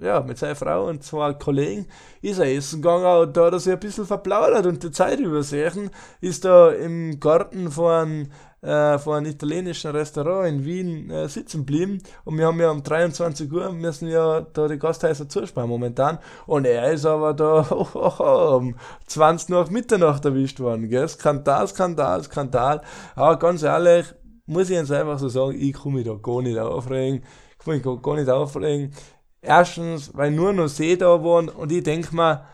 ja, 0.00 0.20
mit 0.20 0.38
seiner 0.38 0.56
Frau 0.56 0.88
und 0.88 1.02
zwei 1.02 1.32
Kollegen, 1.32 1.86
ist 2.20 2.38
er 2.38 2.54
essen 2.54 2.82
gegangen 2.82 3.22
und 3.22 3.36
da 3.36 3.46
hat 3.46 3.54
er 3.54 3.60
sich 3.60 3.72
ein 3.72 3.80
bisschen 3.80 4.04
verplaudert 4.04 4.66
und 4.66 4.82
die 4.82 4.90
Zeit 4.90 5.20
übersehen, 5.20 5.90
ist 6.20 6.44
da 6.44 6.70
im 6.70 7.18
Garten 7.18 7.70
von 7.70 8.28
äh, 8.62 8.98
vor 8.98 9.16
einem 9.16 9.30
italienischen 9.30 9.90
Restaurant 9.92 10.48
in 10.48 10.64
Wien 10.64 11.10
äh, 11.10 11.28
sitzen 11.28 11.60
geblieben 11.60 11.98
und 12.24 12.36
wir 12.38 12.46
haben 12.46 12.60
ja 12.60 12.70
um 12.70 12.82
23 12.82 13.50
Uhr 13.50 13.72
müssen 13.72 14.08
ja 14.08 14.42
da 14.42 14.68
die 14.68 14.78
Gasthäuser 14.78 15.28
zusparen 15.28 15.68
momentan 15.68 16.18
und 16.46 16.66
er 16.66 16.92
ist 16.92 17.06
aber 17.06 17.32
da 17.32 17.66
oh, 17.70 17.86
oh, 17.94 18.12
oh, 18.18 18.56
um 18.56 18.76
20 19.06 19.48
nach 19.48 19.70
Mitternacht 19.70 20.24
erwischt 20.24 20.60
worden, 20.60 20.88
gell? 20.88 21.08
Skandal, 21.08 21.68
Skandal, 21.68 22.22
Skandal. 22.22 22.82
Aber 23.14 23.38
ganz 23.38 23.62
ehrlich, 23.62 24.06
muss 24.46 24.68
ich 24.68 24.76
jetzt 24.76 24.92
einfach 24.92 25.18
so 25.18 25.28
sagen, 25.28 25.56
ich 25.58 25.72
kann 25.72 25.92
mich 25.92 26.04
da 26.04 26.14
gar 26.14 26.42
nicht 26.42 26.58
aufregen, 26.58 27.22
ich 27.58 27.64
kann 27.64 27.74
mich 27.74 28.02
gar 28.02 28.16
nicht 28.16 28.28
aufregen. 28.28 28.92
Erstens, 29.42 30.10
weil 30.14 30.32
nur 30.32 30.52
noch 30.52 30.68
See 30.68 30.96
da 30.96 31.22
waren 31.24 31.48
und 31.48 31.72
ich 31.72 31.82
denke 31.82 32.14
mir, 32.14 32.44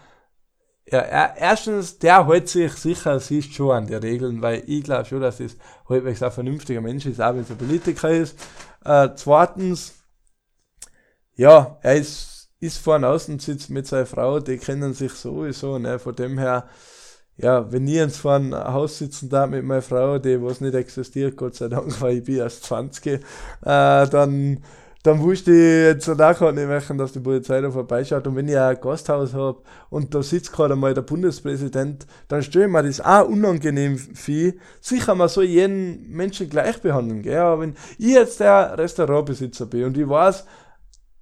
ja, 0.91 1.01
er, 1.01 1.37
erstens, 1.37 1.99
der 1.99 2.27
hält 2.29 2.49
sich 2.49 2.73
sicher, 2.75 3.19
siehst 3.19 3.53
schon 3.53 3.73
an 3.73 3.87
die 3.87 3.95
Regeln, 3.95 4.41
weil 4.41 4.63
ich 4.67 4.85
glaube 4.85 5.05
schon, 5.05 5.21
dass 5.21 5.39
das 5.39 5.57
halbwegs 5.89 6.23
ein 6.23 6.31
vernünftiger 6.31 6.81
Mensch 6.81 7.07
ist, 7.07 7.21
auch 7.21 7.35
wenn 7.35 7.41
es 7.41 7.51
ein 7.51 7.59
Politiker 7.59 8.11
ist. 8.11 8.39
Äh, 8.85 9.09
zweitens, 9.17 9.95
ja, 11.35 11.79
er 11.83 11.97
ist, 11.97 12.51
ist 12.61 12.79
vorne 12.79 13.09
außen 13.09 13.39
sitzt 13.41 13.69
mit 13.69 13.87
seiner 13.87 14.07
Frau, 14.07 14.39
die 14.39 14.59
kennen 14.59 14.95
sich 14.95 15.13
sowieso, 15.13 15.79
ne, 15.79 15.99
von 15.99 16.15
dem 16.15 16.39
her, 16.39 16.69
ja, 17.37 17.71
wenn 17.71 17.89
ich 17.89 17.95
jetzt 17.95 18.19
vor 18.19 18.35
einem 18.35 18.55
Haus 18.55 18.99
sitzen 18.99 19.29
da 19.29 19.47
mit 19.47 19.65
meiner 19.65 19.83
Frau, 19.83 20.19
die 20.19 20.41
was 20.41 20.61
nicht 20.61 20.75
existiert, 20.75 21.37
Gott 21.37 21.57
sei 21.57 21.69
Dank, 21.69 22.01
weil 22.01 22.19
ich 22.19 22.25
bin 22.25 22.37
erst 22.37 22.65
20, 22.65 23.07
äh, 23.07 23.21
dann, 23.63 24.63
dann 25.07 25.21
wusste 25.21 25.53
ich 25.53 25.85
jetzt 25.85 26.09
nachher 26.19 26.51
nicht 26.51 26.67
mehr, 26.67 26.81
dass 26.97 27.13
die 27.13 27.21
Polizei 27.21 27.61
da 27.61 27.71
vorbeischaut. 27.71 28.27
Und 28.27 28.35
wenn 28.35 28.49
ich 28.49 28.59
ein 28.59 28.81
Gasthaus 28.81 29.35
habe 29.35 29.63
und 29.89 30.13
da 30.13 30.21
sitzt 30.21 30.53
gerade 30.53 30.75
mal 30.75 30.95
der 30.95 31.03
Bundespräsident, 31.03 32.09
dann 32.27 32.43
stelle 32.43 32.65
ich 32.65 32.71
mir 32.73 32.83
das 32.83 33.01
auch 33.01 33.29
unangenehm 33.29 33.99
vor. 33.99 34.53
Sicher, 34.81 35.15
man 35.15 35.29
soll 35.29 35.45
jeden 35.45 36.11
Menschen 36.11 36.51
gleich 36.51 36.83
behandeln, 36.83 37.23
gell? 37.23 37.39
aber 37.39 37.63
wenn 37.63 37.77
ich 37.99 38.15
jetzt 38.15 38.41
der 38.41 38.77
Restaurantbesitzer 38.77 39.67
bin 39.67 39.85
und 39.85 39.97
ich 39.97 40.09
weiß, 40.09 40.45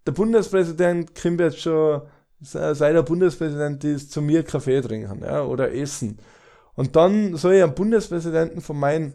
der 0.07 0.13
Bundespräsident 0.13 1.15
kommt 1.15 1.41
jetzt 1.41 1.61
schon, 1.61 2.03
seit 2.41 2.95
er 2.95 3.03
Bundespräsident 3.03 3.85
ist, 3.85 4.13
zu 4.13 4.23
mir 4.23 4.45
Kaffee 4.45 4.81
trinken 4.81 5.23
ja, 5.23 5.45
oder 5.45 5.75
essen. 5.75 6.19
Und 6.75 6.97
dann 6.97 7.37
soll 7.37 7.55
ich 7.55 7.63
einen 7.63 7.75
Bundespräsidenten 7.75 8.63
von 8.63 8.79
meinem 8.79 9.13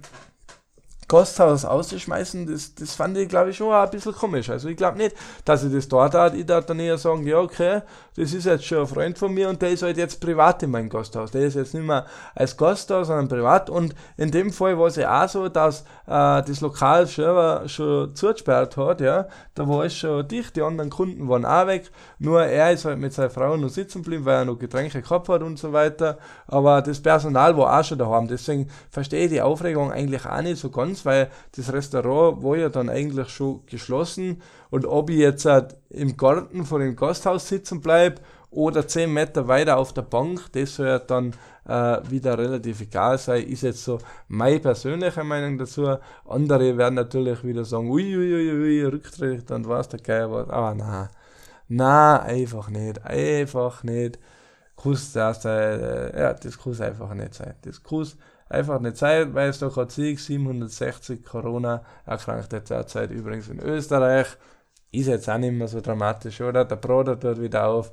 Gasthaus 1.10 1.66
auszuschmeißen, 1.66 2.46
das, 2.46 2.76
das 2.76 2.94
fand 2.94 3.18
ich, 3.18 3.28
glaube 3.28 3.50
ich, 3.50 3.58
schon 3.58 3.74
ein 3.74 3.90
bisschen 3.90 4.14
komisch. 4.14 4.50
Also 4.50 4.70
ich 4.70 4.78
glaube 4.78 4.98
nicht, 4.98 5.16
dass 5.44 5.64
ich 5.64 5.74
das 5.74 5.90
dort 5.90 6.14
hat. 6.14 6.36
Ich 6.36 6.46
darf 6.46 6.66
dann 6.68 6.80
eher 6.80 6.98
sagen, 6.98 7.28
ja, 7.28 7.40
okay, 7.40 7.82
das 8.20 8.34
ist 8.34 8.46
jetzt 8.46 8.66
schon 8.66 8.80
ein 8.80 8.88
Freund 8.88 9.18
von 9.18 9.34
mir 9.34 9.48
und 9.48 9.62
der 9.62 9.70
ist 9.70 9.82
halt 9.82 9.96
jetzt 9.96 10.20
privat 10.20 10.62
in 10.62 10.72
meinem 10.72 10.90
Gasthaus. 10.90 11.32
Der 11.32 11.44
ist 11.44 11.56
jetzt 11.56 11.74
nicht 11.74 11.86
mehr 11.86 12.06
als 12.36 12.58
Gasthaus, 12.58 13.08
sondern 13.08 13.30
privat. 13.30 13.70
Und 13.70 13.96
in 14.18 14.30
dem 14.30 14.52
Fall 14.52 14.78
war 14.78 14.88
es 14.88 14.98
ja 14.98 15.24
auch 15.24 15.30
so, 15.30 15.48
dass 15.48 15.84
äh, 16.06 16.44
das 16.44 16.60
Lokal 16.60 17.08
schon, 17.08 17.70
schon 17.70 18.14
zugesperrt 18.14 18.76
hat, 18.76 19.00
ja. 19.00 19.30
Da 19.56 19.70
war 19.70 19.86
es 19.86 19.96
schon 19.96 20.28
dicht, 20.28 20.58
die 20.58 20.62
anderen 20.62 20.90
Kunden 20.90 21.30
waren 21.30 21.46
auch 21.46 21.68
weg. 21.68 21.90
Nur 22.18 22.44
er 22.44 22.74
ist 22.74 22.84
halt 22.84 23.00
mit 23.00 23.14
seiner 23.14 23.30
Frau 23.30 23.56
noch 23.56 23.70
sitzen 23.70 24.04
geblieben, 24.04 24.26
weil 24.26 24.40
er 24.40 24.46
noch 24.46 24.60
Getränke 24.60 25.02
gehabt 25.02 25.30
hat 25.30 25.42
und 25.42 25.58
so 25.58 25.72
weiter. 25.72 26.18
Aber 26.46 26.82
das 26.82 27.00
Personal 27.02 27.56
war 27.56 27.80
auch 27.80 27.86
schon 27.86 28.00
daheim. 28.00 28.28
Deswegen 28.28 28.70
verstehe 28.90 29.26
ich 29.26 29.32
die 29.32 29.42
Aufregung 29.42 29.94
eigentlich 29.94 30.26
auch 30.26 30.42
nicht 30.42 30.60
so 30.60 30.70
ganz, 30.70 31.06
weil 31.06 31.30
das 31.56 31.72
Restaurant 31.72 32.44
war 32.44 32.58
ja 32.58 32.68
dann 32.68 32.90
eigentlich 32.90 33.30
schon 33.30 33.66
geschlossen. 33.66 34.42
Und 34.70 34.86
ob 34.86 35.10
ich 35.10 35.18
jetzt 35.18 35.46
halt 35.46 35.76
im 35.90 36.16
Garten 36.16 36.66
vor 36.66 36.80
dem 36.80 36.96
Gasthaus 36.96 37.48
sitzen 37.48 37.82
bleibe 37.82 38.22
oder 38.52 38.88
10 38.88 39.12
Meter 39.12 39.48
weiter 39.48 39.78
auf 39.78 39.94
der 39.94 40.04
Bank, 40.04 40.52
das 40.54 40.76
soll 40.76 40.88
ja 40.88 41.00
dann 41.00 41.34
äh, 41.68 42.00
wieder 42.10 42.38
relativ 42.38 42.82
egal 42.82 43.18
sein, 43.18 43.44
ist 43.44 43.64
jetzt 43.64 43.84
so 43.84 44.00
meine 44.28 44.60
persönliche 44.60 45.24
Meinung 45.24 45.58
dazu. 45.58 45.98
Andere 46.28 46.78
werden 46.78 46.96
natürlich 46.96 47.44
wieder 47.44 47.66
sagen, 47.66 47.90
uiuiui, 47.90 48.52
ui, 48.52 48.84
ui, 48.84 48.86
Rücktritt 48.86 49.52
und 49.52 49.68
was 49.68 49.90
der 49.90 50.00
Geil 50.00 50.32
was, 50.32 50.50
aber 50.50 50.76
na, 50.76 51.10
na, 51.68 52.22
einfach 52.22 52.70
nicht, 52.70 53.04
einfach 53.06 53.84
nicht. 53.84 54.20
Kuss, 54.76 55.12
das, 55.14 55.46
äh, 55.46 56.20
ja, 56.20 56.34
das 56.34 56.58
kann 56.58 56.80
einfach 56.82 57.14
nicht 57.14 57.34
sein. 57.36 57.54
Das 57.64 57.84
kann 57.84 58.08
einfach 58.50 58.80
nicht 58.80 58.98
sein, 58.98 59.34
weil 59.34 59.50
es 59.50 59.60
doch 59.60 59.78
hat 59.78 59.92
760 59.92 61.24
Corona-Erkrankte 61.24 62.62
derzeit 62.62 63.12
übrigens 63.12 63.50
in 63.50 63.60
Österreich 63.60 64.28
ist 64.92 65.08
jetzt 65.08 65.30
auch 65.30 65.38
nicht 65.38 65.54
mehr 65.54 65.68
so 65.68 65.82
dramatisch, 65.82 66.42
oder? 66.42 66.66
Der 66.66 66.76
Bruder 66.76 67.16
dort 67.16 67.42
wieder 67.42 67.68
auf. 67.68 67.92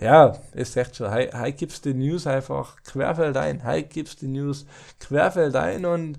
Ja, 0.00 0.32
ist 0.52 0.76
echt 0.76 0.96
schon. 0.96 1.10
Heute 1.10 1.52
gibt's 1.52 1.80
die 1.80 1.94
News 1.94 2.26
einfach 2.26 2.82
querfeld 2.82 3.36
ein. 3.36 3.64
Heute 3.64 3.88
gibt's 3.88 4.16
die 4.16 4.28
News 4.28 4.66
querfeld 4.98 5.54
ein 5.54 5.84
und 5.84 6.18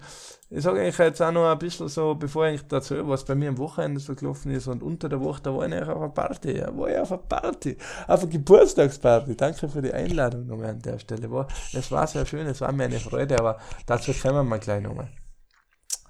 ich 0.56 0.62
sage 0.62 0.82
eigentlich 0.82 0.98
jetzt 1.00 1.22
auch 1.22 1.32
noch 1.32 1.52
ein 1.52 1.58
bisschen 1.58 1.88
so, 1.88 2.14
bevor 2.14 2.46
ich 2.46 2.62
dazu, 2.68 2.96
was 3.10 3.26
bei 3.26 3.34
mir 3.34 3.50
am 3.50 3.58
Wochenende 3.58 4.00
so 4.00 4.14
gelaufen 4.14 4.52
ist 4.52 4.68
und 4.68 4.84
unter 4.84 5.10
der 5.10 5.20
Woche, 5.20 5.42
da 5.42 5.54
war 5.54 5.68
ich 5.68 5.82
auf 5.82 5.98
einer 5.98 6.10
Party, 6.10 6.58
ja, 6.58 6.78
war 6.78 6.90
ich 6.90 6.98
auf 6.98 7.12
einer 7.12 7.22
Party, 7.22 7.76
auf 8.08 8.22
einer 8.22 8.32
Geburtstagsparty. 8.32 9.36
Danke 9.36 9.68
für 9.68 9.82
die 9.82 9.92
Einladung 9.92 10.46
nochmal 10.46 10.70
an 10.70 10.82
der 10.82 11.00
Stelle. 11.00 11.48
Es 11.74 11.92
war 11.92 12.06
sehr 12.06 12.26
schön, 12.28 12.46
es 12.46 12.62
war 12.62 12.72
mir 12.72 12.84
eine 12.84 13.00
Freude, 13.00 13.40
aber 13.40 13.58
dazu 13.88 14.14
kommen 14.14 14.48
wir 14.48 14.60
gleich 14.60 14.84
nochmal. 14.84 15.10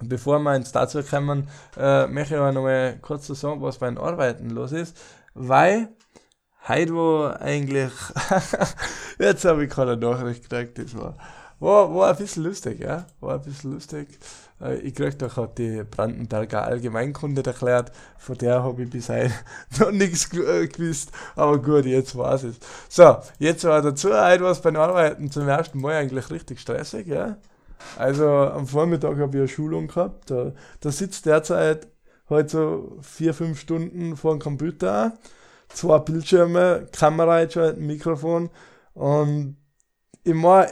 Bevor 0.07 0.39
wir 0.39 0.55
ins 0.55 0.71
dazu 0.71 1.03
kommen, 1.03 1.49
äh, 1.77 2.07
möchte 2.07 2.35
ich 2.35 2.39
aber 2.39 2.51
noch 2.51 2.63
mal 2.63 2.97
kurz 3.01 3.27
sagen, 3.27 3.61
was 3.61 3.77
bei 3.77 3.87
den 3.87 3.97
Arbeiten 3.97 4.49
los 4.49 4.71
ist, 4.71 4.97
weil 5.33 5.89
heute 6.67 6.93
war 6.93 7.41
eigentlich, 7.41 7.91
jetzt 9.19 9.45
habe 9.45 9.65
ich 9.65 9.69
keine 9.69 9.97
Nachricht 9.97 10.49
gekriegt, 10.49 10.77
das 10.77 10.97
war, 10.97 11.15
war, 11.59 11.93
war 11.93 12.09
ein 12.11 12.17
bisschen 12.17 12.43
lustig, 12.43 12.79
ja, 12.79 13.05
war 13.19 13.35
ein 13.35 13.41
bisschen 13.41 13.73
lustig. 13.73 14.07
Äh, 14.61 14.75
ich 14.77 14.95
krieg 14.95 15.17
da 15.19 15.27
gerade 15.27 15.53
die 15.57 15.83
Brandenberger 15.83 16.63
Allgemeinkunde 16.63 17.43
erklärt, 17.45 17.91
von 18.17 18.37
der 18.37 18.63
habe 18.63 18.83
ich 18.83 18.89
bis 18.89 19.09
heute 19.09 19.33
noch 19.79 19.91
nichts 19.91 20.31
äh, 20.33 20.67
gewusst, 20.67 21.11
aber 21.35 21.61
gut, 21.61 21.85
jetzt 21.85 22.17
weiß 22.17 22.43
es. 22.43 22.59
So, 22.89 23.17
jetzt 23.39 23.63
war 23.65 23.81
dazu 23.81 24.13
heute 24.13 24.43
was 24.43 24.61
beim 24.61 24.75
Arbeiten 24.75 25.31
zum 25.31 25.47
ersten 25.47 25.81
Mal 25.81 25.95
eigentlich 25.95 26.29
richtig 26.29 26.59
stressig, 26.59 27.07
ja. 27.07 27.37
Also 27.97 28.27
am 28.27 28.67
Vormittag 28.67 29.17
habe 29.17 29.37
ich 29.37 29.41
eine 29.41 29.47
Schulung 29.47 29.87
gehabt. 29.87 30.31
Da, 30.31 30.53
da 30.79 30.91
sitzt 30.91 31.25
derzeit 31.25 31.87
halt 32.29 32.49
so 32.49 32.97
vier, 33.01 33.33
fünf 33.33 33.59
Stunden 33.59 34.15
vor 34.17 34.33
dem 34.33 34.39
Computer, 34.39 35.17
zwei 35.69 35.99
Bildschirme, 35.99 36.87
Kamera 36.91 37.35
einschalten, 37.35 37.85
Mikrofon. 37.85 38.49
Und 38.93 39.57
ich 40.23 40.41
war 40.41 40.67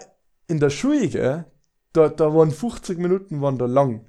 in 0.47 0.60
der 0.60 0.69
Schule, 0.69 1.45
da, 1.93 2.10
da 2.10 2.34
waren 2.34 2.52
50 2.52 2.97
Minuten 2.97 3.41
waren 3.41 3.58
da 3.58 3.65
lang. 3.65 4.06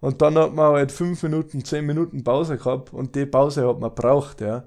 Und 0.00 0.22
dann 0.22 0.36
hat 0.38 0.54
man 0.54 0.74
halt 0.74 0.92
5 0.92 1.22
Minuten, 1.24 1.64
10 1.64 1.84
Minuten 1.84 2.22
Pause 2.22 2.58
gehabt 2.58 2.92
und 2.92 3.14
die 3.14 3.26
Pause 3.26 3.66
hat 3.66 3.80
man 3.80 3.94
braucht, 3.94 4.40
ja. 4.40 4.64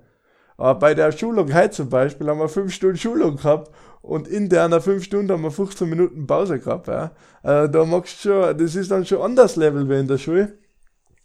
Aber 0.60 0.78
bei 0.78 0.94
der 0.94 1.14
Schulung 1.14 1.54
heute 1.54 1.72
zum 1.72 1.90
Beispiel 1.90 2.28
haben 2.28 2.40
wir 2.40 2.50
5 2.50 2.74
Stunden 2.74 2.98
Schulung 2.98 3.38
gehabt 3.38 3.72
und 4.02 4.28
in 4.28 4.50
der 4.50 4.82
5 4.82 5.02
Stunden 5.02 5.32
haben 5.32 5.44
wir 5.44 5.52
15 5.52 5.88
Minuten 5.88 6.28
Pause 6.28 6.60
gehabt. 6.60 6.90
Ja. 6.90 7.12
Äh, 7.44 7.70
da 7.70 7.86
magst 7.86 8.26
du 8.26 8.30
schon, 8.30 8.58
das 8.58 8.76
ist 8.76 8.92
dann 8.92 9.06
schon 9.06 9.22
anders 9.22 9.56
Level 9.56 9.90
wie 9.90 9.98
in 9.98 10.08
der 10.08 10.18
Schule. 10.18 10.58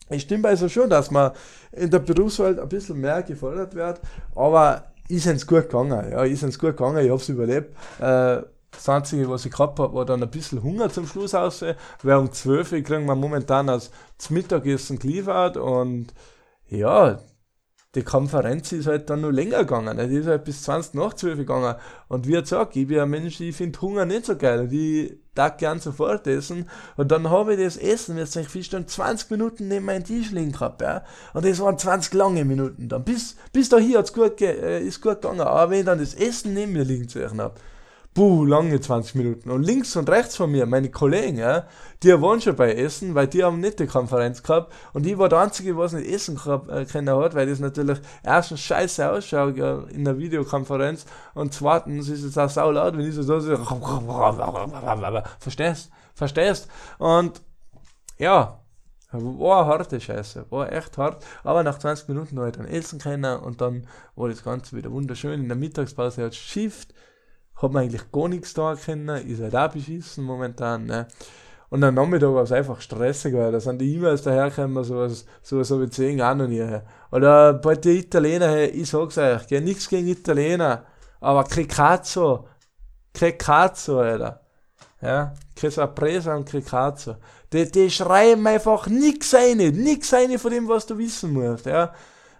Es 0.08 0.22
stimmt 0.22 0.46
also 0.46 0.68
schon, 0.68 0.88
dass 0.88 1.10
man 1.10 1.32
in 1.72 1.90
der 1.90 1.98
Berufswelt 1.98 2.60
ein 2.60 2.68
bisschen 2.68 3.00
mehr 3.00 3.24
gefordert 3.24 3.74
wird, 3.74 4.00
aber 4.36 4.84
ist 5.08 5.26
es 5.26 5.46
gut 5.46 5.62
gegangen. 5.62 6.12
Ja, 6.12 6.22
ist 6.22 6.44
es 6.44 6.56
gut 6.56 6.76
gegangen, 6.76 7.04
ich 7.04 7.10
habe 7.10 7.20
es 7.20 7.28
überlebt. 7.28 7.74
Äh, 7.98 8.42
das 8.70 8.88
Einzige, 8.88 9.28
was 9.28 9.44
ich 9.44 9.50
gehabt 9.50 9.80
habe, 9.80 9.94
war 9.94 10.04
dann 10.04 10.22
ein 10.22 10.30
bisschen 10.30 10.62
Hunger 10.62 10.90
zum 10.90 11.08
Schluss 11.08 11.34
aus, 11.34 11.64
weil 12.02 12.16
um 12.16 12.30
12 12.30 12.70
Uhr 12.70 12.80
kriegen 12.82 13.06
wir 13.06 13.16
momentan 13.16 13.68
als 13.68 13.90
Mittagessen 14.30 15.00
geliefert 15.00 15.56
und 15.56 16.14
ja, 16.68 17.18
die 17.94 18.02
Konferenz 18.02 18.72
ist 18.72 18.86
halt 18.86 19.08
dann 19.08 19.20
noch 19.20 19.30
länger 19.30 19.58
gegangen. 19.58 19.96
Die 20.08 20.16
ist 20.16 20.26
halt 20.26 20.44
bis 20.44 20.62
20 20.62 20.94
nach 20.94 21.14
12 21.14 21.38
gegangen. 21.38 21.76
Und 22.08 22.26
wie 22.26 22.32
gesagt, 22.32 22.74
ich 22.74 22.88
bin 22.88 22.98
ein 22.98 23.10
Mensch, 23.10 23.40
ich 23.40 23.56
finde 23.56 23.80
Hunger 23.80 24.04
nicht 24.04 24.26
so 24.26 24.36
geil. 24.36 24.60
Und 24.60 24.72
ich 24.72 25.14
darf 25.34 25.56
gern 25.58 25.78
sofort 25.78 26.26
essen. 26.26 26.68
Und 26.96 27.12
dann 27.12 27.30
habe 27.30 27.54
ich 27.54 27.60
das 27.60 27.76
Essen, 27.76 28.18
jetzt 28.18 28.34
ich 28.34 28.48
feststellen, 28.48 28.88
20 28.88 29.30
Minuten 29.30 29.68
neben 29.68 29.84
meinem 29.84 30.04
Tisch 30.04 30.32
liegen 30.32 30.52
gehabt, 30.52 30.82
ja. 30.82 31.04
Und 31.34 31.44
das 31.44 31.60
waren 31.60 31.78
20 31.78 32.14
lange 32.14 32.44
Minuten 32.44 32.88
dann. 32.88 33.04
Bis, 33.04 33.36
bis 33.52 33.68
da 33.68 33.78
hier 33.78 34.02
gut, 34.02 34.40
äh, 34.40 34.80
ist 34.80 35.00
gut 35.00 35.22
gegangen. 35.22 35.40
Aber 35.40 35.70
wenn 35.70 35.80
ich 35.80 35.86
dann 35.86 35.98
das 35.98 36.14
Essen 36.14 36.54
neben 36.54 36.72
mir 36.72 36.84
liegen 36.84 37.08
zu 37.08 37.20
habe, 37.24 37.54
Buh, 38.14 38.44
lange 38.44 38.80
20 38.80 39.16
Minuten. 39.16 39.50
Und 39.50 39.64
links 39.64 39.96
und 39.96 40.08
rechts 40.08 40.36
von 40.36 40.48
mir, 40.48 40.66
meine 40.66 40.88
Kollegen, 40.88 41.36
ja, 41.36 41.66
die 42.00 42.12
waren 42.22 42.40
schon 42.40 42.54
bei 42.54 42.72
Essen, 42.72 43.16
weil 43.16 43.26
die 43.26 43.42
haben 43.42 43.58
nicht 43.58 43.80
die 43.80 43.88
Konferenz 43.88 44.40
gehabt. 44.40 44.72
Und 44.92 45.04
ich 45.04 45.18
war 45.18 45.28
der 45.28 45.40
Einzige, 45.40 45.76
was 45.76 45.94
nicht 45.94 46.08
essen 46.08 46.40
äh, 46.68 46.84
können 46.84 47.16
hat, 47.16 47.34
weil 47.34 47.48
das 47.48 47.58
natürlich 47.58 47.98
erstens 48.22 48.60
scheiße 48.60 49.10
ausschaut 49.10 49.56
ja, 49.56 49.80
in 49.88 50.04
der 50.04 50.16
Videokonferenz 50.16 51.06
und 51.34 51.54
zweitens 51.54 52.08
ist 52.08 52.22
es 52.22 52.38
auch 52.38 52.48
sau 52.48 52.70
laut, 52.70 52.96
wenn 52.96 53.04
ich 53.04 53.16
so 53.16 53.24
da 53.24 53.40
so, 53.40 53.56
verstehst? 55.40 55.90
Verstehst? 56.14 56.68
Und 56.98 57.42
ja, 58.18 58.60
war 59.10 59.66
harte 59.66 60.00
Scheiße, 60.00 60.46
war 60.50 60.72
echt 60.72 60.98
hart. 60.98 61.24
Aber 61.42 61.64
nach 61.64 61.78
20 61.78 62.08
Minuten 62.08 62.38
habe 62.38 62.50
ich 62.50 62.56
dann 62.56 62.66
essen 62.66 63.00
können 63.00 63.40
und 63.40 63.60
dann 63.60 63.88
war 64.14 64.28
das 64.28 64.44
Ganze 64.44 64.76
wieder 64.76 64.92
wunderschön. 64.92 65.40
In 65.40 65.48
der 65.48 65.56
Mittagspause 65.56 66.24
hat 66.24 66.36
Shift 66.36 66.94
hat 67.56 67.72
man 67.72 67.84
eigentlich 67.84 68.10
gar 68.10 68.28
nichts 68.28 68.54
da 68.54 68.74
können, 68.74 69.08
ist 69.28 69.42
halt 69.42 69.56
auch 69.56 69.72
beschissen 69.72 70.24
momentan, 70.24 70.86
ne. 70.86 71.06
Und 71.70 71.82
am 71.82 71.94
Nachmittag 71.94 72.32
war 72.32 72.44
es 72.44 72.52
einfach 72.52 72.80
stressig, 72.80 73.34
weil 73.34 73.50
da 73.50 73.58
sind 73.58 73.80
die 73.80 73.94
E-Mails 73.94 74.22
dahergekommen, 74.22 74.84
sowas, 74.84 75.24
sowas 75.42 75.70
habe 75.70 75.84
ich 75.84 75.90
zehn 75.90 76.22
auch 76.22 76.34
noch 76.34 76.46
nie. 76.46 76.64
Oder 77.10 77.54
bei 77.54 77.74
den 77.74 77.96
Italienern, 77.96 78.70
ich 78.72 78.88
sag's 78.88 79.18
euch, 79.18 79.46
gell, 79.48 79.60
nichts 79.60 79.88
gegen 79.88 80.06
Italiener, 80.06 80.84
aber 81.20 81.42
Cricazzo, 81.44 82.46
Cricazzo, 83.12 83.98
Alter. 83.98 84.40
Ja, 85.00 85.34
Casapresa 85.56 86.34
und 86.34 86.48
Cricazzo. 86.48 87.16
Die, 87.52 87.70
die 87.70 87.90
schreiben 87.90 88.46
einfach 88.46 88.86
nix 88.86 89.34
rein, 89.34 89.58
nix 89.58 90.12
rein 90.12 90.38
von 90.38 90.50
dem, 90.50 90.68
was 90.68 90.86
du 90.86 90.96
wissen 90.96 91.32
musst, 91.32 91.66
ja. 91.66 91.92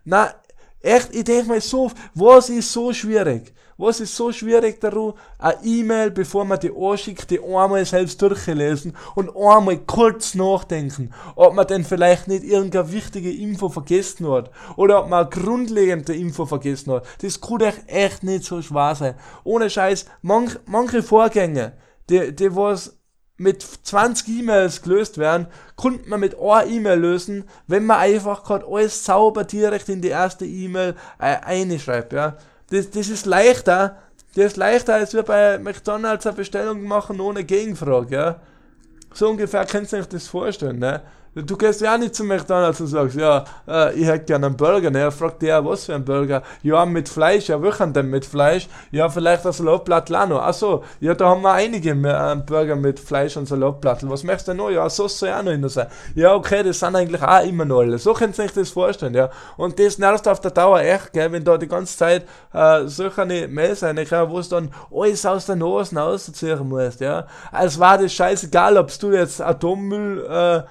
Na, 0.05 0.33
echt, 0.81 1.15
ich 1.15 1.25
denke 1.25 1.49
mal 1.49 1.61
so, 1.61 1.91
was 2.15 2.51
ist 2.51 2.73
so 2.73 2.93
schwierig? 2.93 3.53
Was 3.77 4.01
ist 4.01 4.15
so 4.15 4.33
schwierig 4.33 4.81
darum, 4.81 5.15
eine 5.39 5.59
E-Mail, 5.65 6.11
bevor 6.11 6.45
man 6.45 6.61
die 6.61 6.73
anschickt, 6.75 7.31
die 7.31 7.41
einmal 7.41 7.85
selbst 7.85 8.21
durchlesen 8.23 8.97
und 9.15 9.31
einmal 9.37 9.79
kurz 9.79 10.35
nachdenken, 10.35 11.13
ob 11.35 11.55
man 11.55 11.67
denn 11.67 11.85
vielleicht 11.85 12.29
nicht 12.29 12.45
irgendeine 12.45 12.93
wichtige 12.93 13.33
Info 13.33 13.69
vergessen 13.69 14.29
hat 14.31 14.51
oder 14.77 15.03
ob 15.03 15.09
man 15.09 15.27
eine 15.27 15.31
grundlegende 15.31 16.15
Info 16.15 16.47
vergessen 16.47 16.93
hat. 16.93 17.07
Das 17.23 17.41
kann 17.41 17.63
euch 17.63 17.75
echt 17.87 18.23
nicht 18.23 18.45
so 18.45 18.63
schwer 18.63 18.95
sein. 18.95 19.15
Ohne 19.43 19.71
Scheiß, 19.71 20.07
manch, 20.23 20.59
manche 20.67 21.03
Vorgänge, 21.03 21.73
die, 22.09 22.35
die 22.35 22.55
was 22.55 22.97
mit 23.37 23.63
20 23.63 24.29
E-Mails 24.29 24.83
gelöst 24.83 25.19
werden, 25.19 25.49
konnte 25.77 26.09
man 26.09 26.21
mit 26.21 26.39
einer 26.39 26.67
E-Mail 26.67 27.01
lösen, 27.01 27.45
wenn 27.67 27.85
man 27.85 27.99
einfach 27.99 28.45
gerade 28.45 28.67
alles 28.67 29.05
sauber 29.05 29.45
direkt 29.45 29.89
in 29.89 30.01
die 30.01 30.09
erste 30.09 30.47
E-Mail 30.47 30.95
äh, 31.19 31.37
einschreibt, 31.43 32.13
ja. 32.13 32.37
Das, 32.75 32.91
das 32.91 33.09
ist 33.09 33.25
leichter, 33.25 33.99
das 34.35 34.47
ist 34.47 34.57
leichter, 34.57 34.95
als 34.95 35.15
wir 35.15 35.23
bei 35.23 35.59
McDonalds 35.59 36.27
eine 36.27 36.35
Bestellung 36.35 36.83
machen 36.83 37.21
ohne 37.21 37.45
Gegenfrage, 37.45 38.17
ja. 38.17 38.41
So 39.13 39.29
ungefähr 39.29 39.65
kannst 39.65 39.93
du 39.93 39.99
dir 39.99 40.07
das 40.07 40.27
vorstellen, 40.27 40.81
ne? 40.81 41.01
Du 41.35 41.57
gehst 41.57 41.81
ja 41.81 41.95
auch 41.95 41.99
nicht 41.99 42.15
zu 42.15 42.23
McDonalds 42.23 42.81
und 42.81 42.87
sagst, 42.87 43.17
ja, 43.17 43.45
äh, 43.67 43.93
ich 43.95 44.07
hätte 44.07 44.25
gerne 44.25 44.47
einen 44.47 44.57
Burger. 44.57 44.89
Ne? 44.91 45.01
Er 45.01 45.11
fragt 45.11 45.43
der, 45.43 45.65
was 45.65 45.87
für 45.87 45.95
ein 45.95 46.05
Burger? 46.05 46.43
Ja, 46.63 46.87
mit 46.87 47.09
Fleisch. 47.09 47.49
Ja, 47.49 47.61
welchen 47.61 47.93
denn 47.93 48.09
mit 48.09 48.25
Fleisch? 48.25 48.69
Ja, 48.93 49.09
vielleicht 49.09 49.45
ein 49.45 49.53
Salatblatt 49.53 50.09
Lano. 50.11 50.39
Ach 50.39 50.55
so, 50.55 50.85
ja, 51.01 51.13
da 51.15 51.31
haben 51.31 51.43
wir 51.43 51.53
einige 51.53 51.91
einen 51.91 52.47
Burger 52.47 52.77
mit 52.77 53.01
Fleisch 53.01 53.37
und 53.37 53.47
Salatblatt. 53.47 54.09
Was 54.09 54.23
möchtest 54.23 54.49
du 54.49 54.55
noch? 54.55 54.71
Ja, 54.71 54.89
so 54.89 55.09
soll 55.09 55.31
ja 55.31 55.41
auch 55.41 55.43
noch 55.43 55.51
in 55.51 55.69
sein. 55.69 55.89
Ja, 56.15 56.35
okay, 56.35 56.63
das 56.63 56.79
sind 56.79 56.95
eigentlich 56.95 57.21
auch 57.21 57.45
immer 57.45 57.65
noch 57.65 57.81
alle. 57.81 57.99
So 57.99 58.13
könnt 58.13 58.39
ihr 58.39 58.45
euch 58.45 58.53
das 58.53 58.71
vorstellen, 58.71 59.15
ja. 59.15 59.29
Und 59.57 59.81
das 59.81 59.99
nervt 59.99 60.29
auf 60.29 60.41
der 60.41 60.53
Dauer 60.53 60.81
echt, 60.81 61.13
gell, 61.13 61.33
wenn 61.33 61.43
da 61.43 61.59
die 61.59 61.67
ganze 61.67 61.97
Zeit 61.97 62.27
äh, 62.53 62.87
solche 62.87 63.49
Mails 63.49 63.83
reinkommen, 63.83 64.31
wo 64.31 64.39
es 64.39 64.49
dann 64.49 64.71
alles 64.93 65.27
aus 65.27 65.47
der 65.47 65.57
Nase 65.57 65.97
rausziehen 65.97 66.69
musst, 66.69 67.01
ja. 67.01 67.27
Als 67.51 67.79
war 67.81 67.99
das 67.99 68.13
scheißegal, 68.13 68.77
ob 68.77 68.97
du 69.01 69.11
jetzt 69.11 69.41
Atommüll 69.41 70.25
äh, 70.29 70.63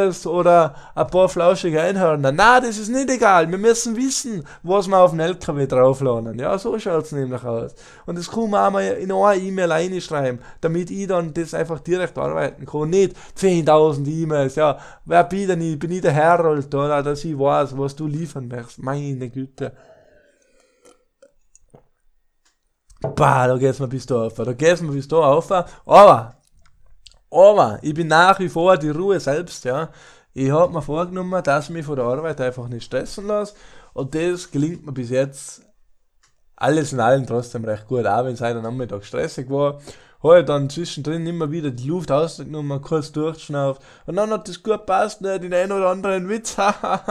ladest 0.00 0.26
oder 0.26 0.74
ein 0.94 1.06
paar 1.06 1.28
flauschige 1.28 1.80
Einhörner. 1.80 2.32
Na, 2.32 2.60
das 2.60 2.78
ist 2.78 2.88
nicht 2.88 3.10
egal. 3.10 3.50
Wir 3.50 3.58
müssen 3.58 3.96
wissen, 3.96 4.44
was 4.62 4.88
wir 4.88 4.98
auf 4.98 5.10
den 5.10 5.20
LKW 5.20 5.66
draufladen. 5.66 6.38
Ja, 6.38 6.58
so 6.58 6.78
schaut's 6.78 7.12
nämlich 7.12 7.42
aus. 7.44 7.74
Und 8.06 8.18
das 8.18 8.30
kann 8.30 8.50
man 8.50 8.66
auch 8.66 8.72
mal 8.72 8.82
in 8.82 9.12
eine 9.12 9.40
E-Mail 9.40 9.72
reinschreiben, 9.72 10.40
damit 10.60 10.90
ich 10.90 11.06
dann 11.06 11.32
das 11.34 11.54
einfach 11.54 11.80
direkt 11.80 12.16
arbeiten 12.18 12.66
kann. 12.66 12.90
Nicht 12.90 13.16
10.000 13.38 14.06
E-Mails, 14.06 14.56
ja. 14.56 14.78
Wer 15.04 15.24
bin 15.24 15.60
ich? 15.60 15.78
Bin 15.78 15.92
ich 15.92 16.00
der 16.00 16.12
Herold, 16.12 16.74
oder? 16.74 17.02
Dass 17.02 17.24
ich 17.24 17.38
weiß, 17.38 17.76
was 17.76 17.96
du 17.96 18.06
liefern 18.06 18.48
möchtest. 18.48 18.82
Meine 18.82 19.28
Güte. 19.30 19.72
Bah, 23.16 23.46
da 23.48 23.56
geht's 23.56 23.80
mir 23.80 23.88
bis 23.88 24.04
da 24.04 24.26
auf. 24.26 24.34
Da 24.34 24.52
geht's 24.52 24.82
mir 24.82 24.92
bis 24.92 25.08
da 25.08 25.16
auf. 25.16 25.50
Aber 25.50 26.34
aber 27.30 27.78
ich 27.82 27.94
bin 27.94 28.08
nach 28.08 28.38
wie 28.40 28.48
vor 28.48 28.76
die 28.76 28.90
Ruhe 28.90 29.20
selbst, 29.20 29.64
ja. 29.64 29.90
Ich 30.32 30.50
habe 30.50 30.72
mir 30.72 30.82
vorgenommen, 30.82 31.42
dass 31.42 31.64
ich 31.64 31.70
mich 31.70 31.86
von 31.86 31.96
der 31.96 32.04
Arbeit 32.04 32.40
einfach 32.40 32.68
nicht 32.68 32.84
stressen 32.84 33.26
lasse. 33.26 33.54
Und 33.92 34.14
das 34.14 34.50
gelingt 34.50 34.86
mir 34.86 34.92
bis 34.92 35.10
jetzt 35.10 35.62
alles 36.60 36.92
in 36.92 37.00
allem 37.00 37.26
trotzdem 37.26 37.64
recht 37.64 37.88
gut. 37.88 38.06
Auch 38.06 38.24
wenn 38.24 38.34
es 38.34 38.40
heute 38.40 38.62
Nachmittag 38.62 39.04
stressig 39.04 39.50
war, 39.50 39.80
habe 40.22 40.40
ich 40.40 40.44
dann 40.44 40.68
zwischendrin 40.68 41.26
immer 41.26 41.50
wieder 41.50 41.70
die 41.70 41.88
Luft 41.88 42.12
ausgenommen, 42.12 42.82
kurz 42.82 43.10
durchschnauft. 43.10 43.80
Und 44.06 44.16
dann 44.16 44.30
hat 44.30 44.46
das 44.46 44.62
gut 44.62 44.84
passt, 44.84 45.22
ne, 45.22 45.40
den 45.40 45.54
einen 45.54 45.72
oder 45.72 45.88
anderen 45.88 46.28
Witz, 46.28 46.56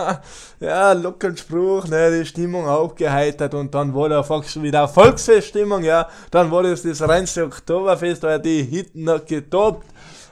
ja, 0.60 0.92
lockeren 0.94 1.36
Spruch, 1.36 1.88
ne, 1.88 2.20
die 2.20 2.26
Stimmung 2.26 2.68
aufgeheitert 2.68 3.56
und 3.56 3.74
dann 3.74 3.96
war 3.96 4.10
da 4.10 4.22
fast 4.22 4.62
wieder 4.62 4.88
Volksfeststimmung, 4.88 5.84
ja. 5.84 6.08
Dann 6.30 6.52
war 6.52 6.62
das 6.62 6.84
das 6.84 7.02
reinste 7.02 7.46
Oktoberfest, 7.46 8.24
da 8.24 8.38
die 8.38 8.64
Hitten 8.64 9.06
noch 9.06 9.26
getobt. 9.26 9.88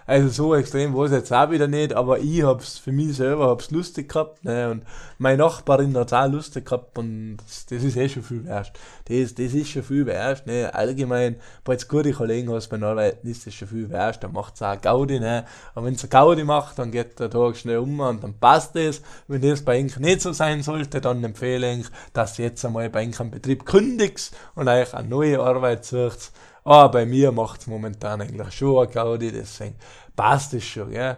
Also 0.09 0.29
so 0.29 0.55
extrem 0.55 0.95
war 0.95 1.03
es 1.03 1.11
jetzt 1.11 1.33
auch 1.33 1.51
wieder 1.51 1.67
nicht, 1.67 1.93
aber 1.93 2.19
ich 2.19 2.41
hab's 2.41 2.77
für 2.77 2.93
mich 2.93 3.17
selber 3.17 3.47
hab's 3.47 3.71
lustig 3.71 4.07
gehabt, 4.07 4.45
ne, 4.45 4.71
und 4.71 4.83
meine 5.17 5.39
Nachbarin 5.39 5.97
hat's 5.97 6.13
auch 6.13 6.31
lustig 6.31 6.63
gehabt 6.63 6.97
und 6.97 7.35
das, 7.45 7.65
das 7.65 7.83
ist 7.83 7.97
eh 7.97 8.07
schon 8.07 8.23
viel 8.23 8.45
wert. 8.45 8.71
Das, 9.09 9.35
das 9.35 9.53
ist 9.53 9.67
schon 9.67 9.83
viel 9.83 10.05
wert, 10.05 10.47
ne, 10.47 10.73
allgemein, 10.73 11.35
wenn 11.65 11.77
du 11.77 11.85
gute 11.87 12.13
Kollegen 12.13 12.53
hast 12.53 12.69
bei 12.69 12.81
Arbeiten, 12.81 13.27
ist 13.27 13.45
das 13.45 13.53
schon 13.53 13.67
viel 13.67 13.89
wert, 13.89 14.23
dann 14.23 14.31
macht's 14.31 14.61
auch 14.61 14.79
Gaudi, 14.79 15.19
ne, 15.19 15.43
und 15.75 15.83
wenn's 15.83 16.05
ein 16.05 16.09
Gaudi 16.09 16.45
macht, 16.45 16.79
dann 16.79 16.89
geht 16.89 17.19
der 17.19 17.29
Tag 17.29 17.57
schnell 17.57 17.79
um 17.79 17.99
und 17.99 18.23
dann 18.23 18.33
passt 18.39 18.77
es. 18.77 19.01
Wenn 19.27 19.41
das 19.41 19.61
bei 19.61 19.77
Ihnen 19.77 19.91
nicht 19.97 20.21
so 20.21 20.31
sein 20.31 20.63
sollte, 20.63 21.01
dann 21.01 21.21
empfehle 21.21 21.79
ich, 21.79 21.87
dass 22.13 22.39
ihr 22.39 22.45
jetzt 22.45 22.63
einmal 22.63 22.89
bei 22.89 23.03
Ihnen 23.03 23.13
einen 23.19 23.31
Betrieb 23.31 23.65
kündigt 23.65 24.31
und 24.55 24.69
euch 24.69 24.93
eine 24.93 25.09
neue 25.09 25.41
Arbeit 25.41 25.83
sucht 25.83 26.31
aber 26.67 26.89
bei 26.91 27.05
mir 27.05 27.31
macht 27.31 27.61
es 27.61 27.67
momentan 27.67 28.19
eigentlich 28.19 28.53
schon 28.53 28.85
ein 28.85 28.91
Gaudi, 28.91 29.31
deswegen 29.31 29.75
passt 30.17 30.53
es 30.53 30.65
schon, 30.65 30.91
gell. 30.91 31.17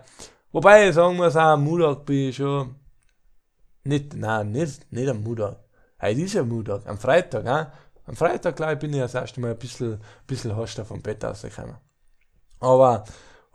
Wobei 0.52 0.88
ich 0.88 0.93
sagen 0.93 1.18
muss, 1.18 1.36
auch 1.36 1.41
am 1.41 1.64
Montag 1.64 2.06
bin 2.06 2.30
ich 2.30 2.36
schon, 2.36 2.76
nicht, 3.84 4.14
nein, 4.14 4.52
nicht, 4.52 4.91
nicht 4.91 5.10
am 5.10 5.24
Montag. 5.24 5.58
Heute 6.00 6.22
ist 6.22 6.34
ja 6.34 6.43
Montag, 6.43 6.86
am 6.86 7.00
Freitag, 7.00 7.47
hein? 7.47 7.66
Am 8.06 8.16
Freitag, 8.16 8.58
glaube 8.58 8.74
ich, 8.74 8.80
bin 8.80 8.93
ich 8.93 9.00
das 9.00 9.16
erste 9.16 9.41
Mal 9.41 9.52
ein 9.52 9.58
bisschen, 9.58 10.00
bisschen 10.28 10.56
haster 10.56 10.86
vom 10.86 11.02
Bett 11.02 11.24
rausgekommen. 11.24 11.78
Aber, 12.60 13.04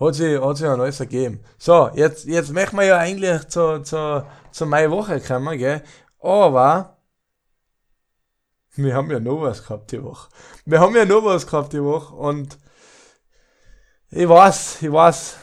hat 0.01 0.15
sich, 0.17 0.41
hat 0.41 0.57
sich 0.57 0.67
an 0.67 0.81
alles 0.81 0.99
ergeben. 0.99 1.45
So, 1.59 1.91
jetzt, 1.95 2.25
jetzt 2.25 2.53
möchten 2.53 2.77
wir 2.77 2.87
ja 2.87 2.99
eigentlich 2.99 3.47
zu, 3.47 3.83
zu, 3.83 4.27
zu 4.51 4.67
meiner 4.67 4.91
Woche 4.91 5.21
kommen, 5.21 5.57
gell. 5.59 5.81
Aber, 6.19 6.94
wir 8.77 8.95
haben 8.95 9.11
ja 9.11 9.21
noch 9.21 9.41
was 9.41 9.63
gehabt 9.63 9.93
die 9.93 10.03
Woche. 10.03 10.29
Wir 10.65 10.81
haben 10.81 10.95
ja 10.97 11.05
noch 11.05 11.25
was 11.25 11.47
gehabt 11.47 11.73
die 11.73 11.83
Woche 11.83 12.15
und 12.15 12.59
ich 14.11 14.29
weiß, 14.29 14.83
ich 14.83 14.93
weiß, 14.93 15.37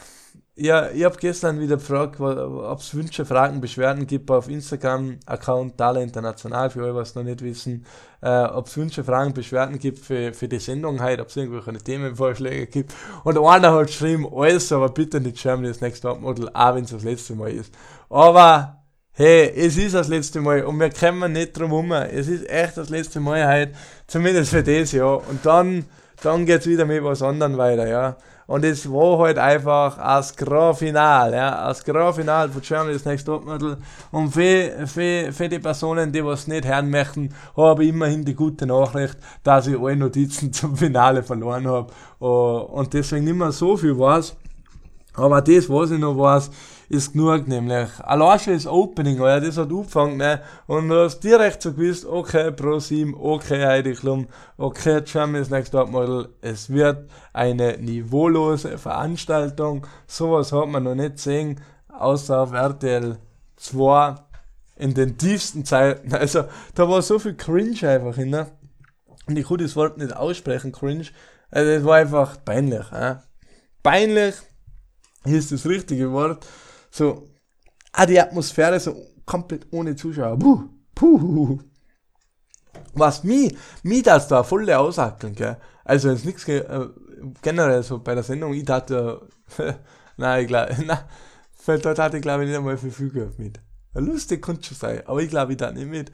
ja, 0.54 0.90
ich 0.90 1.04
habe 1.04 1.16
gestern 1.16 1.60
wieder 1.60 1.76
gefragt, 1.76 2.20
ob 2.20 2.78
es 2.78 2.94
Wünsche, 2.94 3.24
Fragen, 3.24 3.60
Beschwerden 3.60 4.06
gibt 4.06 4.30
auf 4.30 4.48
Instagram-Account 4.48 5.80
Dale 5.80 6.02
International, 6.02 6.68
für 6.68 6.84
euch, 6.84 6.94
was 6.94 7.14
noch 7.14 7.22
nicht 7.22 7.42
wissen, 7.42 7.86
äh, 8.20 8.44
ob 8.44 8.66
es 8.66 8.76
Wünsche, 8.76 9.02
Fragen, 9.02 9.32
Beschwerden 9.32 9.78
gibt 9.78 9.98
für, 9.98 10.34
für 10.34 10.48
die 10.48 10.58
Sendung 10.58 11.02
heute, 11.02 11.22
ob 11.22 11.28
es 11.28 11.36
irgendwelche 11.36 11.82
Themenvorschläge 11.82 12.66
gibt. 12.66 12.94
Und 13.24 13.38
einer 13.38 13.72
hat 13.72 13.86
geschrieben, 13.86 14.26
alles, 14.30 14.70
aber 14.72 14.90
bitte 14.90 15.20
nicht 15.20 15.40
Germany's 15.40 15.80
Next 15.80 16.02
Top 16.02 16.20
Model, 16.20 16.50
auch 16.52 16.74
wenn 16.74 16.84
es 16.84 16.90
das 16.90 17.02
letzte 17.02 17.34
Mal 17.34 17.52
ist. 17.52 17.74
Aber 18.10 18.81
hey, 19.14 19.52
es 19.54 19.76
ist 19.76 19.94
das 19.94 20.08
letzte 20.08 20.40
Mal 20.40 20.64
und 20.64 20.80
wir 20.80 20.90
kommen 20.90 21.32
nicht 21.32 21.58
drum 21.58 21.70
herum. 21.70 21.92
Es 21.92 22.28
ist 22.28 22.48
echt 22.48 22.78
das 22.78 22.88
letzte 22.88 23.20
Mal 23.20 23.46
heute, 23.46 23.72
zumindest 24.06 24.50
für 24.50 24.62
das 24.62 24.92
Jahr. 24.92 25.22
Und 25.28 25.44
dann, 25.44 25.84
dann 26.22 26.46
geht's 26.46 26.66
wieder 26.66 26.86
mit 26.86 27.04
was 27.04 27.22
anderem 27.22 27.58
weiter, 27.58 27.86
ja. 27.86 28.16
Und 28.46 28.64
es 28.64 28.90
war 28.90 29.18
halt 29.18 29.38
einfach 29.38 29.98
als 29.98 30.34
Grand 30.34 30.78
Final, 30.78 31.32
ja, 31.32 31.56
als 31.56 31.84
Grand 31.84 32.16
Final 32.16 32.48
von 32.48 32.60
Germany's 32.62 33.04
Next 33.04 33.26
Topmodel. 33.26 33.76
Und 34.10 34.32
für, 34.32 34.86
für, 34.86 35.32
für 35.32 35.48
die 35.48 35.58
Personen, 35.58 36.10
die 36.10 36.24
was 36.24 36.46
nicht 36.48 36.66
hören 36.66 36.90
möchten, 36.90 37.34
habe 37.56 37.84
ich 37.84 37.90
immerhin 37.90 38.24
die 38.24 38.34
gute 38.34 38.66
Nachricht, 38.66 39.16
dass 39.42 39.66
ich 39.66 39.78
alle 39.78 39.96
Notizen 39.96 40.52
zum 40.52 40.76
Finale 40.76 41.22
verloren 41.22 41.66
habe. 41.68 41.92
Und 42.18 42.92
deswegen 42.94 43.24
nicht 43.24 43.36
mehr 43.36 43.52
so 43.52 43.76
viel 43.76 43.98
weiß. 43.98 44.36
Aber 45.14 45.42
das, 45.42 45.68
was 45.68 45.90
ich 45.90 45.98
noch 45.98 46.16
weiß, 46.16 46.50
ist 46.92 47.12
genug, 47.12 47.48
nämlich. 47.48 47.88
Schon 47.96 48.52
das 48.52 48.66
Opening, 48.66 49.18
weil 49.18 49.40
das 49.40 49.56
hat 49.56 49.70
angefangen, 49.70 50.18
ne? 50.18 50.42
Und 50.66 50.88
du 50.88 50.96
hast 50.96 51.20
direkt 51.20 51.62
so 51.62 51.72
gewusst, 51.72 52.04
okay, 52.04 52.52
Pro 52.52 52.78
7, 52.78 53.14
okay, 53.18 53.64
Heidi 53.64 53.94
Klum, 53.94 54.26
okay, 54.58 55.00
Germany's 55.00 55.48
Next 55.48 55.72
Top 55.72 55.88
Model, 55.88 56.28
es 56.42 56.68
wird 56.68 57.08
eine 57.32 57.78
niveaulose 57.78 58.76
Veranstaltung. 58.76 59.86
Sowas 60.06 60.52
hat 60.52 60.68
man 60.68 60.82
noch 60.84 60.94
nicht 60.94 61.14
gesehen, 61.14 61.62
außer 61.88 62.40
auf 62.40 62.52
RTL 62.52 63.16
2 63.56 64.16
in 64.76 64.92
den 64.92 65.16
tiefsten 65.16 65.64
Zeiten. 65.64 66.14
Also, 66.14 66.44
da 66.74 66.88
war 66.88 67.00
so 67.00 67.18
viel 67.18 67.34
Cringe 67.34 67.88
einfach 67.88 68.18
ne? 68.18 68.48
Und 69.26 69.38
ich 69.38 69.46
konnte 69.46 69.64
das 69.64 69.76
Wort 69.76 69.96
nicht 69.96 70.14
aussprechen, 70.14 70.72
Cringe. 70.72 71.06
Also, 71.50 71.70
es 71.70 71.84
war 71.84 71.96
einfach 71.96 72.36
peinlich, 72.44 72.84
ja? 72.92 73.22
Peinlich, 73.82 74.34
ist 75.24 75.52
das 75.52 75.66
richtige 75.66 76.12
Wort 76.12 76.46
so, 76.92 77.30
ah, 77.92 78.06
die 78.06 78.20
Atmosphäre 78.20 78.78
so 78.78 78.94
komplett 79.24 79.66
ohne 79.72 79.96
Zuschauer. 79.96 80.38
Puh, 80.38 80.68
puh. 80.94 81.58
Was 82.94 83.24
mich, 83.24 83.56
mich 83.82 84.02
das 84.02 84.28
da 84.28 84.42
voll 84.42 84.70
aushackeln, 84.70 85.34
gell. 85.34 85.56
Also 85.84 86.10
jetzt 86.10 86.26
nichts 86.26 86.46
äh, 86.46 86.88
generell 87.40 87.82
so 87.82 87.98
bei 87.98 88.14
der 88.14 88.22
Sendung, 88.22 88.52
ich 88.52 88.64
dachte, 88.64 89.26
nein, 90.18 90.42
ich 90.42 90.48
glaube, 90.48 90.76
na, 90.86 91.08
dort 91.66 91.98
hatte 91.98 92.16
ich 92.18 92.22
glaube 92.22 92.42
ich 92.42 92.50
nicht 92.50 92.58
einmal 92.58 92.76
viel 92.76 92.90
Füge 92.90 93.32
mit. 93.38 93.58
Lustig 93.94 94.42
könnte 94.42 94.64
schon 94.64 94.76
sein, 94.76 95.02
aber 95.06 95.20
ich 95.20 95.30
glaube, 95.30 95.52
ich 95.52 95.58
da 95.58 95.72
nicht 95.72 95.88
mit. 95.88 96.12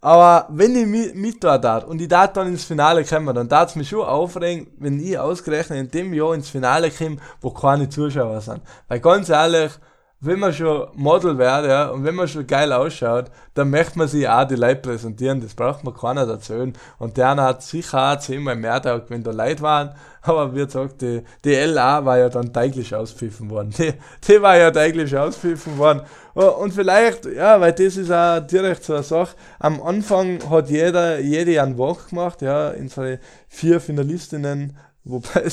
Aber 0.00 0.46
wenn 0.50 0.76
ich 0.76 0.86
mit, 0.86 1.14
mit 1.14 1.44
da 1.44 1.58
tat 1.58 1.84
und 1.84 2.00
ich 2.00 2.08
da 2.08 2.26
dann 2.26 2.48
ins 2.48 2.64
Finale 2.64 3.04
komme, 3.04 3.34
dann 3.34 3.48
tat 3.48 3.70
es 3.70 3.76
mich 3.76 3.88
schon 3.88 4.06
aufregen, 4.06 4.68
wenn 4.78 5.00
ich 5.00 5.18
ausgerechnet 5.18 5.78
in 5.78 5.90
dem 5.90 6.14
Jahr 6.14 6.34
ins 6.34 6.48
Finale 6.48 6.90
komme, 6.90 7.16
wo 7.40 7.50
keine 7.50 7.88
Zuschauer 7.88 8.40
sind. 8.40 8.62
Weil 8.88 9.00
ganz 9.00 9.28
ehrlich, 9.28 9.72
wenn 10.20 10.38
man 10.38 10.52
schon 10.52 10.88
Model 10.94 11.36
wird, 11.36 11.66
ja, 11.66 11.88
und 11.88 12.02
wenn 12.04 12.14
man 12.14 12.26
schon 12.26 12.46
geil 12.46 12.72
ausschaut, 12.72 13.26
dann 13.54 13.68
möchte 13.68 13.98
man 13.98 14.08
sich 14.08 14.26
auch 14.26 14.44
die 14.44 14.54
Leute 14.54 14.80
präsentieren, 14.80 15.42
das 15.42 15.54
braucht 15.54 15.84
man 15.84 15.94
keiner 15.94 16.26
erzählen. 16.26 16.72
Und 16.98 17.18
der 17.18 17.36
hat 17.36 17.62
sicher 17.62 18.12
auch 18.12 18.18
zehnmal 18.18 18.56
mehr 18.56 18.80
Tag, 18.80 19.04
wenn 19.08 19.22
da 19.22 19.30
Leute 19.30 19.60
waren, 19.60 19.94
aber 20.22 20.54
wie 20.54 20.64
gesagt, 20.64 21.02
die, 21.02 21.22
die 21.44 21.54
LA 21.54 22.04
war 22.04 22.18
ja 22.18 22.28
dann 22.30 22.52
täglich 22.52 22.94
auspfiffen 22.94 23.50
worden. 23.50 23.74
Die, 23.76 23.92
die 24.26 24.40
war 24.40 24.56
ja 24.56 24.70
täglich 24.70 25.16
auspfiffen 25.16 25.76
worden. 25.76 26.02
Und 26.34 26.72
vielleicht, 26.72 27.26
ja, 27.26 27.60
weil 27.60 27.72
das 27.72 27.96
ist 27.96 28.10
auch 28.10 28.40
direkt 28.40 28.84
so 28.84 28.94
eine 28.94 29.02
Sache. 29.02 29.36
Am 29.58 29.82
Anfang 29.82 30.38
hat 30.50 30.68
jeder, 30.68 31.18
jede 31.20 31.62
einen 31.62 31.78
Walk 31.78 32.08
gemacht, 32.10 32.42
ja, 32.42 32.70
unsere 32.70 33.20
vier 33.48 33.80
Finalistinnen 33.80 34.76
Wobei 35.08 35.48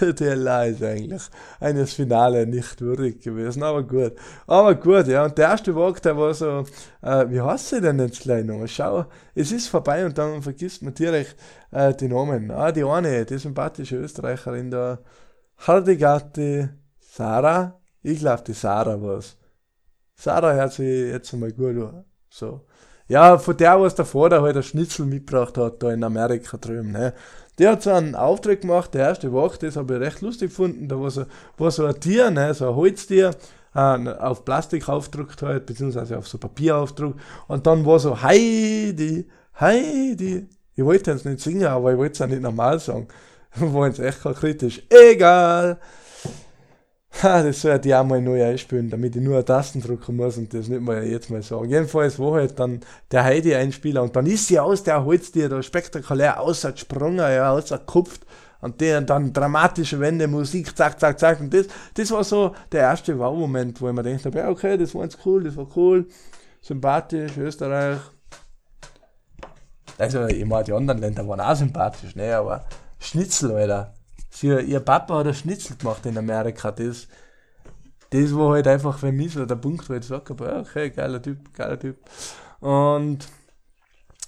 der 0.12 0.34
La 0.34 0.64
ist 0.64 0.82
eigentlich 0.82 1.22
eines 1.60 1.92
Finale 1.94 2.48
nicht 2.48 2.80
würdig 2.80 3.22
gewesen, 3.22 3.62
aber 3.62 3.84
gut. 3.84 4.14
Aber 4.48 4.74
gut, 4.74 5.06
ja. 5.06 5.24
Und 5.24 5.38
der 5.38 5.50
erste 5.50 5.72
Walk, 5.76 6.02
der 6.02 6.16
war 6.16 6.34
so, 6.34 6.64
äh, 7.02 7.30
wie 7.30 7.40
heißt 7.40 7.68
sie 7.68 7.80
denn 7.80 8.00
jetzt 8.00 8.22
gleich 8.22 8.44
noch? 8.44 8.66
Schau, 8.66 9.06
es 9.36 9.52
ist 9.52 9.68
vorbei 9.68 10.04
und 10.04 10.18
dann 10.18 10.42
vergisst 10.42 10.82
man 10.82 10.94
direkt 10.94 11.36
äh, 11.70 11.94
die 11.94 12.08
Namen. 12.08 12.50
Ah, 12.50 12.72
die 12.72 12.82
eine, 12.82 13.24
die 13.24 13.38
sympathische 13.38 13.96
Österreicherin 13.98 14.72
da, 14.72 14.98
Hardigati 15.58 16.68
Sarah. 16.98 17.80
Ich 18.02 18.18
glaube, 18.18 18.42
die 18.48 18.52
Sarah 18.52 19.00
war's. 19.00 19.36
Sarah 20.16 20.54
hört 20.54 20.72
sich 20.72 21.12
jetzt 21.12 21.32
einmal 21.32 21.52
gut 21.52 21.76
an. 21.76 22.04
So. 22.30 22.66
Ja, 23.08 23.38
von 23.38 23.56
der, 23.56 23.80
was 23.80 23.94
davor 23.94 24.28
da 24.28 24.42
halt 24.42 24.56
ein 24.56 24.62
Schnitzel 24.62 25.06
mitgebracht 25.06 25.56
hat, 25.56 25.82
da 25.82 25.90
in 25.90 26.04
Amerika 26.04 26.58
drüben, 26.58 26.92
ne. 26.92 27.14
Der 27.58 27.72
hat 27.72 27.82
so 27.82 27.90
einen 27.90 28.14
Auftritt 28.14 28.60
gemacht, 28.60 28.94
der 28.94 29.08
erste 29.08 29.32
Woche, 29.32 29.58
das 29.58 29.76
habe 29.76 29.94
ich 29.94 30.00
recht 30.00 30.20
lustig 30.20 30.50
gefunden. 30.50 30.86
Da 30.88 31.00
war 31.00 31.10
so, 31.10 31.24
war 31.56 31.70
so 31.72 31.86
ein 31.86 31.98
Tier, 31.98 32.30
ne, 32.30 32.54
so 32.54 32.68
ein 32.68 32.76
Holztier, 32.76 33.32
äh, 33.74 33.78
auf 33.78 34.44
Plastik 34.44 34.88
aufgedruckt 34.88 35.42
halt, 35.42 35.66
beziehungsweise 35.66 36.18
auf 36.18 36.28
so 36.28 36.38
Papier 36.38 36.76
aufgedruckt. 36.76 37.20
Und 37.48 37.66
dann 37.66 37.84
war 37.84 37.98
so 37.98 38.22
Heidi, 38.22 39.28
Heidi. 39.58 40.48
Ich 40.76 40.84
wollte 40.84 41.10
jetzt 41.10 41.24
nicht 41.24 41.40
singen, 41.40 41.66
aber 41.66 41.92
ich 41.92 41.98
wollte 41.98 42.12
es 42.12 42.22
auch 42.22 42.26
nicht 42.28 42.42
normal 42.42 42.78
sagen. 42.78 43.08
war 43.56 43.88
jetzt 43.88 43.98
echt 43.98 44.22
kritisch. 44.22 44.82
Egal. 44.88 45.78
Ha, 47.22 47.42
das 47.42 47.62
soll 47.62 47.80
ich 47.82 47.94
auch 47.94 48.04
mal 48.04 48.20
neu 48.20 48.44
einspielen, 48.44 48.90
damit 48.90 49.16
ich 49.16 49.22
nur 49.22 49.36
eine 49.36 49.44
Tasten 49.44 49.80
drücken 49.80 50.16
muss 50.16 50.36
und 50.36 50.52
das 50.54 50.68
nicht 50.68 50.82
mal 50.82 51.02
jetzt 51.04 51.30
mal 51.30 51.42
sagen. 51.42 51.68
Jedenfalls 51.68 52.18
war 52.18 52.34
halt 52.34 52.58
dann 52.58 52.80
der 53.10 53.24
Heidi-Einspieler 53.24 54.02
und 54.02 54.14
dann 54.14 54.26
ist 54.26 54.46
sie 54.46 54.60
aus 54.60 54.82
der 54.82 55.04
Holztier 55.04 55.48
da 55.48 55.62
spektakulär 55.62 56.40
ausgesprungen, 56.40 57.18
ja, 57.18 57.50
ausgekupft 57.50 58.24
und 58.60 58.80
der 58.80 59.00
dann 59.00 59.32
dramatische 59.32 59.98
Wende, 60.00 60.28
Musik, 60.28 60.76
zack, 60.76 61.00
zack, 61.00 61.18
zack. 61.18 61.40
Und 61.40 61.52
das, 61.52 61.66
das 61.94 62.10
war 62.10 62.22
so 62.24 62.54
der 62.70 62.82
erste 62.82 63.18
Wow-Moment, 63.18 63.80
wo 63.80 63.88
ich 63.88 63.94
mir 63.94 64.02
gedacht 64.02 64.26
habe, 64.26 64.38
ja, 64.38 64.48
okay, 64.50 64.76
das 64.76 64.94
war 64.94 65.04
jetzt 65.04 65.18
cool, 65.24 65.42
das 65.42 65.56
war 65.56 65.66
cool, 65.76 66.06
sympathisch, 66.60 67.36
Österreich. 67.36 67.98
Also, 69.96 70.26
ich 70.26 70.44
meine, 70.44 70.64
die 70.64 70.72
anderen 70.72 71.00
Länder 71.00 71.26
waren 71.26 71.40
auch 71.40 71.56
sympathisch, 71.56 72.14
ne, 72.14 72.36
aber 72.36 72.64
Schnitzel, 73.00 73.52
Alter 73.52 73.97
Sie, 74.30 74.48
ihr 74.48 74.80
Papa 74.80 75.18
hat 75.18 75.26
ein 75.26 75.34
Schnitzel 75.34 75.76
gemacht 75.76 76.04
in 76.06 76.18
Amerika. 76.18 76.70
Das, 76.70 77.08
das 78.10 78.34
war 78.34 78.52
halt 78.52 78.66
einfach 78.66 78.98
für 78.98 79.12
mich 79.12 79.32
so 79.32 79.44
der 79.44 79.56
Punkt, 79.56 79.88
wo 79.88 79.94
ich 79.94 80.04
sage, 80.04 80.32
okay, 80.32 80.90
geiler 80.90 81.20
Typ, 81.20 81.52
geiler 81.54 81.78
Typ. 81.78 81.96
Und 82.60 83.28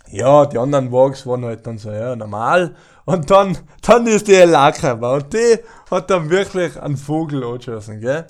ja, 0.09 0.47
die 0.47 0.59
anderen 0.59 0.91
Wags 0.91 1.27
waren 1.27 1.45
halt 1.45 1.67
dann 1.67 1.79
so, 1.79 1.91
ja, 1.91 2.17
normal. 2.17 2.75
Und 3.05 3.31
dann, 3.31 3.57
dann 3.83 4.07
ist 4.07 4.29
die 4.29 4.35
Lacker 4.35 5.01
und 5.13 5.33
die 5.33 5.59
hat 5.91 6.11
dann 6.11 6.31
wirklich 6.31 6.81
einen 6.81 6.97
Vogel 6.97 7.45
angeschossen, 7.45 8.01
gell. 8.01 8.27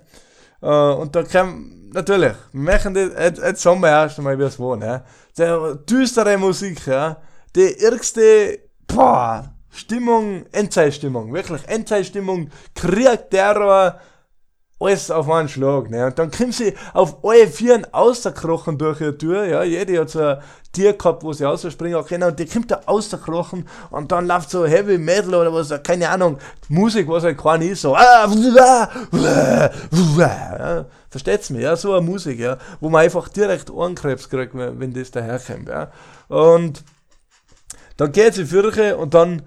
Äh, 0.62 0.66
und 0.66 1.14
da 1.16 1.22
kam, 1.22 1.90
natürlich, 1.92 2.34
wir 2.52 2.72
machen 2.72 2.94
das, 2.94 3.10
jetzt, 3.18 3.42
jetzt 3.42 3.62
sagen 3.62 3.80
wir 3.80 3.88
erst 3.88 4.18
einmal, 4.18 4.38
wie 4.38 4.44
es 4.44 4.58
war, 4.58 4.76
ne. 4.76 5.04
Die 5.36 5.86
düstere 5.86 6.36
Musik, 6.38 6.86
ja. 6.86 7.16
Die 7.56 7.80
ärgste, 7.80 8.60
boah, 8.86 9.54
Stimmung, 9.70 10.46
Endzeitstimmung, 10.52 11.32
wirklich 11.32 11.62
Endzeitstimmung, 11.68 12.50
Krieg, 12.74 13.30
Terror, 13.30 14.00
alles 14.80 15.10
auf 15.10 15.30
einen 15.30 15.48
Schlag. 15.48 15.90
Ne? 15.90 16.06
Und 16.06 16.18
dann 16.18 16.30
kommen 16.30 16.52
sie 16.52 16.74
auf 16.94 17.22
alle 17.22 17.46
Vieren 17.46 17.86
außerkrochen 17.92 18.78
durch 18.78 19.00
ihre 19.00 19.16
Tür. 19.16 19.44
Ja? 19.44 19.62
Jede 19.62 20.00
hat 20.00 20.10
so 20.10 20.20
ein 20.20 20.38
Tier 20.72 20.94
gehabt, 20.94 21.22
wo 21.22 21.32
sie 21.32 21.44
ausspringen 21.44 22.02
können. 22.04 22.30
Und 22.30 22.38
die 22.38 22.46
kommt 22.46 22.70
da 22.70 22.80
außerkrochen 22.86 23.68
und 23.90 24.10
dann 24.10 24.26
läuft 24.26 24.50
so 24.50 24.64
Heavy 24.66 24.96
Metal 24.98 25.34
oder 25.34 25.52
was, 25.52 25.70
keine 25.82 26.08
Ahnung, 26.08 26.38
Musik, 26.68 27.08
was 27.08 27.24
halt 27.24 27.38
kein 27.38 27.62
ist, 27.62 27.82
so. 27.82 27.94
Ah, 27.94 28.26
ja? 30.18 30.86
Versteht's 31.10 31.50
mir? 31.50 31.60
Ja, 31.60 31.76
so 31.76 31.92
eine 31.92 32.06
Musik, 32.06 32.38
ja, 32.38 32.56
wo 32.80 32.88
man 32.88 33.04
einfach 33.04 33.28
direkt 33.28 33.68
Ohrenkrebs 33.68 34.30
kriegt, 34.30 34.54
wenn, 34.54 34.94
das 34.94 35.10
daherkommt. 35.10 35.68
Ja? 35.68 35.90
Und 36.28 36.84
dann 37.96 38.12
geht 38.12 38.34
sie 38.34 38.46
für 38.46 38.96
und 38.96 39.12
dann 39.12 39.42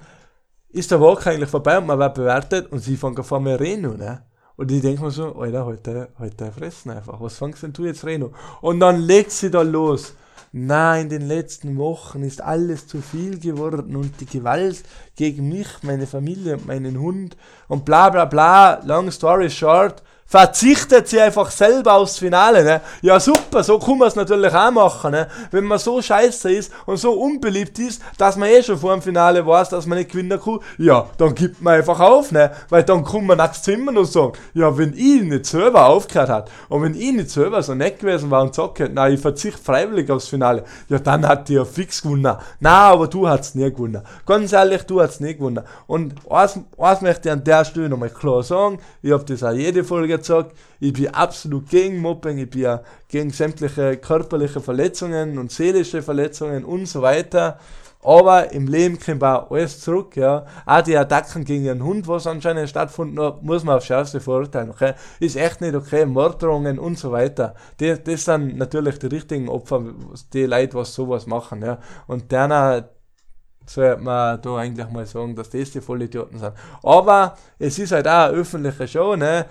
ist 0.74 0.92
der 0.92 1.00
Walk 1.00 1.26
eigentlich 1.28 1.50
vorbei 1.50 1.78
und 1.78 1.88
man 1.88 2.00
wird 2.00 2.16
bewertet 2.16 2.72
und 2.72 2.80
sie 2.80 2.98
fangen 2.98 3.24
vor 3.24 3.40
mir 3.40 3.60
reden, 3.60 3.98
ne? 3.98 4.24
Und 4.56 4.72
ich 4.72 4.82
denke 4.82 5.04
mir 5.04 5.12
so, 5.12 5.34
Alter, 5.36 5.66
halt 5.66 6.40
der 6.40 6.52
Fressen 6.52 6.92
einfach. 6.92 7.20
Was 7.20 7.38
fangst 7.38 7.64
denn 7.64 7.74
du 7.74 7.86
jetzt 7.86 8.06
reden? 8.06 8.30
Und 8.62 8.80
dann 8.80 9.02
legt 9.02 9.32
sie 9.32 9.50
da 9.50 9.62
los. 9.64 10.14
Na, 10.52 11.00
in 11.00 11.10
den 11.10 11.28
letzten 11.28 11.78
Wochen 11.78 12.22
ist 12.22 12.40
alles 12.40 12.86
zu 12.86 13.02
viel 13.02 13.40
geworden 13.40 13.96
und 13.96 14.22
die 14.22 14.28
Gewalt 14.28 14.84
gegen 15.16 15.50
mich, 15.50 15.68
meine 15.82 16.06
Familie 16.06 16.58
und 16.58 16.68
meinen 16.68 17.00
Hund 17.00 17.36
und 17.68 17.86
bla 17.86 18.12
bla 18.12 18.26
bla, 18.26 18.80
long 18.86 19.10
story 19.10 19.50
short, 19.50 20.04
verzichtet 20.26 21.08
sie 21.08 21.20
einfach 21.20 21.52
selber 21.52 21.94
aufs 21.94 22.18
Finale. 22.18 22.64
Ne? 22.64 22.82
Ja, 23.02 23.20
super, 23.20 23.64
so 23.64 23.78
kann 23.78 23.98
man 23.98 24.08
es 24.08 24.16
natürlich 24.16 24.54
auch 24.54 24.72
machen. 24.72 25.12
Ne? 25.12 25.28
Wenn 25.52 25.66
man 25.66 25.78
so 25.78 26.02
scheiße 26.02 26.52
ist 26.52 26.72
und 26.86 26.98
so 26.98 27.12
unbeliebt 27.12 27.78
ist, 27.80 28.02
dass 28.18 28.36
man 28.36 28.50
eh 28.50 28.64
schon 28.64 28.78
vor 28.78 28.94
dem 28.94 29.02
Finale 29.02 29.46
weiß, 29.46 29.70
dass 29.70 29.86
man 29.86 29.98
nicht 29.98 30.12
gewinnen 30.12 30.40
kann, 30.44 30.60
ja, 30.78 31.06
dann 31.18 31.36
gibt 31.36 31.62
man 31.62 31.76
einfach 31.76 32.00
auf. 32.00 32.32
Ne? 32.32 32.52
Weil 32.70 32.84
dann 32.84 33.04
kann 33.04 33.26
man 33.26 33.38
nachts 33.38 33.62
Zimmer 33.62 33.96
und 33.98 34.06
sagen, 34.06 34.34
ja, 34.54 34.76
wenn 34.78 34.94
ich 34.94 35.22
nicht 35.22 35.46
selber 35.46 35.86
aufgehört 35.86 36.30
hat 36.30 36.52
und 36.70 36.82
wenn 36.82 36.96
ich 36.96 37.12
nicht 37.12 37.30
selber 37.30 37.62
so 37.62 37.76
nett 37.76 38.00
gewesen 38.00 38.32
war 38.32 38.42
und 38.42 38.50
gesagt 38.50 38.80
hätte, 38.80 38.94
na, 38.94 39.10
ich 39.10 39.20
verzichte 39.20 39.62
freiwillig 39.62 40.10
aufs 40.10 40.28
Finale, 40.28 40.64
ja, 40.90 41.00
dann 41.00 41.28
hat 41.28 41.50
die 41.50 41.54
ja 41.54 41.66
fix 41.66 42.02
gewonnen. 42.02 42.36
Na, 42.60 42.90
aber 42.90 43.08
du 43.08 43.28
hast 43.28 43.56
nie 43.56 43.70
gewonnen. 43.70 44.02
Ganz 44.26 44.52
ehrlich, 44.52 44.84
du 44.84 45.02
hast 45.02 45.22
nie 45.22 45.36
gewonnen. 45.36 45.64
Und 45.86 46.16
eins 46.30 47.02
möchte 47.02 47.30
ich 47.30 47.32
an 47.32 47.44
der 47.44 47.66
Stelle 47.66 47.90
nochmal 47.90 48.10
klar 48.10 48.42
sagen, 48.42 48.80
ich 49.02 49.12
habe 49.12 49.24
das 49.26 49.44
auch 49.44 49.52
jede 49.52 49.84
Folge 49.84 50.13
gesagt, 50.18 50.56
ich 50.80 50.94
bin 50.94 51.08
absolut 51.08 51.70
gegen 51.70 52.00
Mobbing, 52.00 52.38
ich 52.38 52.50
bin 52.50 52.80
gegen 53.08 53.30
sämtliche 53.32 53.98
körperliche 53.98 54.62
Verletzungen 54.62 55.38
und 55.38 55.52
seelische 55.52 56.02
Verletzungen 56.02 56.66
und 56.66 56.88
so 56.88 57.02
weiter. 57.02 57.60
Aber 58.04 58.52
im 58.52 58.68
Leben 58.68 59.00
kommt 59.00 59.24
auch 59.24 59.50
alles 59.50 59.80
zurück, 59.80 60.18
ja. 60.18 60.46
Auch 60.66 60.82
die 60.82 60.98
Attacken 60.98 61.46
gegen 61.46 61.70
einen 61.70 61.84
Hund, 61.84 62.08
was 62.08 62.28
anscheinend 62.28 62.70
stattgefunden 62.70 63.24
hat, 63.24 63.42
muss 63.44 63.64
man 63.64 63.78
aufs 63.78 63.86
Schärfste 63.86 64.20
verurteilen, 64.20 64.72
okay. 64.72 64.94
Ist 65.20 65.38
echt 65.38 65.62
nicht 65.62 65.74
okay, 65.74 66.06
Morddrohungen 66.06 66.80
und 66.80 67.00
so 67.00 67.12
weiter. 67.12 67.56
Die, 67.80 67.96
das 68.04 68.26
sind 68.26 68.58
natürlich 68.58 69.00
die 69.00 69.08
richtigen 69.08 69.48
Opfer, 69.48 69.84
die 70.34 70.46
Leute, 70.46 70.76
was 70.76 70.94
sowas 70.94 71.26
machen, 71.28 71.62
ja. 71.62 71.80
Und 72.08 72.32
deiner, 72.32 72.90
sollte 73.66 74.02
man 74.02 74.42
da 74.42 74.58
eigentlich 74.58 74.90
mal 74.90 75.06
sagen, 75.06 75.36
dass 75.36 75.50
das 75.50 75.72
die 75.72 75.80
Vollidioten 75.80 76.40
sind. 76.40 76.54
Aber 76.84 77.38
es 77.58 77.80
ist 77.80 77.94
halt 77.94 78.08
auch 78.08 78.28
eine 78.28 78.38
öffentliche 78.38 78.88
Show, 78.88 79.16
ne? 79.16 79.46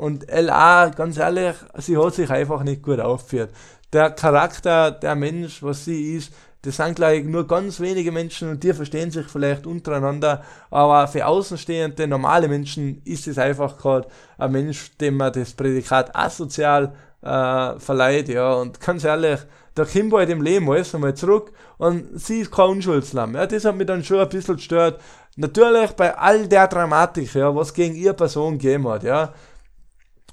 Und 0.00 0.24
LA, 0.30 0.88
ganz 0.96 1.18
ehrlich, 1.18 1.56
sie 1.76 1.98
hat 1.98 2.14
sich 2.14 2.30
einfach 2.30 2.62
nicht 2.62 2.82
gut 2.82 3.00
aufgeführt. 3.00 3.50
Der 3.92 4.08
Charakter, 4.10 4.90
der 4.90 5.14
Mensch, 5.14 5.62
was 5.62 5.84
sie 5.84 6.14
ist, 6.14 6.32
das 6.62 6.76
sind 6.76 6.96
gleich 6.96 7.22
nur 7.24 7.46
ganz 7.46 7.80
wenige 7.80 8.10
Menschen 8.10 8.48
und 8.48 8.62
die 8.62 8.72
verstehen 8.72 9.10
sich 9.10 9.26
vielleicht 9.26 9.66
untereinander, 9.66 10.42
aber 10.70 11.06
für 11.06 11.26
außenstehende, 11.26 12.06
normale 12.06 12.48
Menschen 12.48 13.02
ist 13.04 13.28
es 13.28 13.36
einfach 13.36 13.76
gerade 13.76 14.08
ein 14.38 14.52
Mensch, 14.52 14.96
dem 14.96 15.18
man 15.18 15.34
das 15.34 15.52
Prädikat 15.52 16.16
asozial 16.16 16.94
äh, 17.20 17.78
verleiht, 17.78 18.30
ja, 18.30 18.54
und 18.54 18.80
ganz 18.80 19.04
ehrlich, 19.04 19.40
da 19.74 19.84
kommt 19.84 20.14
halt 20.14 20.30
im 20.30 20.40
Leben 20.40 20.70
alles 20.70 20.94
einmal 20.94 21.12
zurück 21.12 21.52
und 21.76 22.18
sie 22.18 22.40
ist 22.40 22.52
kein 22.52 22.70
Unschuldslamm, 22.70 23.34
ja, 23.34 23.46
das 23.46 23.66
hat 23.66 23.76
mich 23.76 23.86
dann 23.86 24.02
schon 24.02 24.20
ein 24.20 24.28
bisschen 24.30 24.56
gestört. 24.56 24.98
Natürlich 25.36 25.92
bei 25.92 26.16
all 26.16 26.48
der 26.48 26.68
Dramatik, 26.68 27.34
ja, 27.34 27.54
was 27.54 27.72
gegen 27.74 27.94
ihre 27.94 28.14
Person 28.14 28.58
gegeben 28.58 28.88
hat, 28.88 29.02
ja, 29.02 29.32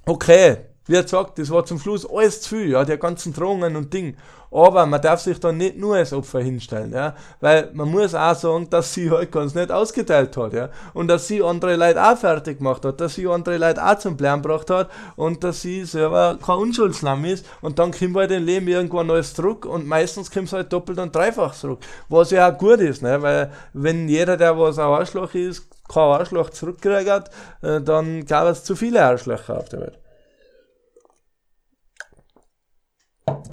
okay, 0.08 0.67
wie 0.88 1.02
gesagt, 1.02 1.38
das 1.40 1.50
war 1.50 1.66
zum 1.66 1.80
Schluss 1.80 2.10
alles 2.10 2.42
zu 2.42 2.56
viel, 2.56 2.72
ja, 2.72 2.86
die 2.86 2.98
ganzen 2.98 3.34
Drohungen 3.34 3.76
und 3.76 3.94
Ding. 3.94 4.16
Aber 4.50 4.86
man 4.86 5.02
darf 5.02 5.20
sich 5.20 5.40
da 5.42 5.52
nicht 5.52 5.78
nur 5.78 5.98
als 5.98 6.14
Opfer 6.14 6.40
hinstellen, 6.40 6.94
ja, 6.94 7.16
weil 7.42 7.70
man 7.74 7.92
muss 7.92 8.16
auch 8.16 8.34
sagen, 8.34 8.70
dass 8.70 8.94
sie 8.94 9.12
halt 9.12 9.30
ganz 9.30 9.54
nicht 9.56 9.72
ausgeteilt 9.72 10.38
hat, 10.38 10.54
ja, 10.54 10.70
und 10.94 11.10
dass 11.10 11.28
sie 11.28 11.44
andere 11.44 11.76
Leute 11.76 12.02
auch 12.02 12.18
fertig 12.18 12.60
gemacht 12.60 12.86
hat, 12.86 13.02
dass 13.02 13.16
sie 13.16 13.28
andere 13.28 13.58
Leute 13.58 13.86
auch 13.86 13.98
zum 13.98 14.16
Blären 14.16 14.42
gebracht 14.42 14.70
hat 14.70 14.90
und 15.18 15.44
dass 15.44 15.62
sie 15.62 15.84
selber 15.84 16.40
kein 16.44 16.60
Unschuldslamm 16.60 17.26
ist 17.26 17.46
und 17.62 17.78
dann 17.78 17.92
kommt 17.92 18.16
halt 18.16 18.32
im 18.32 18.46
Leben 18.46 18.70
irgendwann 18.70 19.12
alles 19.12 19.34
zurück 19.34 19.66
und 19.66 19.86
meistens 19.86 20.32
kommt 20.32 20.48
es 20.48 20.54
halt 20.54 20.72
doppelt 20.72 21.00
und 21.00 21.14
dreifach 21.14 21.54
zurück, 21.54 21.80
was 22.08 22.32
ja 22.32 22.50
auch 22.50 22.58
gut 22.58 22.80
ist, 22.80 23.02
ne, 23.02 23.22
weil 23.22 23.52
wenn 23.74 24.08
jeder, 24.08 24.38
der 24.38 24.58
was 24.58 24.80
ein 24.80 24.86
Arschloch 24.86 25.34
ist, 25.34 25.68
kein 25.90 26.04
Arschloch 26.04 26.52
zurückkriegt, 26.52 27.30
äh, 27.62 27.82
dann 27.82 28.26
gab 28.26 28.48
es 28.48 28.64
zu 28.64 28.78
viele 28.78 29.04
Arschlöcher 29.04 29.58
auf 29.58 29.68
der 29.68 29.82
Welt. 29.82 30.00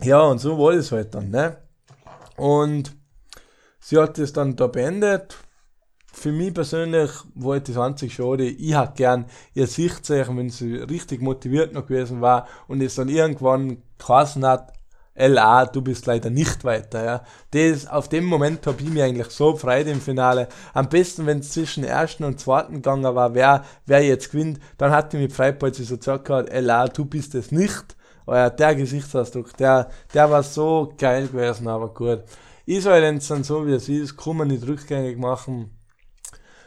Ja, 0.02 0.20
und 0.22 0.38
so 0.38 0.58
war 0.58 0.72
es 0.72 0.92
halt 0.92 1.14
dann, 1.14 1.30
ne? 1.30 1.56
Und 2.36 2.94
sie 3.80 3.98
hat 3.98 4.18
es 4.18 4.32
dann 4.32 4.56
da 4.56 4.66
beendet. 4.66 5.36
Für 6.12 6.30
mich 6.30 6.54
persönlich 6.54 7.10
war 7.34 7.58
das 7.58 7.76
einzig 7.76 8.14
schade. 8.14 8.44
Ich 8.44 8.76
hätte 8.76 8.92
gern 8.96 9.26
ihr 9.52 9.66
Sichtzeichen, 9.66 10.36
wenn 10.36 10.50
sie 10.50 10.76
richtig 10.76 11.20
motiviert 11.20 11.72
noch 11.72 11.86
gewesen 11.86 12.20
war 12.20 12.46
und 12.68 12.80
es 12.82 12.94
dann 12.94 13.08
irgendwann 13.08 13.82
geheißen 13.98 14.46
hat, 14.46 14.72
LA, 15.16 15.66
du 15.66 15.80
bist 15.80 16.06
leider 16.06 16.30
nicht 16.30 16.64
weiter. 16.64 17.04
Ja. 17.04 17.22
Das, 17.52 17.86
auf 17.86 18.08
dem 18.08 18.24
Moment 18.24 18.66
habe 18.66 18.82
ich 18.82 18.90
mich 18.90 19.02
eigentlich 19.02 19.30
so 19.30 19.52
gefreut 19.52 19.86
im 19.86 20.00
Finale. 20.00 20.48
Am 20.72 20.88
besten, 20.88 21.26
wenn 21.26 21.38
es 21.38 21.52
zwischen 21.52 21.84
ersten 21.84 22.24
und 22.24 22.40
zweiten 22.40 22.74
gegangen 22.74 23.14
war, 23.14 23.34
wer, 23.34 23.64
wer 23.86 24.02
jetzt 24.02 24.32
gewinnt, 24.32 24.58
dann 24.76 24.90
hat 24.90 25.14
ich 25.14 25.20
mich 25.20 25.28
gefreut, 25.28 25.62
als 25.62 25.78
ich 25.78 25.88
so 25.88 25.96
gesagt 25.96 26.30
hat, 26.30 26.52
LA, 26.52 26.88
du 26.88 27.04
bist 27.04 27.34
es 27.34 27.52
nicht. 27.52 27.96
Aber 28.26 28.38
ja, 28.38 28.50
der 28.50 28.74
Gesichtsausdruck, 28.74 29.56
der, 29.56 29.90
der 30.12 30.30
war 30.30 30.42
so 30.42 30.92
geil 30.98 31.28
gewesen, 31.28 31.68
aber 31.68 31.88
gut. 31.92 32.24
Ist 32.66 32.86
halt 32.86 33.04
jetzt 33.04 33.30
dann 33.30 33.44
so, 33.44 33.66
wie 33.66 33.72
es 33.72 33.88
ist, 33.88 34.16
kann 34.16 34.38
man 34.38 34.48
nicht 34.48 34.66
rückgängig 34.66 35.18
machen. 35.18 35.76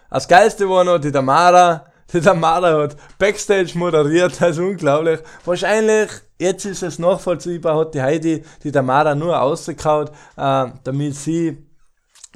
Das 0.10 0.28
Geilste 0.28 0.70
war 0.70 0.84
noch 0.84 1.00
die 1.00 1.12
Tamara. 1.12 1.86
Die 2.14 2.22
Tamara 2.22 2.84
hat 2.84 2.96
Backstage 3.18 3.78
moderiert, 3.78 4.40
das 4.40 4.52
ist 4.52 4.60
unglaublich. 4.60 5.20
Wahrscheinlich, 5.44 6.10
jetzt 6.40 6.64
ist 6.66 6.84
es 6.84 7.00
nachvollziehbar, 7.00 7.78
hat 7.78 7.94
die 7.94 8.02
Heidi 8.02 8.44
die 8.64 8.72
Tamara 8.72 9.14
nur 9.14 9.36
rausgehauen, 9.36 10.10
äh, 10.38 10.68
damit 10.84 11.16
sie 11.16 11.67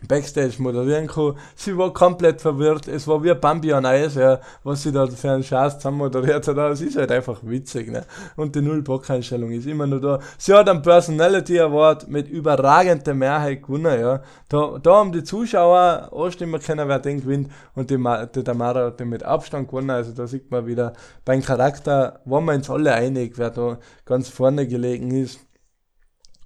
Backstage 0.07 0.55
moderieren 0.59 1.07
kann. 1.07 1.35
Sie 1.55 1.77
war 1.77 1.93
komplett 1.93 2.41
verwirrt. 2.41 2.87
Es 2.87 3.07
war 3.07 3.23
wie 3.23 3.33
Bambi 3.33 3.71
an 3.73 3.85
Eis, 3.85 4.15
ja, 4.15 4.39
was 4.63 4.83
sie 4.83 4.91
da 4.91 5.07
für 5.07 5.31
einen 5.31 5.43
Schatz 5.43 5.77
zusammen 5.77 5.99
moderiert 5.99 6.47
hat. 6.47 6.57
Aber 6.57 6.71
es 6.71 6.81
ist 6.81 6.97
halt 6.97 7.11
einfach 7.11 7.39
witzig, 7.43 7.91
ne? 7.91 8.05
Und 8.35 8.55
die 8.55 8.61
Null-Bock-Einstellung 8.61 9.51
ist 9.51 9.67
immer 9.67 9.87
nur 9.87 10.01
da. 10.01 10.19
Sie 10.37 10.53
hat 10.53 10.67
einen 10.69 10.81
Personality 10.81 11.59
Award 11.59 12.07
mit 12.07 12.27
überragender 12.29 13.13
Mehrheit 13.13 13.61
gewonnen, 13.61 13.99
ja. 13.99 14.21
Da, 14.49 14.79
da 14.81 14.95
haben 14.95 15.11
die 15.11 15.23
Zuschauer 15.23 16.09
anstimmen 16.13 16.59
können, 16.59 16.87
wer 16.87 16.99
den 16.99 17.21
gewinnt. 17.21 17.51
Und 17.75 17.89
die, 17.89 17.97
die 18.35 18.43
Tamara 18.43 18.87
hat 18.87 18.99
den 18.99 19.09
mit 19.09 19.23
Abstand 19.23 19.67
gewonnen. 19.67 19.91
Also 19.91 20.11
da 20.13 20.25
sieht 20.25 20.49
man 20.49 20.65
wieder, 20.65 20.93
beim 21.25 21.41
Charakter 21.41 22.21
waren 22.25 22.45
wir 22.45 22.53
uns 22.53 22.69
alle 22.69 22.93
einig, 22.93 23.37
wer 23.37 23.51
da 23.51 23.77
ganz 24.05 24.29
vorne 24.29 24.67
gelegen 24.67 25.11
ist. 25.11 25.39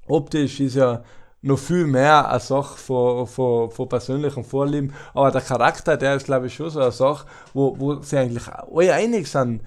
Optisch 0.07 0.59
ist 0.59 0.75
ja 0.75 1.03
noch 1.45 1.59
viel 1.59 1.85
mehr 1.85 2.29
eine 2.29 2.39
Sache 2.39 2.77
von, 2.77 3.27
von, 3.27 3.69
von 3.69 3.87
persönlichen 3.87 4.43
Vorlieben. 4.43 4.93
Aber 5.13 5.29
der 5.29 5.41
Charakter, 5.41 5.95
der 5.95 6.15
ist, 6.15 6.25
glaube 6.25 6.47
ich, 6.47 6.55
schon 6.55 6.71
so 6.71 6.79
eine 6.79 6.91
Sache, 6.91 7.27
wo, 7.53 7.79
wo 7.79 8.01
sie 8.01 8.17
eigentlich 8.17 8.47
alle 8.47 8.93
einig 8.93 9.27
sind, 9.27 9.61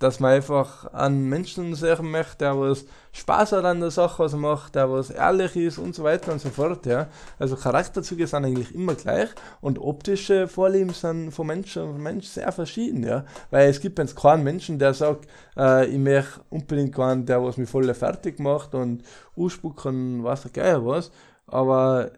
dass 0.00 0.18
man 0.18 0.32
einfach 0.32 0.86
einen 0.94 1.28
Menschen 1.28 1.74
sehen 1.74 2.10
möchte, 2.10 2.38
der 2.38 2.58
was 2.58 2.86
Spaß 3.12 3.52
hat 3.52 3.64
an 3.66 3.80
der 3.80 3.90
Sache, 3.90 4.24
was 4.24 4.32
er 4.32 4.38
macht, 4.38 4.74
der 4.74 4.90
was 4.90 5.10
ehrlich 5.10 5.54
ist 5.56 5.78
und 5.78 5.94
so 5.94 6.04
weiter 6.04 6.32
und 6.32 6.40
so 6.40 6.48
fort. 6.48 6.86
Ja. 6.86 7.08
Also 7.38 7.54
Charakterzüge 7.54 8.26
sind 8.26 8.46
eigentlich 8.46 8.74
immer 8.74 8.94
gleich 8.94 9.28
und 9.60 9.78
optische 9.78 10.48
Vorlieben 10.48 10.94
sind 10.94 11.32
von 11.32 11.46
Mensch 11.46 11.74
zu 11.74 11.84
Mensch 11.84 12.28
sehr 12.28 12.50
verschieden. 12.50 13.04
Ja. 13.04 13.26
Weil 13.50 13.68
es 13.68 13.80
gibt 13.80 13.98
jetzt 13.98 14.16
keinen 14.16 14.42
Menschen, 14.42 14.78
der 14.78 14.94
sagt, 14.94 15.28
äh, 15.56 15.86
ich 15.86 15.98
möchte 15.98 16.40
unbedingt 16.48 16.94
keinen, 16.94 17.26
der 17.26 17.44
was 17.44 17.58
mich 17.58 17.68
voll 17.68 17.92
fertig 17.92 18.40
macht 18.40 18.74
und 18.74 19.02
ausspucken, 19.36 20.24
was 20.24 20.50
Geier 20.50 20.86
was. 20.86 21.12
Aber 21.46 22.10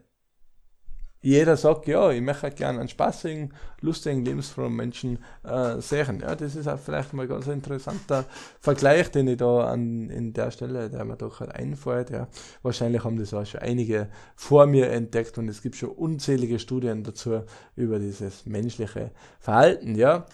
jeder 1.23 1.57
sagt, 1.57 1.87
ja, 1.87 2.11
ich 2.11 2.21
möchte 2.21 2.43
halt 2.43 2.57
gerne 2.57 2.81
einen 2.81 2.89
spaßigen, 2.89 3.55
lustigen, 3.81 4.25
lebensfrohen 4.25 4.75
Menschen 4.75 5.19
äh, 5.45 5.81
sehen. 5.81 6.21
Ja, 6.21 6.35
das 6.35 6.57
ist 6.57 6.67
auch 6.67 6.79
vielleicht 6.79 7.13
mal 7.13 7.29
ganz 7.29 7.47
interessanter 7.47 8.25
Vergleich, 8.61 9.11
den 9.13 9.29
ich 9.29 9.37
da 9.37 9.69
an 9.69 10.11
in 10.11 10.33
der 10.33 10.51
Stelle, 10.51 10.91
der 10.91 11.05
mir 11.05 11.17
doch 11.17 11.39
halt 11.39 11.55
einfällt. 11.55 12.11
Ja. 12.11 12.27
Wahrscheinlich 12.63 13.05
haben 13.05 13.19
das 13.19 13.33
auch 13.33 13.47
schon 13.47 13.61
einige 13.61 14.09
vor 14.35 14.67
mir 14.67 14.91
entdeckt 14.91 15.39
und 15.39 15.49
es 15.49 15.63
gibt 15.63 15.77
schon 15.77 15.91
unzählige 15.91 16.59
Studien 16.59 17.05
dazu 17.05 17.43
über 17.77 18.01
dieses 18.01 18.45
menschliche 18.45 19.13
Verhalten. 19.39 19.95
Ja. 19.95 20.27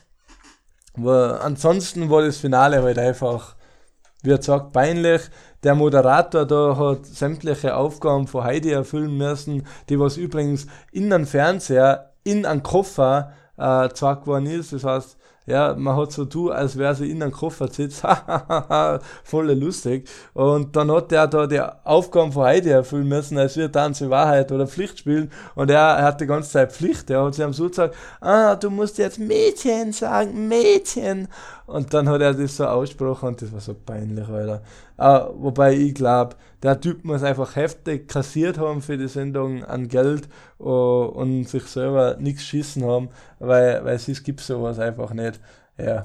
Aber 0.95 1.43
ansonsten 1.43 2.09
war 2.09 2.23
das 2.23 2.39
Finale 2.39 2.83
halt 2.83 2.99
einfach, 2.99 3.57
wie 4.23 4.37
gesagt, 4.37 4.73
peinlich 4.73 5.23
der 5.63 5.75
Moderator 5.75 6.47
da 6.47 6.77
hat 6.77 7.07
sämtliche 7.07 7.77
Aufgaben 7.77 8.27
von 8.27 8.45
Heidi 8.45 8.71
erfüllen 8.71 9.17
müssen, 9.17 9.67
die 9.89 9.99
was 9.99 10.17
übrigens 10.17 10.67
in 10.93 11.13
einem 11.13 11.27
Fernseher, 11.27 12.13
in 12.25 12.47
einem 12.47 12.63
Koffer 12.63 13.33
äh, 13.57 13.89
zwar 13.91 14.21
geworden 14.21 14.47
ist. 14.47 14.73
Das 14.73 14.85
heißt, 14.85 15.19
ja, 15.49 15.75
man 15.75 15.97
hat 15.97 16.13
so 16.13 16.27
tun, 16.27 16.53
als 16.53 16.77
wäre 16.77 16.95
sie 16.95 17.11
in 17.11 17.23
einem 17.23 17.33
Koffer 17.33 17.69
sitzt. 17.69 18.03
Voll 19.25 19.51
lustig. 19.53 20.07
Und 20.35 20.77
dann 20.77 20.93
hat 20.93 21.11
der 21.11 21.27
da 21.27 21.47
die 21.47 21.61
Aufgaben 21.85 22.33
von 22.33 22.45
Heidi 22.45 22.69
erfüllen 22.69 23.09
müssen, 23.09 23.39
als 23.39 23.57
wir 23.57 23.73
Tanze 23.73 24.11
Wahrheit 24.11 24.53
oder 24.53 24.67
Pflicht 24.67 24.99
spielen. 24.99 25.33
Und 25.55 25.71
er, 25.71 25.97
er 25.97 26.05
hat 26.05 26.21
die 26.21 26.27
ganze 26.27 26.51
Zeit 26.51 26.73
Pflicht. 26.73 27.09
Er 27.09 27.25
hat 27.25 27.35
sie 27.35 27.45
am 27.45 27.55
so 27.55 27.67
gesagt, 27.67 27.95
ah, 28.21 28.57
du 28.57 28.69
musst 28.69 28.99
jetzt 28.99 29.19
Mädchen 29.19 29.93
sagen, 29.93 30.49
Mädchen. 30.49 31.29
Und 31.69 31.93
dann 31.93 32.09
hat 32.09 32.23
er 32.23 32.33
das 32.33 32.57
so 32.57 32.65
ausgesprochen 32.65 33.29
und 33.29 33.43
das 33.43 33.53
war 33.53 33.61
so 33.61 33.75
peinlich, 33.75 34.27
Alter. 34.27 34.63
Uh, 34.99 35.35
wobei 35.43 35.75
ich 35.75 35.95
glaube, 35.95 36.37
der 36.63 36.81
Typ 36.81 37.05
muss 37.05 37.23
einfach 37.23 37.57
heftig 37.57 38.09
kassiert 38.09 38.57
haben 38.57 38.81
für 38.81 38.97
die 38.97 39.07
Sendung 39.07 39.65
an 39.65 39.87
Geld 39.89 40.31
uh, 40.59 40.65
und 40.65 41.47
sich 41.47 41.65
selber 41.65 42.17
nichts 42.19 42.45
schießen 42.45 42.83
haben, 42.87 43.11
weil, 43.39 43.85
weil 43.85 43.97
es 43.97 44.23
gibt 44.23 44.41
sowas 44.41 44.79
einfach 44.79 45.13
nicht. 45.13 45.41
Ja, 45.77 46.05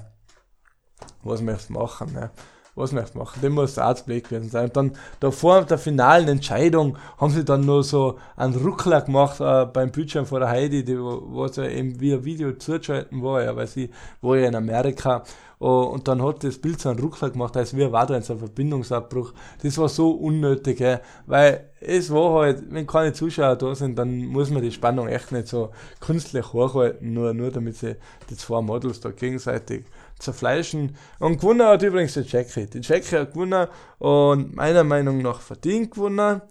was 1.24 1.42
möchtest 1.42 1.70
du 1.70 1.74
machen, 1.76 2.12
ne? 2.12 2.30
Was 2.76 2.92
möchtest 2.92 3.16
du 3.16 3.20
machen? 3.20 3.42
Dem 3.42 3.54
muss 3.54 3.76
der 3.76 3.86
Arztblick 3.86 4.30
gewesen 4.30 4.50
sein. 4.50 4.66
Und 4.66 4.78
dann 4.78 4.92
da 5.20 5.32
vor 5.32 5.64
der 5.64 5.78
finalen 5.78 6.28
Entscheidung 6.28 6.98
haben 7.18 7.32
sie 7.32 7.46
dann 7.46 7.66
nur 7.66 7.84
so 7.84 8.18
einen 8.36 8.56
Ruckler 8.56 9.02
gemacht 9.02 9.40
äh, 9.40 9.66
beim 9.66 9.92
Bildschirm 9.92 10.26
von 10.26 10.40
der 10.40 10.50
Heidi, 10.50 10.84
die, 10.84 10.98
wo 10.98 11.48
sie 11.48 11.68
eben 11.68 11.94
ein 12.02 12.26
Video 12.26 12.54
zugeschalten 12.54 13.22
war, 13.22 13.44
ja, 13.44 13.56
weil 13.56 13.68
sie 13.68 13.90
war 14.22 14.38
ja 14.38 14.48
in 14.48 14.56
Amerika 14.56 15.24
Oh, 15.66 15.84
und 15.84 16.10
dann 16.10 16.22
hat 16.22 16.44
das 16.44 16.58
Bild 16.58 16.82
so 16.82 16.90
einen 16.90 17.00
Ruckler 17.00 17.30
gemacht, 17.30 17.56
als 17.56 17.74
wäre 17.74 17.94
war 17.94 18.06
da 18.06 18.16
ein 18.16 18.22
Verbindungsabbruch. 18.22 19.32
Das 19.62 19.78
war 19.78 19.88
so 19.88 20.12
unnötig, 20.12 20.82
ey, 20.82 20.98
weil 21.26 21.70
es 21.80 22.12
war 22.12 22.42
halt, 22.42 22.66
wenn 22.70 22.86
keine 22.86 23.14
Zuschauer 23.14 23.56
da 23.56 23.74
sind, 23.74 23.98
dann 23.98 24.26
muss 24.26 24.50
man 24.50 24.62
die 24.62 24.74
Spannung 24.74 25.08
echt 25.08 25.32
nicht 25.32 25.48
so 25.48 25.70
künstlich 26.02 26.52
hochhalten, 26.52 27.14
nur, 27.14 27.34
nur 27.34 27.50
damit 27.50 27.78
sie 27.78 27.96
die 28.30 28.36
zwei 28.36 28.62
Models 28.62 29.00
da 29.00 29.12
gegenseitig 29.12 29.86
zerfleischen. 30.20 30.96
Und 31.20 31.40
gewonnen 31.40 31.68
hat 31.68 31.84
übrigens 31.84 32.14
die 32.14 32.22
Jackie. 32.22 32.66
Die 32.66 32.82
Jackie 32.82 33.18
hat 33.18 33.34
gewonnen 33.34 33.68
und 34.00 34.56
meiner 34.56 34.84
Meinung 34.84 35.22
nach 35.22 35.42
verdient 35.42 35.92
gewonnen. 35.92 36.42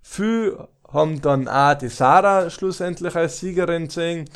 Viele 0.00 0.68
haben 0.90 1.20
dann 1.20 1.48
auch 1.48 1.74
die 1.74 1.88
Sarah 1.88 2.48
schlussendlich 2.50 3.14
als 3.14 3.40
Siegerin 3.40 3.88
gesehen. 3.88 4.28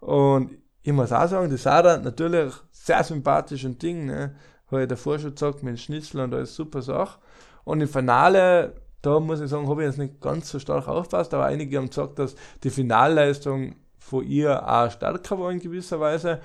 Und 0.00 0.58
ich 0.82 0.92
muss 0.92 1.12
auch 1.12 1.28
sagen, 1.28 1.50
die 1.50 1.56
Sarah 1.56 1.98
natürlich 1.98 2.52
sehr 2.72 3.04
sympathisch 3.04 3.64
und 3.64 3.80
Ding, 3.82 4.06
ne? 4.06 4.34
Habe 4.70 4.82
ich 4.82 4.88
davor 4.88 5.18
schon 5.18 5.34
gesagt, 5.34 5.62
mit 5.62 5.80
Schnitzel 5.80 6.20
und 6.20 6.32
alles 6.32 6.54
super 6.54 6.80
Sache. 6.80 7.18
Und 7.64 7.80
im 7.80 7.88
Finale, 7.88 8.74
da 9.02 9.20
muss 9.20 9.40
ich 9.40 9.50
sagen, 9.50 9.68
habe 9.68 9.82
ich 9.82 9.88
jetzt 9.88 9.98
nicht 9.98 10.20
ganz 10.20 10.48
so 10.48 10.58
stark 10.58 10.88
aufgepasst, 10.88 11.34
aber 11.34 11.46
einige 11.46 11.78
haben 11.78 11.88
gesagt, 11.88 12.18
dass 12.18 12.34
die 12.62 12.70
Finalleistung 12.70 13.76
von 13.98 14.24
ihr 14.24 14.66
auch 14.66 14.90
stärker 14.90 15.38
war 15.38 15.50
in 15.50 15.60
gewisser 15.60 16.00
Weise. 16.00 16.40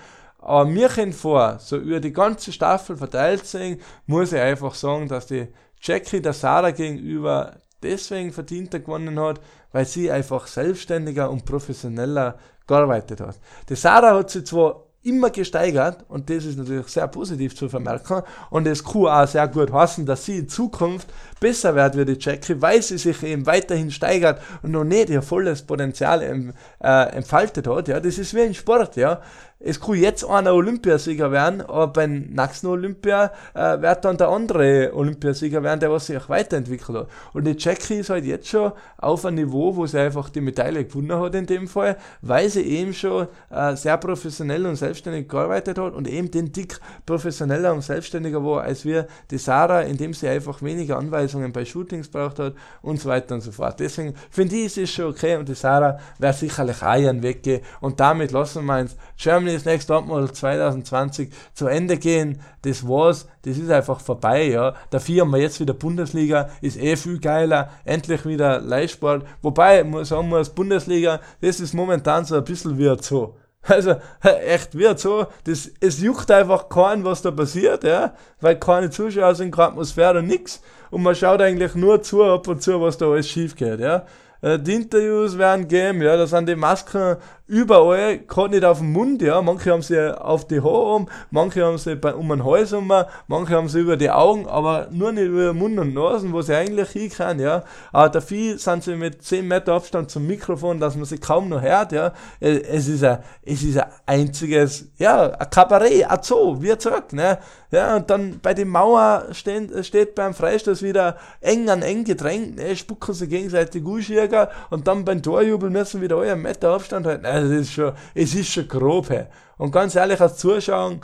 Aber 0.45 0.65
mir 0.65 0.89
kommt 0.89 1.15
vor, 1.15 1.57
so 1.59 1.75
über 1.75 1.99
die 1.99 2.13
ganze 2.13 2.51
Staffel 2.51 2.95
verteilt 2.95 3.47
sehen, 3.47 3.81
muss 4.05 4.31
ich 4.31 4.39
einfach 4.39 4.75
sagen, 4.75 5.07
dass 5.07 5.25
die 5.25 5.47
Jackie 5.81 6.21
der 6.21 6.33
Sarah 6.33 6.69
gegenüber 6.69 7.57
deswegen 7.81 8.31
verdienter 8.31 8.79
gewonnen 8.79 9.19
hat, 9.19 9.41
weil 9.71 9.85
sie 9.85 10.11
einfach 10.11 10.45
selbstständiger 10.45 11.31
und 11.31 11.45
professioneller 11.45 12.37
gearbeitet 12.67 13.21
hat. 13.21 13.39
Die 13.69 13.75
Sarah 13.75 14.15
hat 14.15 14.29
sich 14.29 14.45
zwar 14.45 14.83
immer 15.01 15.31
gesteigert 15.31 16.05
und 16.09 16.29
das 16.29 16.45
ist 16.45 16.59
natürlich 16.59 16.87
sehr 16.89 17.07
positiv 17.07 17.55
zu 17.55 17.67
vermerken 17.67 18.21
und 18.51 18.67
es 18.67 18.83
kann 18.83 19.05
auch 19.07 19.27
sehr 19.27 19.47
gut 19.47 19.73
heißen, 19.73 20.05
dass 20.05 20.25
sie 20.25 20.39
in 20.39 20.49
Zukunft 20.49 21.11
besser 21.45 21.75
wird 21.75 21.95
wie 21.95 22.05
die 22.05 22.17
Jackie, 22.19 22.59
weil 22.59 22.81
sie 22.81 22.97
sich 22.97 23.21
eben 23.21 23.45
weiterhin 23.45 23.91
steigert 23.91 24.41
und 24.63 24.71
noch 24.71 24.83
nicht 24.83 25.11
ihr 25.11 25.21
volles 25.21 25.61
Potenzial 25.61 26.23
äh, 26.23 27.15
entfaltet 27.15 27.67
hat. 27.67 27.87
Ja, 27.87 27.99
das 27.99 28.17
ist 28.17 28.33
wie 28.33 28.41
ein 28.41 28.55
Sport. 28.55 28.95
Ja, 28.95 29.21
es 29.67 29.79
kann 29.79 29.95
jetzt 29.95 30.23
einer 30.23 30.53
Olympiasieger 30.53 31.31
werden, 31.31 31.61
aber 31.61 31.87
beim 31.87 32.27
nächsten 32.29 32.67
Olympia 32.67 33.31
äh, 33.55 33.81
wird 33.81 34.05
dann 34.05 34.17
der 34.17 34.27
andere 34.27 34.91
Olympiasieger 34.93 35.63
werden, 35.63 35.79
der 35.79 35.91
was 35.91 36.05
sich 36.05 36.17
auch 36.17 36.29
weiterentwickelt 36.29 36.97
hat. 36.97 37.07
Und 37.33 37.45
die 37.45 37.55
Jackie 37.57 37.95
ist 37.95 38.11
halt 38.11 38.25
jetzt 38.25 38.47
schon 38.47 38.73
auf 38.97 39.25
einem 39.25 39.37
Niveau, 39.37 39.75
wo 39.75 39.87
sie 39.87 39.99
einfach 39.99 40.29
die 40.29 40.41
Medaille 40.41 40.85
gewonnen 40.85 41.19
hat 41.19 41.33
in 41.33 41.47
dem 41.47 41.67
Fall, 41.67 41.97
weil 42.21 42.47
sie 42.49 42.61
eben 42.61 42.93
schon 42.93 43.27
äh, 43.49 43.75
sehr 43.75 43.97
professionell 43.97 44.65
und 44.67 44.75
selbstständig 44.75 45.29
gearbeitet 45.29 45.79
hat 45.79 45.93
und 45.93 46.07
eben 46.07 46.29
den 46.29 46.51
Dick 46.51 46.79
professioneller 47.05 47.73
und 47.73 47.81
selbstständiger 47.81 48.43
war 48.43 48.61
als 48.61 48.85
wir 48.85 49.07
die 49.31 49.39
Sarah, 49.39 49.81
indem 49.81 50.13
sie 50.13 50.27
einfach 50.27 50.61
weniger 50.61 50.97
Anweisungen 50.97 51.34
bei 51.53 51.65
Shootings 51.65 52.09
braucht 52.09 52.39
hat 52.39 52.53
und 52.81 52.99
so 52.99 53.09
weiter 53.09 53.35
und 53.35 53.41
so 53.41 53.51
fort. 53.51 53.79
Deswegen 53.79 54.15
finde 54.29 54.55
ich, 54.55 54.77
es 54.77 54.91
schon 54.91 55.05
okay 55.05 55.37
und 55.37 55.47
die 55.47 55.55
Sarah 55.55 55.97
wäre 56.19 56.33
sicherlich 56.33 56.81
auch 56.81 56.97
ihren 56.97 57.23
Weg 57.23 57.43
gehen 57.43 57.61
und 57.81 57.99
damit 57.99 58.31
lassen 58.31 58.65
wir 58.65 58.79
uns 58.79 58.95
Germany 59.17 59.45
Germany's 59.45 59.65
Next 59.65 59.87
Topmodel 59.87 60.31
2020 60.31 61.31
zu 61.53 61.67
Ende 61.67 61.97
gehen. 61.97 62.41
Das 62.63 62.87
war's. 62.87 63.27
Das 63.43 63.57
ist 63.57 63.69
einfach 63.69 63.99
vorbei, 63.99 64.47
ja. 64.49 64.73
Dafür 64.89 65.21
haben 65.21 65.31
wir 65.31 65.39
jetzt 65.39 65.59
wieder 65.59 65.73
Bundesliga, 65.73 66.49
ist 66.61 66.77
eh 66.77 66.95
viel 66.95 67.19
geiler. 67.19 67.69
Endlich 67.83 68.25
wieder 68.25 68.59
Leihsport. 68.59 69.25
Wobei, 69.41 69.83
muss 69.83 70.09
sagen 70.09 70.29
muss, 70.29 70.49
Bundesliga, 70.49 71.21
das 71.41 71.59
ist 71.59 71.73
momentan 71.73 72.25
so 72.25 72.35
ein 72.35 72.43
bisschen 72.43 72.77
wie 72.77 72.89
ein 72.89 72.97
Zoo. 72.99 73.33
Also, 73.67 73.95
echt 74.21 74.77
wird 74.77 74.99
so, 74.99 75.25
das, 75.45 75.71
es 75.79 75.99
juckt 75.99 76.29
einfach 76.29 76.69
keinen, 76.69 77.03
was 77.03 77.21
da 77.21 77.31
passiert, 77.31 77.83
ja, 77.83 78.13
weil 78.39 78.59
keine 78.59 78.91
Zuschauer 78.91 79.33
sind, 79.33 79.51
keine 79.51 79.69
Atmosphäre 79.69 80.19
und 80.19 80.27
nix. 80.27 80.61
Und 80.91 81.01
man 81.01 81.15
schaut 81.15 81.41
eigentlich 81.41 81.73
nur 81.73 82.01
zu, 82.01 82.23
ab 82.23 82.47
und 82.47 82.61
zu, 82.61 82.79
was 82.79 82.97
da 82.97 83.07
alles 83.07 83.27
schief 83.27 83.55
geht, 83.55 83.79
ja. 83.79 84.05
Äh, 84.41 84.59
die 84.59 84.75
Interviews 84.75 85.37
werden 85.37 85.67
geben, 85.67 86.01
ja, 86.01 86.15
da 86.15 86.27
sind 86.27 86.47
die 86.47 86.55
Masken 86.55 87.17
überall, 87.47 88.17
gerade 88.19 88.55
nicht 88.55 88.65
auf 88.65 88.79
dem 88.79 88.91
Mund, 88.91 89.21
ja, 89.21 89.39
manche 89.41 89.71
haben 89.71 89.83
sie 89.83 90.19
auf 90.19 90.47
die 90.47 90.61
Haare 90.61 90.95
um, 90.95 91.09
manche 91.29 91.63
haben 91.63 91.77
sie 91.77 91.95
bei, 91.95 92.15
um 92.15 92.29
den 92.29 92.43
Hals 92.43 92.73
um, 92.73 92.91
manche 93.27 93.55
haben 93.55 93.69
sie 93.69 93.81
über 93.81 93.97
die 93.97 94.09
Augen, 94.09 94.47
aber 94.47 94.87
nur 94.91 95.11
nicht 95.11 95.27
über 95.27 95.53
Mund 95.53 95.77
und 95.77 95.93
Nasen, 95.93 96.33
wo 96.33 96.41
sie 96.41 96.55
eigentlich 96.55 96.89
hinkommen, 96.89 97.39
ja. 97.39 97.63
Aber 97.91 98.09
dafür 98.09 98.57
sind 98.57 98.83
sie 98.83 98.95
mit 98.95 99.23
10 99.23 99.47
Meter 99.47 99.73
Abstand 99.73 100.09
zum 100.09 100.25
Mikrofon, 100.25 100.79
dass 100.79 100.95
man 100.95 101.05
sie 101.05 101.19
kaum 101.19 101.49
noch 101.49 101.61
hört, 101.61 101.91
ja. 101.91 102.13
Es 102.39 102.87
ist 102.87 103.03
ein, 103.03 103.19
es 103.43 103.61
ist 103.61 103.77
ein 103.77 103.91
einziges, 104.07 104.85
ja, 104.97 105.29
ein 105.29 105.49
Kabarett, 105.49 106.09
ein 106.09 106.19
Zoo, 106.23 106.61
wie 106.61 106.73
gesagt, 106.73 107.13
ne. 107.13 107.37
Ja, 107.71 107.97
und 107.97 108.09
dann 108.09 108.39
bei 108.41 108.53
den 108.53 108.69
Mauer 108.69 109.25
stehen, 109.31 109.83
steht 109.83 110.15
beim 110.15 110.33
Freistoß 110.33 110.81
wieder 110.81 111.17
eng 111.41 111.69
an 111.69 111.81
eng 111.81 112.05
gedrängt, 112.05 112.55
ne, 112.55 112.73
spucken 112.75 113.13
sie 113.13 113.27
gegenseitig 113.27 113.83
Uschirger 113.83 114.49
und 114.69 114.87
dann 114.87 115.03
beim 115.03 115.21
Torjubel 115.21 115.69
müssen 115.69 116.01
wieder 116.01 116.15
euer 116.15 116.37
Meter 116.37 116.69
Abstand 116.69 117.05
halten. 117.05 117.25
Also 117.35 117.49
das 117.49 117.61
ist 117.61 117.73
schon, 117.73 117.91
es 118.13 118.33
ist 118.33 118.49
schon 118.49 118.67
grob, 118.67 119.09
hey. 119.09 119.25
Und 119.57 119.71
ganz 119.71 119.95
ehrlich, 119.95 120.19
als 120.21 120.37
Zuschauer, 120.37 120.99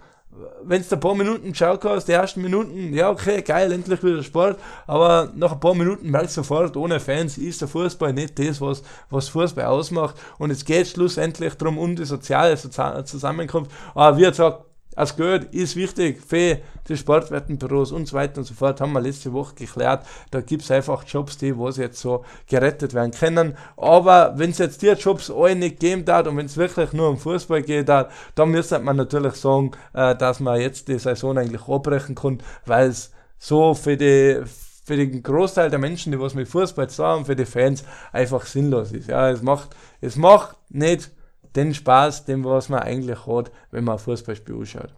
wenn 0.64 0.82
du 0.82 0.96
ein 0.96 1.00
paar 1.00 1.14
Minuten 1.14 1.52
geschaut 1.52 1.84
hast, 1.84 2.08
die 2.08 2.14
ersten 2.14 2.42
Minuten, 2.42 2.94
ja 2.94 3.10
okay, 3.10 3.42
geil, 3.42 3.70
endlich 3.72 4.02
wieder 4.02 4.24
Sport, 4.24 4.58
aber 4.88 5.30
nach 5.36 5.52
ein 5.52 5.60
paar 5.60 5.76
Minuten 5.76 6.10
merkst 6.10 6.38
du 6.38 6.42
sofort, 6.42 6.78
ohne 6.78 7.02
Fans 7.02 7.38
ist 7.38 7.60
der 7.60 7.68
Fußball 7.68 8.14
nicht 8.14 8.40
das, 8.40 8.62
was, 8.62 8.82
was 9.10 9.28
Fußball 9.28 9.66
ausmacht. 9.66 10.16
Und 10.38 10.52
es 10.52 10.64
geht 10.64 10.88
schlussendlich 10.88 11.56
darum, 11.56 11.78
um 11.78 11.98
die 11.98 12.06
soziale 12.06 12.56
Zusammenkunft. 12.58 13.72
Aber 13.94 14.18
wie 14.18 14.24
gesagt, 14.24 14.64
das 14.96 15.16
Geld 15.16 15.54
ist 15.54 15.76
wichtig 15.76 16.22
für 16.26 16.60
die 16.88 16.98
Sportwettenbüros 16.98 17.92
und 17.92 18.08
so 18.08 18.16
weiter 18.16 18.40
und 18.40 18.44
so 18.44 18.54
fort. 18.54 18.82
Haben 18.82 18.94
wir 18.94 19.02
letzte 19.02 19.32
Woche 19.34 19.56
geklärt. 19.56 20.06
Da 20.32 20.42
gibt 20.42 20.64
es 20.64 20.72
einfach 20.72 21.04
Jobs, 21.06 21.38
die 21.38 21.58
was 21.58 21.78
jetzt 21.78 22.00
so 22.00 22.26
gerettet 22.48 22.94
werden 22.94 23.12
können. 23.12 23.58
Aber 23.78 24.34
wenn 24.38 24.52
es 24.52 24.58
jetzt 24.58 24.82
die 24.82 24.88
Jobs 24.88 25.32
alle 25.32 25.56
nicht 25.56 25.80
geben 25.80 26.06
darf 26.06 26.28
und 26.28 26.38
wenn 26.38 26.46
es 26.46 26.58
wirklich 26.58 26.94
nur 26.94 27.10
um 27.10 27.18
Fußball 27.18 27.62
geht, 27.62 27.90
dann 27.90 28.08
müsste 28.46 28.80
man 28.80 28.98
natürlich 28.98 29.36
sagen, 29.36 29.72
äh, 29.94 30.16
dass 30.16 30.40
man 30.40 30.60
jetzt 30.60 30.88
die 30.88 31.00
Saison 31.00 31.38
eigentlich 31.38 31.68
abbrechen 31.68 32.16
kann, 32.16 32.40
weil 32.66 32.90
es 32.90 33.12
so 33.38 33.74
für 33.74 33.98
die 33.98 34.42
für 34.84 34.98
den 34.98 35.24
Großteil 35.24 35.70
der 35.70 35.80
Menschen, 35.80 36.12
die 36.12 36.20
was 36.20 36.34
mit 36.34 36.48
Fußball 36.48 36.90
zusammen, 36.90 37.26
für 37.26 37.36
die 37.36 37.46
Fans 37.46 37.84
einfach 38.12 38.46
sinnlos 38.46 38.92
ist. 38.92 39.08
Ja, 39.08 39.30
es 39.30 39.42
macht, 39.42 39.76
es 40.02 40.16
macht 40.16 40.58
nicht 40.70 41.12
den 41.56 41.74
Spaß, 41.74 42.26
den 42.26 42.44
was 42.44 42.70
man 42.70 42.80
eigentlich 42.80 43.26
hat, 43.26 43.52
wenn 43.72 43.84
man 43.84 43.96
ein 43.96 44.00
Fußballspiel 44.00 44.56
anschaut. 44.56 44.94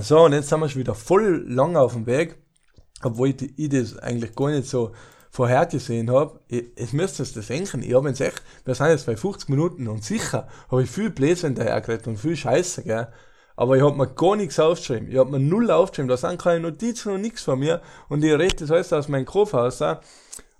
So, 0.00 0.24
und 0.24 0.32
jetzt 0.32 0.48
sind 0.48 0.60
wir 0.60 0.68
schon 0.68 0.80
wieder 0.80 0.94
voll 0.94 1.44
lang 1.48 1.76
auf 1.76 1.92
dem 1.92 2.06
Weg, 2.06 2.38
obwohl 3.02 3.28
ich, 3.28 3.58
ich 3.58 3.68
das 3.68 3.98
eigentlich 3.98 4.34
gar 4.34 4.50
nicht 4.50 4.68
so 4.68 4.92
vorhergesehen 5.30 6.10
habe. 6.10 6.40
Es 6.76 6.94
müsste 6.94 7.22
es 7.22 7.34
das 7.34 7.48
denken. 7.48 7.82
Ich 7.82 7.94
habe 7.94 8.08
jetzt 8.08 8.20
echt, 8.20 8.42
wir 8.64 8.74
sind 8.74 8.88
jetzt 8.88 9.04
bei 9.04 9.16
50 9.16 9.50
Minuten 9.50 9.86
und 9.88 10.02
sicher 10.02 10.48
habe 10.70 10.82
ich 10.82 10.90
viel 10.90 11.10
Bläser 11.10 11.48
hinterhergeredet 11.48 12.06
und 12.06 12.16
viel 12.16 12.36
Scheiße, 12.36 12.84
gell. 12.84 13.08
Aber 13.54 13.76
ich 13.76 13.82
habe 13.82 13.96
mir 13.96 14.06
gar 14.06 14.36
nichts 14.36 14.58
aufgeschrieben. 14.58 15.10
Ich 15.10 15.18
habe 15.18 15.30
mir 15.30 15.40
null 15.40 15.70
aufgeschrieben. 15.70 16.08
Da 16.08 16.16
sind 16.16 16.40
keine 16.40 16.60
Notizen 16.60 17.12
und 17.12 17.22
nichts 17.22 17.42
von 17.42 17.58
mir. 17.58 17.80
Und 18.08 18.22
ich 18.22 18.32
rede 18.32 18.56
das 18.56 18.70
alles 18.70 18.92
aus 18.92 19.08
meinem 19.08 19.24
Kopf 19.24 19.54
aus. 19.54 19.82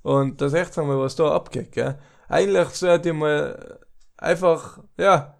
Und 0.03 0.41
das 0.41 0.53
ist 0.53 0.59
echt 0.59 0.79
einmal, 0.79 0.99
was 0.99 1.16
da 1.16 1.31
abgeht, 1.31 1.72
gell 1.72 1.99
eigentlich 2.29 2.68
sollte 2.70 3.12
mal 3.12 3.81
einfach, 4.16 4.81
ja, 4.99 5.37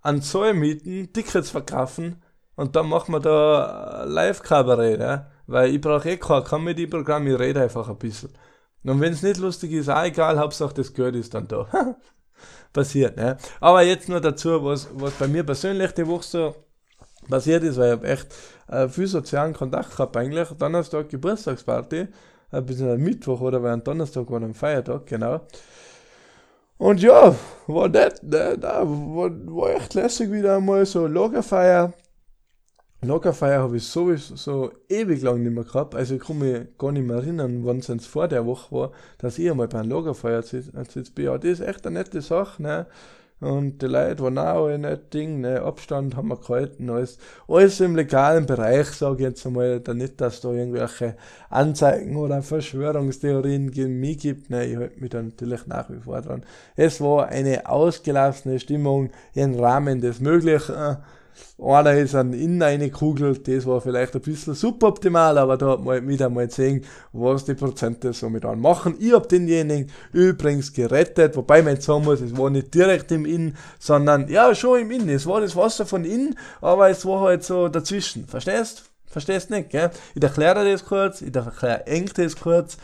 an 0.00 0.22
Zoll 0.22 0.54
mieten, 0.54 1.12
Tickets 1.12 1.50
verkaufen 1.50 2.22
und 2.56 2.76
dann 2.76 2.88
machen 2.88 3.14
wir 3.14 3.20
da 3.20 4.04
Live-Kabarett, 4.04 5.00
ja? 5.00 5.30
weil 5.46 5.74
ich 5.74 5.80
brauche 5.80 6.10
eh 6.10 6.16
kein 6.16 6.44
Comedy-Programm, 6.44 7.26
ich 7.26 7.38
rede 7.38 7.62
einfach 7.62 7.88
ein 7.88 7.98
bisschen. 7.98 8.30
Und 8.84 9.00
wenn 9.00 9.14
es 9.14 9.22
nicht 9.22 9.38
lustig 9.38 9.72
ist, 9.72 9.88
auch 9.88 10.04
egal, 10.04 10.38
Hauptsache 10.38 10.74
das 10.74 10.92
Geld 10.92 11.16
ist 11.16 11.32
dann 11.32 11.48
da. 11.48 11.66
passiert, 12.74 13.16
ne? 13.16 13.38
Aber 13.60 13.82
jetzt 13.82 14.10
nur 14.10 14.20
dazu, 14.20 14.62
was, 14.62 14.88
was 14.92 15.14
bei 15.14 15.28
mir 15.28 15.44
persönlich 15.44 15.92
die 15.92 16.06
Woche 16.06 16.24
so 16.24 16.54
passiert 17.30 17.62
ist, 17.62 17.78
weil 17.78 17.86
ich 17.86 17.92
habe 17.92 18.08
echt 18.08 18.34
äh, 18.68 18.88
viel 18.88 19.06
sozialen 19.06 19.54
Kontakt 19.54 19.92
gehabt 19.92 20.16
eigentlich. 20.16 20.48
Donnerstag 20.58 21.08
Geburtstagsparty 21.08 22.08
ein 22.54 22.66
bisschen 22.66 23.02
Mittwoch 23.02 23.40
oder 23.40 23.62
war 23.62 23.72
ein 23.72 23.84
Donnerstag 23.84 24.30
war 24.30 24.40
ein 24.40 24.54
Feiertag, 24.54 25.06
genau. 25.06 25.40
Und 26.78 27.00
ja, 27.00 27.34
war 27.66 27.88
das, 27.88 28.22
ne, 28.22 28.56
da 28.58 28.82
war, 28.86 29.30
war 29.46 29.74
echt 29.76 29.94
lässig 29.94 30.30
wieder 30.30 30.56
einmal 30.56 30.84
so 30.86 31.06
Lagerfeier. 31.06 31.92
Lagerfeier 33.02 33.60
habe 33.60 33.76
ich 33.76 33.84
sowieso 33.84 34.36
so 34.36 34.72
ewig 34.88 35.22
lang 35.22 35.42
nicht 35.42 35.52
mehr 35.52 35.64
gehabt. 35.64 35.94
Also 35.94 36.14
ich 36.16 36.22
kann 36.22 36.38
mich 36.38 36.66
gar 36.78 36.92
nicht 36.92 37.06
mehr 37.06 37.16
erinnern, 37.16 37.64
wann 37.64 37.78
es 37.78 38.06
vor 38.06 38.28
der 38.28 38.46
Woche 38.46 38.74
war, 38.74 38.92
dass 39.18 39.38
ich 39.38 39.50
einmal 39.50 39.68
bei 39.68 39.80
einem 39.80 39.90
Lagerfeier 39.90 40.42
sitze. 40.42 40.72
Ja, 41.18 41.38
das 41.38 41.50
ist 41.50 41.60
echt 41.60 41.86
eine 41.86 41.98
nette 41.98 42.22
Sache, 42.22 42.62
ne? 42.62 42.86
Und 43.40 43.82
die 43.82 43.86
Leute 43.86 44.22
waren 44.22 44.38
auch 44.38 44.68
nicht 44.68 45.12
Ding, 45.12 45.40
ne, 45.40 45.60
Abstand 45.60 46.16
haben 46.16 46.28
wir 46.28 46.36
gehalten, 46.36 46.88
alles, 46.88 47.18
alles 47.48 47.80
im 47.80 47.96
legalen 47.96 48.46
Bereich, 48.46 48.86
sage 48.86 49.16
ich 49.16 49.20
jetzt 49.22 49.46
einmal, 49.46 49.80
da 49.80 49.92
nicht, 49.92 50.20
dass 50.20 50.40
da 50.40 50.50
irgendwelche 50.50 51.16
Anzeigen 51.50 52.16
oder 52.16 52.42
Verschwörungstheorien 52.42 53.70
gegen 53.70 54.00
mich 54.00 54.18
gibt, 54.18 54.50
ne, 54.50 54.64
ich 54.64 54.76
halte 54.76 55.00
mich 55.00 55.10
da 55.10 55.22
natürlich 55.22 55.66
nach 55.66 55.90
wie 55.90 56.00
vor 56.00 56.22
dran. 56.22 56.44
Es 56.76 57.00
war 57.00 57.28
eine 57.28 57.68
ausgelassene 57.68 58.60
Stimmung 58.60 59.10
im 59.34 59.58
Rahmen 59.58 60.00
des 60.00 60.20
Möglichen, 60.20 60.96
einer 61.62 61.94
ist 61.94 62.14
an 62.14 62.32
innen 62.32 62.62
reingekugelt, 62.62 63.46
das 63.46 63.66
war 63.66 63.80
vielleicht 63.80 64.14
ein 64.14 64.20
bisschen 64.20 64.54
suboptimal, 64.54 65.38
aber 65.38 65.56
da 65.56 65.70
hat 65.70 65.80
man 65.80 65.94
halt 65.94 66.08
wieder 66.08 66.28
mal 66.28 66.46
gesehen, 66.46 66.84
was 67.12 67.44
die 67.44 67.54
Prozente 67.54 68.12
somit 68.12 68.44
an 68.44 68.60
machen. 68.60 68.96
Ich 68.98 69.12
hab 69.12 69.28
denjenigen 69.28 69.90
übrigens 70.12 70.72
gerettet, 70.72 71.36
wobei 71.36 71.62
man 71.62 71.74
jetzt 71.74 71.86
sagen 71.86 72.04
muss, 72.04 72.20
es 72.20 72.36
war 72.36 72.50
nicht 72.50 72.74
direkt 72.74 73.12
im 73.12 73.24
Innen, 73.24 73.56
sondern 73.78 74.28
ja, 74.28 74.54
schon 74.54 74.80
im 74.80 74.90
Innen. 74.90 75.08
Es 75.08 75.26
war 75.26 75.40
das 75.40 75.56
Wasser 75.56 75.86
von 75.86 76.04
innen, 76.04 76.36
aber 76.60 76.88
es 76.90 77.06
war 77.06 77.20
halt 77.20 77.44
so 77.44 77.68
dazwischen. 77.68 78.26
Verstehst? 78.26 78.90
Verstehst 79.06 79.50
nicht, 79.50 79.70
gell? 79.70 79.90
Ich 80.14 80.22
erkläre 80.22 80.68
das 80.68 80.84
kurz, 80.84 81.22
ich 81.22 81.34
erkläre 81.34 81.86
eng 81.86 82.10
das 82.16 82.36
kurz. 82.36 82.76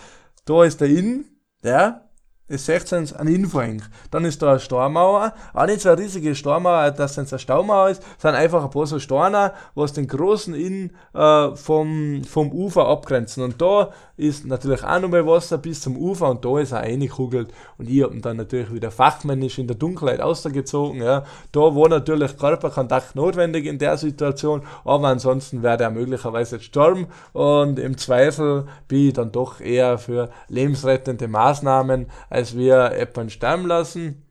Da 0.44 0.64
ist 0.64 0.80
der 0.80 0.88
Innen, 0.88 1.24
ja, 1.62 2.09
ist 2.50 2.66
16 2.66 3.16
ein 3.16 3.28
Info 3.28 3.62
Dann 4.10 4.24
ist 4.24 4.42
da 4.42 4.50
eine 4.50 4.60
Staumauer, 4.60 5.32
auch 5.54 5.66
nicht 5.66 5.80
so 5.80 5.88
eine 5.88 6.00
riesige 6.00 6.34
Staumauer, 6.34 6.90
dass 6.90 7.16
es 7.16 7.32
eine 7.32 7.38
Staumauer 7.38 7.90
ist, 7.90 8.02
sondern 8.18 8.42
einfach 8.42 8.64
ein 8.64 8.70
paar 8.70 8.86
so 8.86 8.98
Steine, 8.98 9.52
was 9.74 9.92
den 9.92 10.08
großen 10.08 10.54
Inn 10.54 10.90
äh, 11.14 11.54
vom, 11.54 12.24
vom 12.24 12.50
Ufer 12.50 12.88
abgrenzen. 12.88 13.44
Und 13.44 13.62
da 13.62 13.90
ist 14.16 14.46
natürlich 14.46 14.82
auch 14.84 15.00
noch 15.00 15.08
mal 15.08 15.26
Wasser 15.26 15.58
bis 15.58 15.80
zum 15.80 15.96
Ufer 15.96 16.28
und 16.28 16.44
da 16.44 16.58
ist 16.58 16.72
er 16.72 16.80
reingekugelt. 16.80 17.52
Und 17.78 17.88
ich 17.88 18.02
habe 18.02 18.14
ihn 18.14 18.20
dann 18.20 18.36
natürlich 18.36 18.72
wieder 18.72 18.90
fachmännisch 18.90 19.58
in 19.58 19.68
der 19.68 19.76
Dunkelheit 19.76 20.20
ausgezogen. 20.20 21.02
Ja. 21.02 21.24
Da 21.52 21.60
war 21.60 21.88
natürlich 21.88 22.36
Körperkontakt 22.36 23.14
notwendig 23.14 23.64
in 23.64 23.78
der 23.78 23.96
Situation, 23.96 24.62
aber 24.84 25.08
ansonsten 25.08 25.62
wäre 25.62 25.76
der 25.76 25.90
möglicherweise 25.90 26.58
gestorben. 26.58 27.06
Und 27.32 27.78
im 27.78 27.96
Zweifel 27.96 28.66
bin 28.88 29.08
ich 29.08 29.12
dann 29.14 29.30
doch 29.30 29.60
eher 29.60 29.98
für 29.98 30.30
lebensrettende 30.48 31.28
Maßnahmen 31.28 32.06
als 32.28 32.39
wir 32.56 32.96
jemanden 32.98 33.30
sterben 33.30 33.66
lassen. 33.66 34.26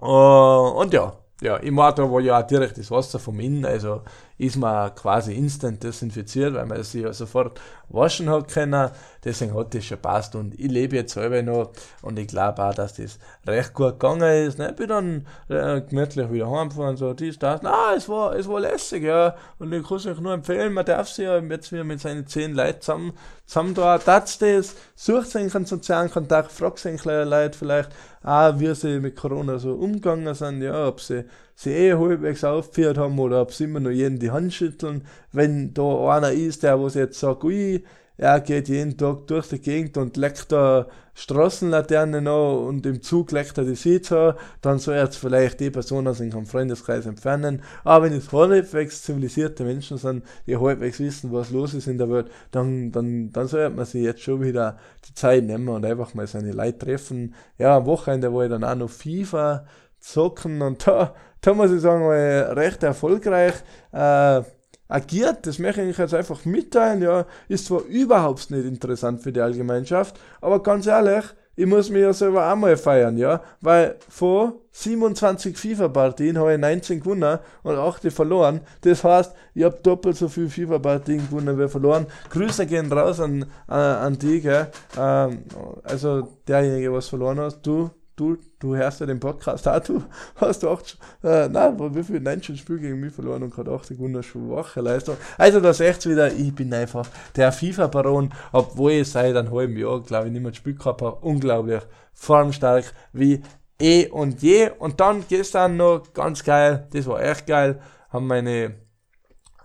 Uh, 0.00 0.72
und 0.76 0.92
ja, 0.92 1.23
ja, 1.40 1.56
im 1.56 1.78
Auto 1.78 2.10
war 2.10 2.20
ja 2.20 2.40
auch 2.40 2.46
direkt 2.46 2.78
das 2.78 2.90
Wasser 2.90 3.18
vom 3.18 3.40
Innen, 3.40 3.64
also 3.64 4.02
ist 4.38 4.56
man 4.56 4.94
quasi 4.94 5.34
instant 5.34 5.82
desinfiziert, 5.82 6.54
weil 6.54 6.66
man 6.66 6.82
sich 6.82 7.02
ja 7.02 7.12
sofort 7.12 7.60
waschen 7.88 8.28
hat 8.28 8.48
können. 8.48 8.90
Deswegen 9.22 9.54
hat 9.54 9.74
das 9.74 9.84
schon 9.84 9.98
passt 9.98 10.34
und 10.34 10.58
ich 10.58 10.70
lebe 10.70 10.96
jetzt 10.96 11.14
selber 11.14 11.42
noch 11.42 11.70
und 12.02 12.18
ich 12.18 12.28
glaube 12.28 12.62
auch, 12.62 12.74
dass 12.74 12.94
das 12.94 13.18
recht 13.46 13.74
gut 13.74 14.00
gegangen 14.00 14.46
ist. 14.46 14.58
Ne? 14.58 14.70
Ich 14.70 14.76
bin 14.76 14.88
dann 14.88 15.26
äh, 15.48 15.80
gemütlich 15.82 16.30
wieder 16.30 16.50
heimgefahren, 16.50 16.96
so 16.96 17.14
dies, 17.14 17.38
das. 17.38 17.62
Na, 17.62 17.94
es 17.96 18.08
war, 18.08 18.34
es 18.34 18.48
war 18.48 18.60
lässig, 18.60 19.04
ja. 19.04 19.36
Und 19.58 19.72
ich 19.72 19.86
kann 19.86 19.96
es 19.98 20.06
euch 20.06 20.20
nur 20.20 20.32
empfehlen, 20.32 20.72
man 20.72 20.84
darf 20.84 21.08
sich 21.08 21.24
ja 21.24 21.38
jetzt 21.38 21.72
wieder 21.72 21.84
mit 21.84 22.00
seinen 22.00 22.26
zehn 22.26 22.54
Leuten 22.54 22.80
zusammen, 22.80 23.12
zusammen 23.46 23.74
da, 23.74 23.98
das, 23.98 24.38
das, 24.38 24.74
sucht 24.96 25.34
euch 25.36 25.54
einen 25.54 25.66
sozialen 25.66 26.10
Kontakt, 26.10 26.50
fragt 26.50 26.84
euch 26.84 27.04
Leute 27.04 27.56
vielleicht, 27.56 27.90
auch 28.24 28.58
wie 28.58 28.74
sie 28.74 29.00
mit 29.00 29.16
Corona 29.16 29.58
so 29.58 29.74
umgegangen 29.74 30.34
sind, 30.34 30.62
ja, 30.62 30.88
ob 30.88 31.00
sie 31.00 31.24
sie 31.54 31.70
eh 31.70 31.94
halbwegs 31.94 32.42
aufgeführt 32.42 32.98
haben 32.98 33.18
oder 33.18 33.42
ob 33.42 33.52
sie 33.52 33.64
immer 33.64 33.80
noch 33.80 33.90
jeden 33.90 34.18
die 34.18 34.30
Hand 34.30 34.52
schütteln, 34.52 35.06
wenn 35.30 35.74
da 35.74 36.16
einer 36.16 36.32
ist, 36.32 36.62
der 36.62 36.82
was 36.82 36.94
jetzt 36.94 37.20
sagt, 37.20 37.44
ui, 37.44 37.84
er 38.16 38.40
geht 38.40 38.68
jeden 38.68 38.96
Tag 38.96 39.26
durch 39.26 39.48
die 39.48 39.60
Gegend 39.60 39.96
und 39.98 40.16
leckt 40.16 40.50
da 40.50 40.86
Straßenlaternen 41.14 42.26
an 42.26 42.58
und 42.58 42.86
im 42.86 43.00
Zug 43.00 43.30
leckt 43.32 43.56
er 43.56 43.64
die 43.64 43.76
Sitz 43.76 44.10
an, 44.12 44.34
dann 44.60 44.78
soll 44.78 44.94
er 44.94 45.04
jetzt 45.04 45.16
vielleicht 45.16 45.60
die 45.60 45.70
Person 45.70 46.06
aus 46.08 46.18
seinem 46.18 46.46
Freundeskreis 46.46 47.06
entfernen. 47.06 47.62
Aber 47.84 48.06
wenn 48.06 48.12
es 48.12 48.32
halbwegs 48.32 49.02
zivilisierte 49.02 49.64
Menschen 49.64 49.96
sind, 49.96 50.24
die 50.46 50.56
halbwegs 50.56 50.98
wissen, 50.98 51.32
was 51.32 51.50
los 51.50 51.74
ist 51.74 51.86
in 51.86 51.98
der 51.98 52.10
Welt, 52.10 52.30
dann, 52.50 52.90
dann, 52.90 53.30
dann 53.30 53.46
sollte 53.46 53.74
man 53.74 53.84
sich 53.86 54.02
jetzt 54.02 54.22
schon 54.22 54.42
wieder 54.42 54.78
die 55.08 55.14
Zeit 55.14 55.44
nehmen 55.44 55.68
und 55.68 55.84
einfach 55.84 56.14
mal 56.14 56.26
seine 56.26 56.52
Leute 56.52 56.78
treffen. 56.78 57.34
Ja, 57.58 57.76
am 57.76 57.86
Wochenende 57.86 58.34
war 58.34 58.44
ich 58.44 58.50
dann 58.50 58.64
auch 58.64 58.74
noch 58.74 58.90
FIFA 58.90 59.66
zocken 60.00 60.60
und 60.62 60.86
da, 60.86 61.14
da 61.40 61.54
muss 61.54 61.70
ich 61.70 61.80
sagen, 61.80 62.04
war 62.04 62.16
ich 62.16 62.56
recht 62.56 62.82
erfolgreich. 62.82 63.54
Äh, 63.92 64.42
agiert, 64.88 65.46
das 65.46 65.58
möchte 65.58 65.82
ich 65.82 65.98
jetzt 65.98 66.14
einfach 66.14 66.44
mitteilen, 66.44 67.02
ja, 67.02 67.26
ist 67.48 67.66
zwar 67.66 67.82
überhaupt 67.82 68.50
nicht 68.50 68.66
interessant 68.66 69.22
für 69.22 69.32
die 69.32 69.40
Allgemeinschaft, 69.40 70.18
aber 70.40 70.62
ganz 70.62 70.86
ehrlich, 70.86 71.24
ich 71.56 71.66
muss 71.66 71.88
mich 71.88 72.02
ja 72.02 72.12
selber 72.12 72.50
auch 72.50 72.56
mal 72.56 72.76
feiern, 72.76 73.16
ja, 73.16 73.40
weil 73.60 73.96
vor 74.08 74.54
27 74.72 75.56
FIFA-Partien 75.56 76.36
habe 76.36 76.54
ich 76.54 76.58
19 76.58 77.00
gewonnen 77.00 77.38
und 77.62 77.76
8 77.76 78.12
verloren. 78.12 78.60
Das 78.80 79.04
heißt, 79.04 79.34
ich 79.54 79.62
habe 79.62 79.78
doppelt 79.80 80.16
so 80.16 80.28
viel 80.28 80.48
FIFA-Partien 80.48 81.28
gewonnen 81.28 81.56
wie 81.56 81.68
verloren. 81.68 82.06
Grüße 82.30 82.66
gehen 82.66 82.90
raus 82.90 83.20
an, 83.20 83.46
an, 83.68 83.80
an 83.80 84.18
die, 84.18 84.40
gell. 84.40 84.66
Ähm, 84.98 85.44
also 85.84 86.28
derjenige, 86.48 86.92
was 86.92 87.06
verloren 87.06 87.38
hast, 87.38 87.62
du 87.62 87.90
du, 88.16 88.36
du 88.58 88.76
hörst 88.76 89.00
ja 89.00 89.06
den 89.06 89.20
Podcast 89.20 89.66
auch, 89.66 89.80
du 89.80 90.02
hast 90.36 90.64
auch, 90.64 90.80
äh, 91.22 91.48
nein, 91.48 91.78
wie 91.94 92.04
viel 92.04 92.20
nein 92.20 92.42
schon 92.42 92.56
Spiel 92.56 92.78
gegen 92.78 93.00
mich 93.00 93.12
verloren 93.12 93.42
und 93.42 93.54
gerade 93.54 93.72
80 93.72 93.98
wunderschöne 93.98 94.48
Woche 94.48 94.80
Leistung. 94.80 95.16
Also 95.38 95.60
da 95.60 95.72
seht 95.72 96.06
wieder, 96.06 96.32
ich 96.32 96.54
bin 96.54 96.72
einfach 96.72 97.08
der 97.36 97.52
FIFA-Baron, 97.52 98.32
obwohl 98.52 98.92
ich 98.92 99.10
seit 99.10 99.36
einem 99.36 99.52
halben 99.52 99.76
Jahr, 99.76 100.00
glaube 100.00 100.26
ich, 100.26 100.32
nicht 100.32 100.42
mehr 100.42 100.52
gespielt 100.52 100.84
habe, 100.84 101.16
unglaublich 101.16 101.82
formstark 102.12 102.92
wie 103.12 103.42
eh 103.80 104.08
und 104.08 104.42
je. 104.42 104.70
Und 104.78 105.00
dann 105.00 105.24
gestern 105.28 105.76
noch 105.76 106.12
ganz 106.12 106.44
geil, 106.44 106.86
das 106.92 107.06
war 107.06 107.22
echt 107.22 107.46
geil, 107.46 107.80
haben 108.10 108.26
meine 108.26 108.83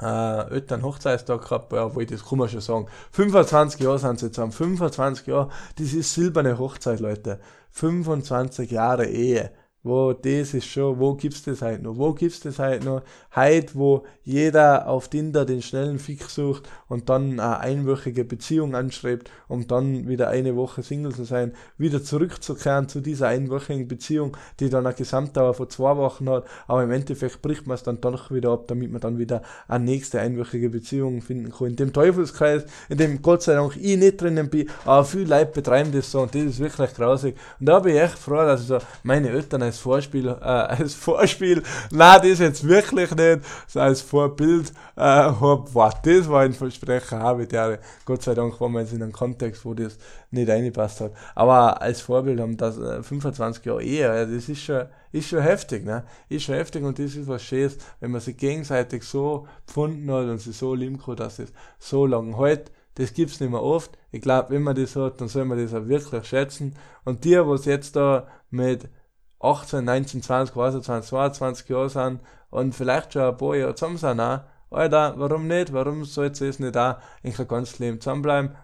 äh, 0.02 0.50
Eltern 0.52 0.84
Hochzeitstag 0.84 1.42
gehabt, 1.42 1.74
ja, 1.74 1.94
wo 1.94 2.00
ich 2.00 2.08
das 2.08 2.26
kann 2.26 2.40
man 2.40 2.50
schon 2.50 2.62
sagen. 2.62 2.88
25 3.12 3.82
Jahre 3.82 4.00
sind 4.00 4.20
sie 4.20 4.42
haben, 4.42 4.52
25 4.52 5.28
Jahre, 5.28 5.50
das 5.78 5.94
ist 5.94 6.14
silberne 6.14 6.58
Hochzeit, 6.58 7.00
Leute. 7.00 7.40
25 7.72 8.72
Jahre 8.72 9.06
Ehe 9.06 9.52
wo 9.84 10.14
das 10.14 10.54
ist 10.54 10.66
schon, 10.66 11.00
wo 11.00 11.14
gibt's 11.16 11.44
das 11.44 11.62
halt 11.62 11.82
noch? 11.82 11.98
Wo 11.98 12.14
gibt's 12.14 12.42
das 12.42 12.60
halt 12.60 12.84
noch? 12.84 13.02
Heute, 13.36 13.76
wo 13.76 14.06
jeder 14.24 14.88
auf 14.88 15.08
Tinder 15.08 15.46
den 15.46 15.62
schnellen 15.62 16.00
Fix 16.00 16.36
sucht 16.36 16.70
und 16.88 17.10
dann 17.10 17.40
eine 17.40 17.60
einwöchige 17.60 18.26
Beziehung 18.26 18.76
anschreibt, 18.76 19.32
um 19.48 19.68
dann 19.68 20.08
wieder 20.08 20.28
eine 20.28 20.56
Woche 20.56 20.84
Single 20.84 21.14
zu 21.16 21.24
sein, 21.24 21.54
wieder 21.78 22.04
zurückzukehren 22.04 22.90
zu 22.90 23.00
dieser 23.00 23.28
einwöchigen 23.28 23.88
Beziehung, 23.88 24.36
die 24.60 24.70
dann 24.70 24.86
eine 24.86 24.96
Gesamtdauer 24.96 25.54
von 25.54 25.70
zwei 25.70 25.96
Wochen 25.96 26.30
hat, 26.30 26.46
aber 26.68 26.84
im 26.84 26.92
Endeffekt 26.92 27.42
bricht 27.42 27.66
man 27.66 27.76
es 27.76 27.84
dann 27.84 28.02
doch 28.02 28.32
wieder 28.32 28.52
ab, 28.52 28.68
damit 28.68 28.92
man 28.92 29.02
dann 29.02 29.18
wieder 29.18 29.42
eine 29.68 29.86
nächste 29.86 30.20
einwöchige 30.20 30.70
Beziehung 30.70 31.22
finden 31.22 31.52
kann. 31.52 31.68
In 31.68 31.76
dem 31.78 31.94
Teufelskreis, 31.94 32.66
in 32.90 32.98
dem 32.98 33.22
Gott 33.22 33.44
sei 33.44 33.54
Dank 33.54 33.78
ich 33.78 33.98
nicht 33.98 34.22
drinnen 34.22 34.50
bin, 34.50 34.70
aber 34.84 35.06
viele 35.06 35.26
Leute 35.26 35.52
betreiben 35.54 35.92
das 35.92 36.12
so 36.12 36.22
und 36.22 36.36
das 36.36 36.44
ist 36.44 36.60
wirklich 36.60 36.94
grausig. 36.94 37.36
Und 37.60 37.66
da 37.66 37.80
bin 37.80 37.96
ich 37.96 38.02
echt 38.02 38.20
froh, 38.20 38.36
dass 38.36 38.62
ich 38.62 38.68
so 38.68 38.80
meine 39.04 39.30
Eltern 39.30 39.69
als 39.70 39.80
Vorspiel, 39.80 40.28
äh, 40.28 40.32
als 40.44 40.96
Vorspiel, 40.96 41.62
nein, 41.92 42.22
das 42.24 42.40
jetzt 42.40 42.68
wirklich 42.68 43.14
nicht, 43.16 43.40
so 43.68 43.80
als 43.80 44.02
Vorbild, 44.02 44.72
äh, 44.96 45.02
hab, 45.02 45.74
wow, 45.74 45.94
das 46.04 46.28
war 46.28 46.42
ein 46.42 46.54
Versprecher, 46.54 47.20
habe 47.20 47.46
der, 47.46 47.80
Gott 48.06 48.24
sei 48.24 48.34
Dank 48.34 48.60
war 48.60 48.70
man 48.70 48.84
jetzt 48.84 48.94
in 48.94 49.04
einem 49.04 49.12
Kontext, 49.12 49.64
wo 49.64 49.74
das 49.74 49.98
nicht 50.32 50.50
reingepasst 50.50 51.02
hat. 51.02 51.12
Aber 51.36 51.82
als 51.82 52.02
Vorbild 52.02 52.40
haben 52.40 52.58
das 52.58 52.78
äh, 52.78 53.04
25 53.04 53.64
Jahre 53.66 53.84
eher, 53.84 54.26
das 54.26 54.50
ist 54.50 54.62
schon, 54.62 54.86
ist 55.12 55.30
schon 55.30 55.42
heftig, 55.42 55.86
ne? 55.86 56.04
Ist 56.30 56.44
schon 56.44 56.56
heftig 56.56 56.84
und 56.84 56.98
das 56.98 57.16
ist 57.16 57.28
was 57.28 57.44
Schönes, 57.44 57.78
wenn 58.00 58.12
man 58.12 58.22
sich 58.22 58.38
gegenseitig 58.38 59.04
so 59.04 59.48
gefunden 59.68 60.12
hat 60.12 60.26
und 60.26 60.40
sich 60.42 60.58
so 60.58 60.74
lieben 60.74 61.00
kann, 61.00 61.16
dass 61.16 61.40
es 61.40 61.54
so 61.78 62.06
lange 62.06 62.38
hält. 62.38 62.72
Das 62.96 63.14
gibt's 63.14 63.40
nicht 63.40 63.52
mehr 63.52 63.64
oft. 63.64 63.98
Ich 64.12 64.22
glaube, 64.22 64.50
wenn 64.50 64.64
man 64.64 64.76
das 64.76 64.96
hat, 64.96 65.22
dann 65.22 65.30
soll 65.30 65.46
man 65.46 65.58
das 65.58 65.74
auch 65.74 65.88
wirklich 65.88 66.26
schätzen. 66.26 66.76
Und 67.06 67.24
die, 67.24 67.38
was 67.38 67.66
jetzt 67.66 67.96
da 67.96 68.28
mit 68.50 68.90
18, 69.40 69.86
19, 69.86 70.22
20, 70.22 70.56
21, 70.56 71.10
22 71.10 71.70
Jahre 71.70 71.90
sind 71.90 72.20
und 72.50 72.76
vielleicht 72.76 73.14
schon 73.14 73.24
ein 73.24 73.38
paar 73.38 73.56
Jahre 73.56 73.76
zusammen 73.76 73.98
sind 73.98 74.20
auch, 74.20 74.42
Alter, 74.72 75.16
warum 75.18 75.48
nicht? 75.48 75.74
Warum 75.74 76.06
sollte 76.06 76.48
es 76.48 76.60
nicht 76.60 76.78
auch 76.78 76.98
in 77.24 77.34
ein 77.36 77.48
ganzes 77.48 77.80
Leben 77.80 78.00
zusammenbleiben? 78.00 78.56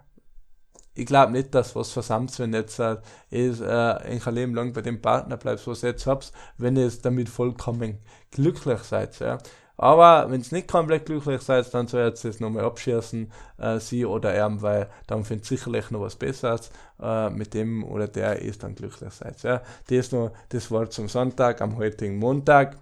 Ich 0.93 1.05
glaube 1.05 1.32
nicht, 1.32 1.53
dass 1.53 1.76
was 1.76 1.91
versammelt, 1.91 2.38
wenn 2.39 2.53
jetzt 2.53 2.80
äh, 2.80 2.97
ist, 3.30 3.59
äh, 3.59 3.65
ein 3.65 4.21
Leben 4.36 4.55
lang 4.55 4.71
bei 4.71 4.82
dem 4.82 5.01
Partner 5.01 5.36
bleibst, 5.36 5.67
was 5.67 5.84
ihr 5.84 5.89
jetzt 5.89 6.07
habt, 6.07 6.32
wenn 6.57 6.78
ihr 6.78 6.89
damit 7.01 7.28
vollkommen 7.28 7.99
glücklich 8.32 8.80
seid. 8.80 9.19
Ja. 9.19 9.39
Aber 9.78 10.32
wenn 10.32 10.41
es 10.41 10.51
nicht 10.51 10.69
komplett 10.69 11.05
glücklich 11.05 11.41
seid, 11.41 11.73
dann 11.73 11.88
soll 11.88 12.05
jetzt 12.05 12.23
das 12.23 12.39
nochmal 12.39 12.63
abschießen, 12.65 13.32
äh, 13.57 13.80
sie 13.80 14.05
oder 14.05 14.34
er, 14.34 14.61
weil 14.61 14.89
dann 15.07 15.26
findet 15.26 15.45
sicherlich 15.45 15.91
noch 15.91 16.01
was 16.01 16.15
Besseres 16.15 16.69
äh, 17.01 17.30
mit 17.30 17.53
dem 17.53 17.84
oder 17.84 18.07
der 18.07 18.41
ist 18.41 18.63
dann 18.63 18.76
glücklich 18.76 19.13
seid. 19.13 19.41
Ja. 19.43 19.61
Das, 19.88 20.11
noch, 20.11 20.32
das 20.49 20.71
war 20.71 20.89
zum 20.89 21.09
Sonntag, 21.09 21.61
am 21.61 21.78
heutigen 21.78 22.17
Montag. 22.17 22.78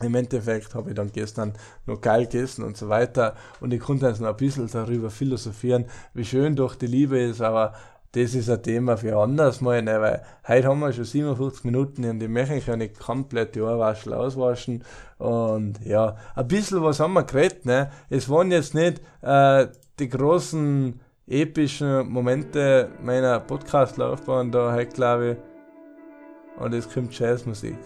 Im 0.00 0.14
Endeffekt 0.16 0.74
habe 0.74 0.90
ich 0.90 0.96
dann 0.96 1.12
gestern 1.12 1.52
noch 1.86 2.00
geil 2.00 2.26
gegessen 2.26 2.64
und 2.64 2.76
so 2.76 2.88
weiter 2.88 3.36
und 3.60 3.72
ich 3.72 3.80
konnte 3.80 4.06
jetzt 4.06 4.20
noch 4.20 4.30
ein 4.30 4.36
bisschen 4.36 4.68
darüber 4.68 5.10
philosophieren, 5.10 5.84
wie 6.12 6.24
schön 6.24 6.56
doch 6.56 6.74
die 6.74 6.88
Liebe 6.88 7.20
ist, 7.20 7.40
aber 7.40 7.74
das 8.12 8.34
ist 8.34 8.50
ein 8.50 8.62
Thema 8.62 8.96
für 8.96 9.16
anders 9.16 9.60
mal, 9.62 9.82
ne, 9.82 10.00
weil 10.00 10.22
heute 10.46 10.68
haben 10.68 10.80
wir 10.80 10.92
schon 10.92 11.04
57 11.04 11.64
Minuten 11.64 12.04
und 12.04 12.22
ich 12.22 12.28
möchte 12.28 12.58
ja 12.58 12.76
nicht 12.76 12.98
komplett 12.98 13.54
die 13.54 13.62
Ohrwaschel 13.62 14.12
auswaschen 14.12 14.84
und 15.18 15.82
ja, 15.84 16.16
ein 16.34 16.48
bisschen 16.48 16.82
was 16.82 17.00
haben 17.00 17.14
wir 17.14 17.22
geredet, 17.22 17.64
ne. 17.64 17.90
Es 18.10 18.28
waren 18.28 18.52
jetzt 18.52 18.74
nicht 18.74 19.00
äh, 19.22 19.66
die 19.98 20.08
großen 20.10 21.00
epischen 21.26 22.06
Momente 22.08 22.90
meiner 23.02 23.40
Podcast-Laufbahn 23.40 24.52
da 24.52 24.74
heute, 24.74 24.94
glaube 24.94 25.30
ich, 25.30 26.62
und 26.62 26.74
es 26.74 26.92
kommt 26.92 27.18
Jazzmusik. 27.18 27.78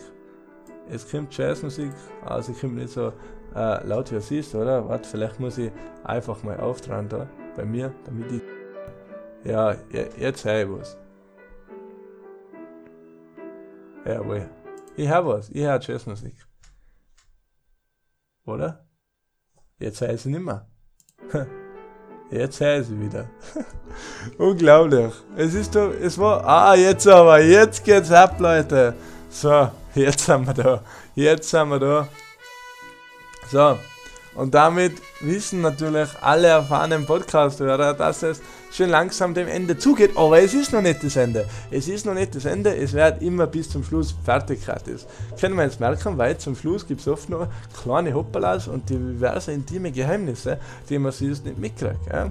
Es 0.89 1.09
kommt 1.09 1.37
Jazzmusik, 1.37 1.93
also 2.25 2.51
es 2.51 2.61
kommt 2.61 2.75
nicht 2.75 2.91
so 2.91 3.13
äh, 3.55 3.87
laut 3.87 4.11
wie 4.11 4.17
es 4.17 4.31
ist, 4.33 4.55
oder? 4.57 4.89
Warte, 4.89 5.09
vielleicht 5.09 5.39
muss 5.39 5.57
ich 5.59 5.71
einfach 6.03 6.43
mal 6.43 6.59
auftragen 6.59 7.09
da 7.09 7.29
bei 7.57 7.65
mir, 7.65 7.93
damit 8.05 8.33
ich 8.33 8.56
ja, 9.47 9.77
jetzt 10.19 10.45
habe 10.45 10.63
ich 10.63 10.69
was. 10.69 10.97
Jawohl. 14.05 14.49
Ich 14.97 15.09
habe 15.09 15.29
was. 15.29 15.49
Ich 15.51 15.65
habe 15.65 15.85
Jazzmusik. 15.85 16.35
Oder? 18.45 18.87
Jetzt 19.79 20.01
habe 20.01 20.15
ich 20.15 20.21
sie 20.23 20.31
nicht 20.31 20.45
mehr. 20.45 20.67
Jetzt 22.31 22.61
habe 22.61 22.81
ich 22.81 22.89
sie 22.89 23.01
wieder. 23.01 23.29
Unglaublich. 24.39 25.15
Es 25.37 25.55
ist 25.55 25.75
doch, 25.77 25.93
es 25.93 26.19
war, 26.19 26.45
ah, 26.45 26.75
jetzt 26.75 27.07
aber, 27.07 27.41
jetzt 27.41 27.85
geht's 27.85 28.11
ab, 28.11 28.41
Leute. 28.41 28.95
So, 29.31 29.71
jetzt 29.95 30.27
sind 30.27 30.45
wir 30.45 30.55
da. 30.55 30.83
Jetzt 31.15 31.49
sind 31.49 31.69
wir 31.69 31.79
da. 31.79 32.09
So, 33.49 33.79
und 34.35 34.55
damit 34.55 35.01
wissen 35.21 35.61
natürlich 35.61 36.11
alle 36.21 36.49
erfahrenen 36.49 37.07
Podcast-Hörer, 37.07 37.95
dass 37.95 38.25
es 38.25 38.43
schon 38.77 38.91
langsam 38.91 39.35
dem 39.35 39.49
Ende 39.49 39.79
zugeht. 39.79 40.17
Aber 40.17 40.41
es 40.41 40.55
ist 40.55 40.73
noch 40.73 40.83
nicht 40.83 41.03
das 41.03 41.17
Ende. 41.17 41.47
Es 41.71 41.89
ist 41.89 42.05
noch 42.05 42.15
nicht 42.15 42.35
das 42.35 42.45
Ende. 42.45 42.77
Es 42.77 42.93
wird 42.93 43.23
immer 43.23 43.47
bis 43.47 43.71
zum 43.71 43.83
Schluss 43.83 44.15
Fertigkeit. 44.25 44.83
Das 44.87 45.07
können 45.41 45.57
wir 45.57 45.65
jetzt 45.65 45.81
merken, 45.81 46.19
weil 46.19 46.37
zum 46.37 46.55
Schluss 46.55 46.87
gibt 46.87 47.01
es 47.01 47.09
oft 47.09 47.29
noch 47.29 47.49
kleine 47.83 48.13
Hoppalas 48.15 48.69
und 48.69 48.89
diverse 48.89 49.53
intime 49.53 49.91
Geheimnisse, 49.91 50.59
die 50.89 50.99
man 50.99 51.13
sonst 51.13 51.45
nicht 51.45 51.59
mitkriegt. 51.59 52.07
Ja? 52.13 52.31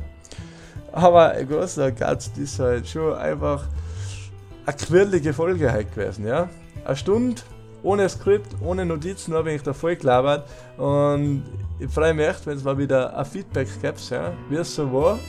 Aber 0.91 1.31
ein 1.31 1.47
großer 1.47 1.91
Gatz 1.91 2.31
ist 2.37 2.59
halt 2.59 2.87
schon 2.87 3.13
einfach 3.15 3.65
eine 4.65 4.77
quirlige 4.77 5.33
Folge 5.33 5.73
heute 5.73 5.85
gewesen. 5.85 6.27
Ja? 6.27 6.49
Eine 6.85 6.95
Stunde 6.95 7.41
ohne 7.81 8.09
Skript, 8.09 8.55
ohne 8.61 8.85
Notizen, 8.85 9.31
nur 9.31 9.43
bin 9.43 9.55
ich 9.55 9.61
da 9.61 9.73
voll 9.73 9.95
gelabert. 9.95 10.49
Und 10.77 11.43
ich 11.79 11.89
freue 11.89 12.13
mich 12.13 12.27
echt, 12.27 12.45
wenn 12.47 12.57
es 12.57 12.63
mal 12.63 12.77
wieder 12.77 13.15
ein 13.15 13.25
Feedback 13.25 13.67
gibt, 13.81 14.09
ja, 14.09 14.33
wie 14.49 14.55
es 14.55 14.73
so 14.73 14.91
war. 14.91 15.19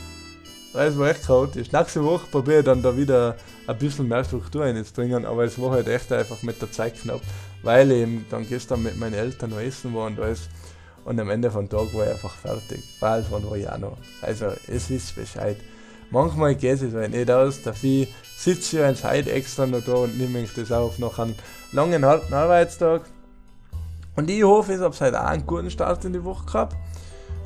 Weil 0.77 0.89
es 0.89 0.97
war 0.99 1.09
echt 1.09 1.25
chaotisch. 1.25 1.71
Nächste 1.71 2.03
Woche 2.03 2.27
probiere 2.29 2.59
ich 2.59 2.65
dann 2.65 2.83
da 2.83 2.95
wieder 2.95 3.35
ein 3.65 3.77
bisschen 3.79 4.07
mehr 4.07 4.23
Struktur 4.23 4.61
reinzubringen, 4.61 5.25
aber 5.25 5.43
es 5.45 5.59
war 5.59 5.71
halt 5.71 5.87
echt 5.87 6.11
einfach 6.11 6.43
mit 6.43 6.61
der 6.61 6.71
Zeit 6.71 7.01
knapp, 7.01 7.21
weil 7.63 7.91
ich 7.91 7.97
eben 7.97 8.27
dann 8.29 8.47
gestern 8.47 8.83
mit 8.83 8.95
meinen 8.95 9.15
Eltern 9.15 9.49
noch 9.49 9.59
essen 9.59 9.95
war 9.95 10.05
und 10.05 10.19
alles. 10.19 10.49
Und 11.03 11.19
am 11.19 11.31
Ende 11.31 11.49
vom 11.49 11.67
Tag 11.67 11.91
war 11.95 12.05
ich 12.05 12.11
einfach 12.11 12.35
fertig. 12.35 12.83
Weil 12.99 13.23
von 13.23 13.49
war 13.49 13.57
ich 13.57 13.67
auch 13.67 13.79
noch. 13.79 13.97
Also, 14.21 14.51
es 14.67 14.91
ist 14.91 15.15
Bescheid. 15.15 15.57
Manchmal 16.11 16.53
geht 16.53 16.79
es 16.79 16.93
halt 16.93 17.09
nicht 17.09 17.31
aus. 17.31 17.63
Dafür 17.63 18.05
sitze 18.37 18.77
ich 18.77 18.83
ja 18.83 18.93
Zeit 18.93 19.27
extra 19.27 19.65
noch 19.65 19.83
da 19.83 19.93
und 19.93 20.15
nehme 20.15 20.41
ich 20.41 20.53
das 20.53 20.71
auf 20.71 20.99
nach 20.99 21.17
einem 21.17 21.33
langen, 21.71 22.05
harten 22.05 22.35
Arbeitstag. 22.35 23.01
Und 24.15 24.29
ich 24.29 24.43
hoffe, 24.43 24.73
ich 24.73 24.79
habe 24.79 24.95
heute 24.99 25.19
auch 25.19 25.25
einen 25.25 25.47
guten 25.47 25.71
Start 25.71 26.05
in 26.05 26.13
die 26.13 26.23
Woche 26.23 26.45
gehabt. 26.45 26.75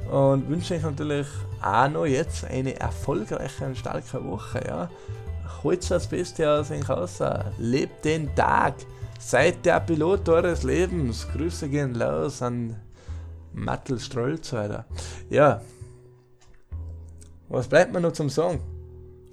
Und 0.10 0.50
wünsche 0.50 0.76
euch 0.76 0.84
natürlich 0.84 1.28
auch 1.62 1.90
noch 1.90 2.06
jetzt 2.06 2.46
eine 2.46 2.80
erfolgreiche 2.80 3.66
und 3.66 3.78
starke 3.78 4.24
Woche. 4.26 4.64
Ja. 4.68 4.90
Holt 5.64 5.90
das 5.92 6.08
Beste 6.08 6.50
aus 6.50 6.72
euch 6.72 6.90
raus, 6.90 7.20
lebt 7.60 8.04
den 8.06 8.34
Tag, 8.36 8.76
seid 9.20 9.66
der 9.66 9.80
Pilot 9.80 10.28
eures 10.30 10.64
Lebens. 10.64 11.28
Grüße 11.34 11.70
gehen 11.70 11.96
los 11.96 12.42
an 12.42 12.76
Mattel 13.54 14.00
Strolz, 14.00 14.54
Alter. 14.54 14.86
Ja, 15.30 15.62
was 17.52 17.68
bleibt 17.68 17.92
mir 17.92 18.00
noch 18.00 18.14
zum 18.14 18.30
Sagen? 18.30 18.62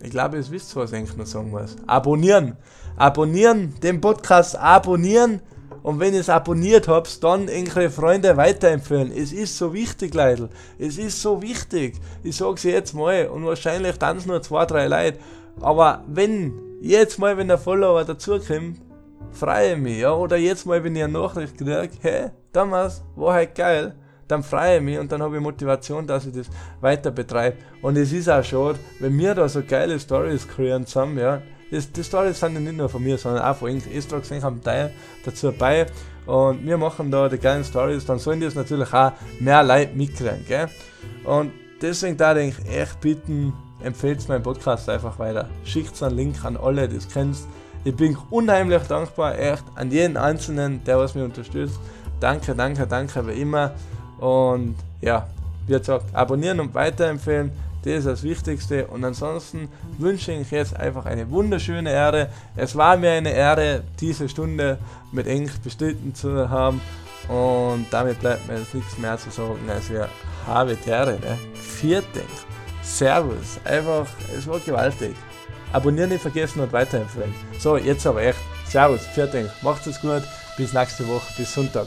Ich 0.02 0.10
glaube, 0.10 0.38
ihr 0.38 0.50
wisst, 0.50 0.74
was 0.74 0.90
ich 0.90 0.98
eigentlich 0.98 1.16
noch 1.16 1.26
sagen 1.26 1.50
muss. 1.50 1.76
Abonnieren. 1.86 2.56
Abonnieren, 2.96 3.74
den 3.80 4.00
Podcast 4.00 4.56
abonnieren. 4.56 5.40
Und 5.88 6.00
wenn 6.00 6.12
ihr 6.12 6.20
es 6.20 6.28
abonniert 6.28 6.86
habt, 6.86 7.24
dann 7.24 7.48
eure 7.48 7.88
Freunde 7.88 8.36
weiterempfehlen. 8.36 9.10
Es 9.10 9.32
ist 9.32 9.56
so 9.56 9.72
wichtig, 9.72 10.12
Leute. 10.12 10.50
Es 10.78 10.98
ist 10.98 11.22
so 11.22 11.40
wichtig. 11.40 11.94
Ich 12.22 12.36
sage 12.36 12.56
es 12.56 12.64
jetzt 12.64 12.92
mal. 12.92 13.28
Und 13.28 13.46
wahrscheinlich 13.46 13.96
dann 13.96 14.20
nur 14.26 14.42
zwei, 14.42 14.66
drei 14.66 14.86
Leute. 14.86 15.18
Aber 15.62 16.04
wenn, 16.06 16.52
jetzt 16.82 17.18
mal, 17.18 17.38
wenn 17.38 17.48
der 17.48 17.56
Follower 17.56 18.04
dazukommt, 18.04 18.82
freue 19.30 19.72
ich 19.72 19.78
mich. 19.78 20.00
Ja? 20.00 20.12
Oder 20.12 20.36
jetzt 20.36 20.66
mal, 20.66 20.84
wenn 20.84 20.94
ich 20.94 21.04
eine 21.04 21.14
Nachricht 21.14 21.56
kriege, 21.56 21.88
hey, 22.02 22.32
damals 22.52 23.02
war 23.16 23.32
halt 23.32 23.54
geil 23.54 23.94
dann 24.28 24.42
freue 24.42 24.76
ich 24.76 24.82
mich 24.82 24.98
und 24.98 25.10
dann 25.10 25.22
habe 25.22 25.36
ich 25.36 25.42
Motivation, 25.42 26.06
dass 26.06 26.26
ich 26.26 26.34
das 26.34 26.48
weiter 26.82 27.10
betreibe. 27.10 27.56
Und 27.80 27.96
es 27.96 28.12
ist 28.12 28.28
auch 28.28 28.44
schade, 28.44 28.78
wenn 29.00 29.18
wir 29.18 29.34
da 29.34 29.48
so 29.48 29.62
geile 29.66 29.98
Stories 29.98 30.46
kreieren 30.46 30.84
zusammen, 30.84 31.18
ja. 31.18 31.40
Das, 31.70 31.90
die 31.92 32.02
Stories 32.02 32.40
sind 32.40 32.54
ja 32.54 32.60
nicht 32.60 32.76
nur 32.76 32.88
von 32.88 33.02
mir, 33.02 33.18
sondern 33.18 33.44
auch 33.44 33.56
von 33.56 33.70
Ihnen. 33.70 33.82
Ich 33.92 34.06
trage 34.06 34.22
es 34.34 34.44
am 34.44 34.62
Teil 34.62 34.92
dazu 35.24 35.52
bei. 35.52 35.86
Und 36.26 36.66
wir 36.66 36.76
machen 36.76 37.10
da 37.10 37.28
die 37.28 37.38
geilen 37.38 37.64
Stories, 37.64 38.04
dann 38.04 38.18
sollen 38.18 38.40
das 38.40 38.54
natürlich 38.54 38.92
auch 38.92 39.12
mehr 39.40 39.62
Leute 39.62 39.94
mitkriegen, 39.94 40.44
gell? 40.46 40.68
Und 41.24 41.52
deswegen 41.80 42.18
da 42.18 42.36
ich 42.36 42.54
echt 42.68 43.00
bitten, 43.00 43.54
empfehlt 43.82 44.28
meinen 44.28 44.42
Podcast 44.42 44.90
einfach 44.90 45.18
weiter. 45.18 45.48
Schickt 45.64 46.02
einen 46.02 46.16
Link 46.16 46.44
an 46.44 46.58
alle, 46.58 46.86
die 46.86 46.96
es 46.96 47.08
kennst. 47.08 47.46
Ich 47.84 47.96
bin 47.96 48.16
unheimlich 48.28 48.82
dankbar, 48.82 49.38
echt 49.38 49.64
an 49.74 49.90
jeden 49.90 50.18
Einzelnen, 50.18 50.84
der 50.84 50.98
was 50.98 51.14
mich 51.14 51.24
unterstützt. 51.24 51.80
Danke, 52.20 52.54
danke, 52.54 52.86
danke, 52.86 53.26
wie 53.26 53.40
immer. 53.40 53.72
Und 54.18 54.74
ja, 55.00 55.28
wie 55.66 55.78
gesagt, 55.78 56.14
abonnieren 56.14 56.60
und 56.60 56.74
weiterempfehlen, 56.74 57.52
das 57.82 57.92
ist 57.94 58.06
das 58.06 58.22
Wichtigste. 58.22 58.86
Und 58.86 59.04
ansonsten 59.04 59.68
wünsche 59.98 60.32
ich 60.32 60.50
jetzt 60.50 60.76
einfach 60.76 61.06
eine 61.06 61.30
wunderschöne 61.30 61.90
Ehre. 61.90 62.28
Es 62.56 62.76
war 62.76 62.96
mir 62.96 63.12
eine 63.12 63.32
Ehre, 63.32 63.82
diese 64.00 64.28
Stunde 64.28 64.78
mit 65.12 65.26
Eng 65.26 65.50
bestritten 65.62 66.14
zu 66.14 66.48
haben. 66.48 66.80
Und 67.28 67.86
damit 67.90 68.20
bleibt 68.20 68.48
mir 68.48 68.58
jetzt 68.58 68.74
nichts 68.74 68.96
mehr 68.98 69.18
zu 69.18 69.30
sagen, 69.30 69.68
als 69.68 69.90
wir 69.90 70.08
habe 70.46 70.76
Terre, 70.76 71.18
ne? 71.20 71.38
Viertens. 71.54 72.46
Servus. 72.82 73.60
Einfach, 73.64 74.06
es 74.36 74.46
war 74.46 74.60
gewaltig. 74.60 75.14
Abonnieren 75.72 76.08
nicht 76.08 76.22
vergessen 76.22 76.60
und 76.60 76.72
weiterempfehlen. 76.72 77.34
So, 77.58 77.76
jetzt 77.76 78.06
aber 78.06 78.22
echt. 78.22 78.38
Servus, 78.66 79.06
viertens. 79.06 79.50
Macht's 79.62 79.86
es 79.86 80.00
gut. 80.00 80.22
Bis 80.56 80.72
nächste 80.72 81.06
Woche, 81.06 81.32
bis 81.36 81.52
Sonntag. 81.52 81.86